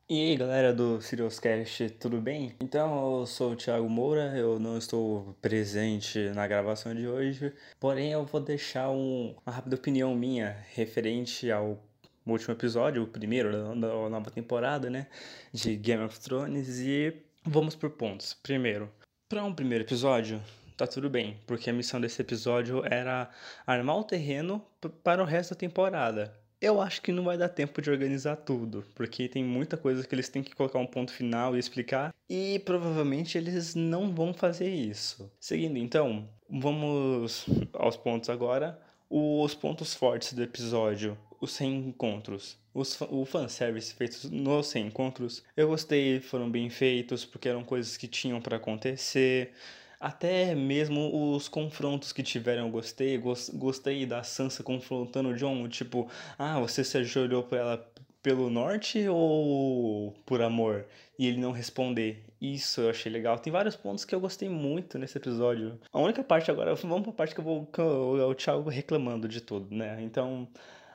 E 0.07 0.31
aí 0.31 0.37
galera 0.37 0.75
do 0.75 1.01
Siriuscast, 1.01 1.89
tudo 1.91 2.21
bem? 2.21 2.57
Então 2.61 3.21
eu 3.21 3.27
sou 3.27 3.53
o 3.53 3.57
Thiago 3.57 3.89
Moura, 3.89 4.37
eu 4.37 4.59
não 4.59 4.77
estou 4.77 5.37
presente 5.41 6.19
na 6.35 6.49
gravação 6.49 6.93
de 6.93 7.07
hoje, 7.07 7.55
porém 7.79 8.11
eu 8.11 8.27
vou 8.27 8.41
deixar 8.41 8.91
um, 8.91 9.37
uma 9.47 9.55
rápida 9.55 9.77
opinião 9.77 10.13
minha 10.17 10.57
referente 10.75 11.49
ao 11.53 11.79
último 12.27 12.55
episódio, 12.55 13.05
o 13.05 13.07
primeiro 13.07 13.53
da 13.53 14.09
nova 14.09 14.33
temporada, 14.33 14.91
né, 14.91 15.07
de 15.53 15.77
Game 15.77 16.03
of 16.03 16.19
Thrones 16.19 16.81
e 16.81 17.30
vamos 17.45 17.75
por 17.75 17.91
pontos. 17.91 18.35
Primeiro, 18.35 18.91
para 19.29 19.45
um 19.45 19.55
primeiro 19.55 19.85
episódio, 19.85 20.41
tá 20.77 20.87
tudo 20.87 21.11
bem, 21.11 21.39
porque 21.47 21.71
a 21.71 21.73
missão 21.73 22.01
desse 22.01 22.21
episódio 22.21 22.83
era 22.85 23.31
armar 23.67 23.97
o 23.99 24.05
terreno 24.05 24.65
para 25.03 25.23
o 25.23 25.27
resto 25.27 25.55
da 25.55 25.61
temporada. 25.61 26.35
Eu 26.61 26.81
acho 26.81 27.01
que 27.01 27.11
não 27.11 27.25
vai 27.25 27.39
dar 27.39 27.49
tempo 27.49 27.81
de 27.81 27.91
organizar 27.91 28.37
tudo, 28.37 28.85
porque 28.95 29.29
tem 29.29 29.43
muita 29.43 29.79
coisa 29.79 30.07
que 30.07 30.15
eles 30.15 30.29
têm 30.29 30.43
que 30.43 30.55
colocar 30.55 30.79
um 30.79 30.87
ponto 30.87 31.11
final 31.11 31.57
e 31.57 31.59
explicar, 31.59 32.15
e 32.29 32.59
provavelmente 32.59 33.39
eles 33.39 33.75
não 33.75 34.15
vão 34.15 34.35
fazer 34.35 34.69
isso. 34.69 35.33
Seguindo 35.41 35.79
então, 35.79 36.29
vamos 36.51 37.47
aos 37.73 37.97
pontos 37.97 38.29
agora. 38.29 38.79
Os 39.09 39.55
pontos 39.55 39.95
fortes 39.95 40.35
do 40.35 40.43
episódio, 40.43 41.17
os 41.41 41.53
100 41.53 41.89
encontros. 41.89 42.59
Os, 42.73 43.01
o 43.01 43.25
fanservice 43.25 43.95
feitos 43.95 44.31
nos 44.31 44.67
100 44.69 44.87
encontros, 44.87 45.43
eu 45.57 45.69
gostei, 45.69 46.21
foram 46.21 46.51
bem 46.51 46.71
feitos, 46.71 47.25
porque 47.25 47.49
eram 47.49 47.65
coisas 47.65 47.97
que 47.97 48.07
tinham 48.07 48.41
para 48.41 48.57
acontecer. 48.57 49.53
Até 49.99 50.55
mesmo 50.55 51.35
os 51.35 51.49
confrontos 51.49 52.13
que 52.13 52.23
tiveram 52.23 52.67
eu 52.67 52.71
gostei. 52.71 53.19
Gostei 53.19 54.07
da 54.07 54.23
Sansa 54.23 54.63
confrontando 54.63 55.31
o 55.31 55.37
John, 55.37 55.69
tipo, 55.69 56.11
ah, 56.39 56.59
você 56.59 56.83
se 56.85 56.97
ajoelhou 56.99 57.43
por 57.43 57.59
ela 57.59 57.93
pelo 58.23 58.49
norte 58.51 59.07
ou 59.09 60.13
por 60.25 60.41
amor? 60.43 60.87
E 61.19 61.27
ele 61.27 61.39
não 61.39 61.53
responder. 61.53 62.25
Isso 62.41 62.81
eu 62.81 62.91
achei 62.91 63.13
legal. 63.13 63.39
Tem 63.39 63.53
vários 63.53 63.77
pontos 63.77 64.07
que 64.07 64.15
eu 64.15 64.21
gostei 64.21 64.49
muito 64.49 64.99
nesse 64.99 65.19
episódio. 65.19 65.79
A 65.93 66.01
única 66.01 66.25
parte 66.25 66.51
agora, 66.51 66.75
vamos 66.75 67.03
pra 67.03 67.13
parte 67.13 67.35
que 67.35 67.41
eu 67.41 67.45
vou. 67.45 67.67
Que 67.67 67.83
o 67.83 68.35
Thiago 68.35 68.71
reclamando 68.71 69.29
de 69.29 69.43
tudo, 69.43 69.75
né? 69.75 69.99
Então 70.03 70.49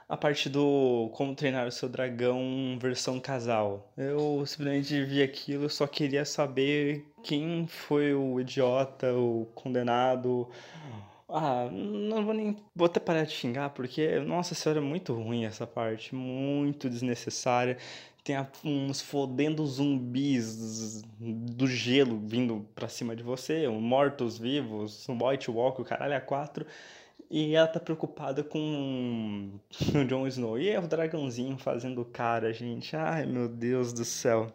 a 0.08 0.16
parte 0.16 0.50
do 0.50 1.10
como 1.14 1.36
treinar 1.36 1.68
o 1.68 1.72
seu 1.72 1.90
dragão 1.90 2.78
versão 2.80 3.20
casal. 3.20 3.92
Eu 3.98 4.46
simplesmente 4.46 5.04
vi 5.04 5.22
aquilo, 5.24 5.70
só 5.70 5.88
queria 5.88 6.26
saber 6.26 7.06
quem 7.24 7.66
foi 7.68 8.14
o 8.14 8.40
idiota, 8.40 9.14
o 9.14 9.48
condenado. 9.56 10.48
Ah, 11.28 11.68
não 11.72 12.24
vou 12.24 12.34
nem. 12.34 12.56
Vou 12.76 12.86
até 12.86 13.00
parar 13.00 13.24
de 13.24 13.32
xingar, 13.32 13.72
porque, 13.72 14.20
nossa 14.20 14.54
senhora, 14.54 14.80
é 14.80 14.84
muito 14.84 15.14
ruim 15.14 15.46
essa 15.46 15.66
parte. 15.66 16.14
Muito 16.14 16.88
desnecessária. 16.90 17.78
Tem 18.24 18.36
uns 18.64 19.02
fodendo 19.02 19.66
zumbis 19.66 21.04
do 21.20 21.68
gelo 21.68 22.20
vindo 22.24 22.66
pra 22.74 22.88
cima 22.88 23.16
de 23.16 23.22
você, 23.22 23.68
mortos 23.68 24.38
vivos, 24.38 25.08
um 25.08 25.18
White 25.24 25.52
Walk, 25.52 25.82
o 25.82 25.86
caralho 25.86 26.16
a 26.16 26.22
quatro. 26.22 26.66
E 27.30 27.56
ela 27.56 27.68
tá 27.68 27.80
preocupada 27.80 28.44
com 28.44 29.60
o 29.96 30.06
Jon 30.06 30.28
Snow. 30.28 30.60
E 30.60 30.70
é 30.70 30.80
o 30.80 30.88
dragãozinho 30.88 31.58
fazendo 31.58 32.06
cara, 32.06 32.54
gente. 32.54 32.96
Ai, 32.96 33.26
meu 33.26 33.48
Deus 33.48 33.92
do 33.94 34.06
céu. 34.06 34.54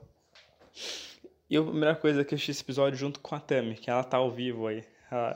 E 1.49 1.57
a 1.57 1.62
primeira 1.62 1.97
coisa 1.97 2.25
que 2.25 2.33
eu 2.33 2.37
assisti 2.37 2.53
esse 2.53 2.62
episódio 2.62 2.99
junto 2.99 3.18
com 3.21 3.35
a 3.35 3.41
Tami, 3.41 3.75
que 3.75 3.91
ela 3.91 4.05
tá 4.05 4.18
ao 4.18 4.31
vivo 4.31 4.68
aí. 4.68 4.85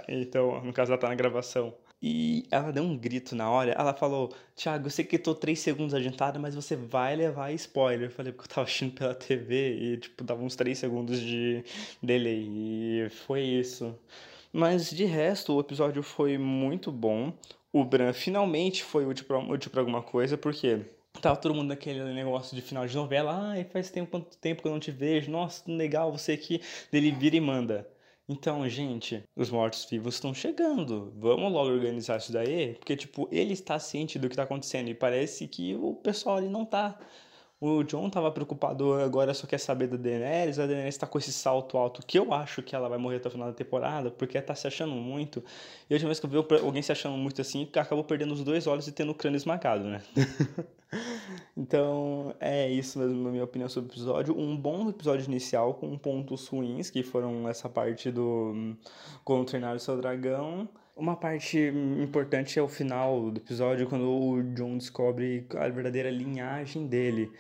então, 0.09 0.63
no 0.65 0.73
caso, 0.73 0.93
ela 0.93 1.01
tá 1.01 1.09
na 1.09 1.15
gravação. 1.15 1.75
E 2.07 2.47
ela 2.51 2.71
deu 2.71 2.83
um 2.83 2.97
grito 2.99 3.35
na 3.35 3.51
hora. 3.51 3.73
Ela 3.73 3.95
falou: 3.95 4.31
Thiago, 4.55 4.87
eu 4.87 4.91
sei 4.91 5.05
que 5.07 5.19
tô 5.19 5.35
três 5.35 5.61
segundos 5.61 5.95
adiantada, 5.95 6.39
mas 6.39 6.55
você 6.55 6.77
vai 6.77 7.17
levar 7.17 7.51
spoiler. 7.53 8.09
Eu 8.09 8.13
falei, 8.13 8.31
porque 8.31 8.51
eu 8.51 8.55
tava 8.55 8.67
assistindo 8.67 8.93
pela 8.93 9.15
TV 9.15 9.75
e, 9.75 9.97
tipo, 9.97 10.23
dava 10.23 10.43
uns 10.43 10.55
três 10.55 10.79
segundos 10.79 11.19
de 11.19 11.65
delay. 12.03 12.47
E 12.47 13.09
foi 13.11 13.41
isso. 13.41 13.99
Mas 14.57 14.89
de 14.89 15.05
resto, 15.05 15.53
o 15.53 15.59
episódio 15.59 16.01
foi 16.01 16.39
muito 16.39 16.93
bom. 16.93 17.33
O 17.73 17.85
Bran 17.85 18.13
finalmente 18.13 18.85
foi 18.85 19.05
útil 19.05 19.25
pra, 19.25 19.37
útil 19.37 19.69
pra 19.69 19.81
alguma 19.81 20.01
coisa, 20.01 20.39
porque 20.39 20.81
tava 21.21 21.37
todo 21.37 21.53
mundo 21.53 21.71
naquele 21.71 22.05
negócio 22.15 22.55
de 22.55 22.63
final 22.63 22.87
de 22.87 22.95
novela. 22.95 23.51
Ai, 23.51 23.65
faz 23.65 23.91
tempo, 23.91 24.13
quanto 24.13 24.39
tempo 24.39 24.63
que 24.63 24.69
eu 24.69 24.73
não 24.73 24.79
te 24.79 24.93
vejo. 24.93 25.29
Nossa, 25.29 25.65
legal, 25.67 26.13
você 26.13 26.35
aqui. 26.35 26.61
Ele 26.93 27.11
vira 27.11 27.35
e 27.35 27.41
manda. 27.41 27.85
Então, 28.29 28.67
gente, 28.69 29.25
os 29.35 29.51
mortos-vivos 29.51 30.15
estão 30.15 30.33
chegando. 30.33 31.13
Vamos 31.17 31.53
logo 31.53 31.71
organizar 31.71 32.19
isso 32.19 32.33
daí, 32.33 32.75
porque, 32.75 32.97
tipo, 32.97 33.29
ele 33.33 33.55
está 33.55 33.81
ciente 33.81 34.21
do 34.21 34.29
que 34.29 34.35
está 34.35 34.45
acontecendo 34.45 34.89
e 34.89 34.95
parece 34.95 35.49
que 35.49 35.75
o 35.75 35.95
pessoal 35.95 36.37
ali 36.37 36.49
não 36.49 36.65
tá. 36.65 36.97
O 37.67 37.83
John 37.83 38.11
tava 38.11 38.31
preocupado 38.31 38.93
agora, 38.93 39.33
só 39.33 39.47
quer 39.47 39.57
saber 39.57 39.87
da 39.87 39.97
Daenerys. 39.97 40.59
A 40.59 40.67
Daenerys 40.67 40.99
tá 40.99 41.07
com 41.07 41.17
esse 41.17 41.33
salto 41.33 41.79
alto 41.79 42.05
que 42.07 42.19
eu 42.19 42.35
acho 42.35 42.63
que 42.63 42.77
ela 42.77 42.91
vai 42.91 42.99
morrer 42.99 43.17
até 43.17 43.29
o 43.29 43.31
final 43.31 43.49
da 43.49 43.55
temporada, 43.55 44.11
porque 44.11 44.37
ela 44.37 44.47
tá 44.47 44.55
se 44.55 44.67
achando 44.67 44.93
muito. 44.93 45.43
E 45.89 45.95
a 45.95 45.97
última 45.97 46.09
vez 46.09 46.21
que 46.21 46.27
eu 46.27 46.31
vi 46.31 46.57
alguém 46.59 46.83
se 46.83 46.93
achando 46.93 47.17
muito 47.17 47.41
assim, 47.41 47.67
acabou 47.75 48.05
perdendo 48.05 48.35
os 48.35 48.45
dois 48.45 48.67
olhos 48.67 48.87
e 48.87 48.93
tendo 48.93 49.13
o 49.13 49.15
crânio 49.15 49.39
esmagado, 49.39 49.85
né? 49.85 50.03
então, 51.57 52.35
é 52.39 52.69
isso 52.69 52.99
mesmo, 52.99 53.25
na 53.25 53.31
minha 53.31 53.45
opinião 53.45 53.67
sobre 53.71 53.89
o 53.89 53.91
episódio. 53.91 54.39
Um 54.39 54.55
bom 54.55 54.91
episódio 54.91 55.25
inicial 55.25 55.73
com 55.73 55.97
pontos 55.97 56.47
ruins, 56.49 56.91
que 56.91 57.03
foram 57.03 57.49
essa 57.49 57.67
parte 57.67 58.11
do 58.11 58.77
como 59.25 59.43
treinar 59.43 59.75
o 59.75 59.81
seu 59.81 59.97
dragão. 59.97 60.69
Uma 60.97 61.17
parte 61.17 61.59
importante 61.59 62.59
é 62.59 62.63
o 62.63 62.69
final 62.69 63.31
do 63.31 63.39
episódio, 63.39 63.89
quando 63.89 64.09
o 64.09 64.43
John 64.55 64.79
descobre 64.79 65.47
a 65.57 65.69
verdadeira 65.69 66.09
linhagem 66.09 66.87
dele. 66.87 67.33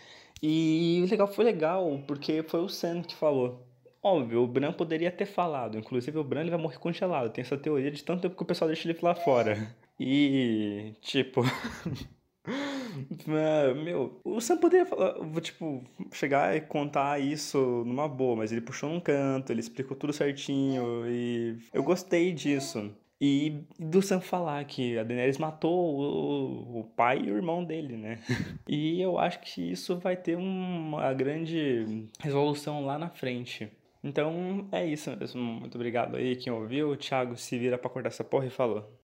E 0.42 1.06
legal 1.08 1.32
foi 1.32 1.44
legal, 1.44 2.02
porque 2.06 2.42
foi 2.42 2.60
o 2.60 2.68
Sam 2.68 3.02
que 3.02 3.14
falou. 3.14 3.64
Óbvio, 4.02 4.42
o 4.42 4.46
Bran 4.46 4.72
poderia 4.72 5.10
ter 5.10 5.24
falado. 5.24 5.78
Inclusive, 5.78 6.18
o 6.18 6.24
Bran 6.24 6.42
ele 6.42 6.50
vai 6.50 6.58
morrer 6.58 6.78
congelado. 6.78 7.32
Tem 7.32 7.42
essa 7.42 7.56
teoria 7.56 7.90
de 7.90 8.04
tanto 8.04 8.22
tempo 8.22 8.36
que 8.36 8.42
o 8.42 8.46
pessoal 8.46 8.68
deixa 8.68 8.86
ele 8.88 8.98
lá 9.00 9.14
fora. 9.14 9.74
E, 9.98 10.92
tipo. 11.00 11.42
Meu, 13.26 14.20
o 14.22 14.40
Sam 14.40 14.58
poderia 14.58 14.84
falar, 14.84 15.14
tipo, 15.40 15.82
chegar 16.12 16.54
e 16.54 16.60
contar 16.60 17.18
isso 17.20 17.82
numa 17.86 18.06
boa, 18.06 18.36
mas 18.36 18.52
ele 18.52 18.60
puxou 18.60 18.90
num 18.90 19.00
canto, 19.00 19.50
ele 19.50 19.60
explicou 19.60 19.96
tudo 19.96 20.12
certinho 20.12 21.06
e 21.06 21.56
eu 21.72 21.82
gostei 21.82 22.32
disso. 22.32 22.94
E 23.20 23.64
do 23.78 24.02
Sam 24.02 24.20
falar 24.20 24.64
que 24.64 24.98
a 24.98 25.04
Daenerys 25.04 25.38
matou 25.38 26.00
o, 26.00 26.80
o, 26.80 26.84
pai 26.84 27.20
e 27.20 27.30
o 27.30 27.36
irmão 27.36 27.64
dele, 27.64 27.96
né? 27.96 28.18
e 28.68 29.00
eu 29.00 29.18
acho 29.18 29.40
que 29.40 29.70
isso 29.70 29.98
vai 29.98 30.16
ter 30.16 30.36
uma 30.36 31.12
grande 31.14 32.08
resolução 32.20 32.84
lá 32.84 32.98
na 32.98 33.08
frente. 33.08 33.70
Então 34.02 34.68
é 34.70 34.84
isso 34.86 35.10
mesmo. 35.16 35.40
Muito 35.40 35.76
obrigado 35.76 36.16
aí 36.16 36.36
quem 36.36 36.52
ouviu. 36.52 36.90
O 36.90 36.96
Thiago 36.96 37.36
se 37.36 37.58
vira 37.58 37.78
pra 37.78 37.88
cortar 37.88 38.08
essa 38.08 38.22
porra 38.22 38.46
e 38.46 38.50
falou. 38.50 38.92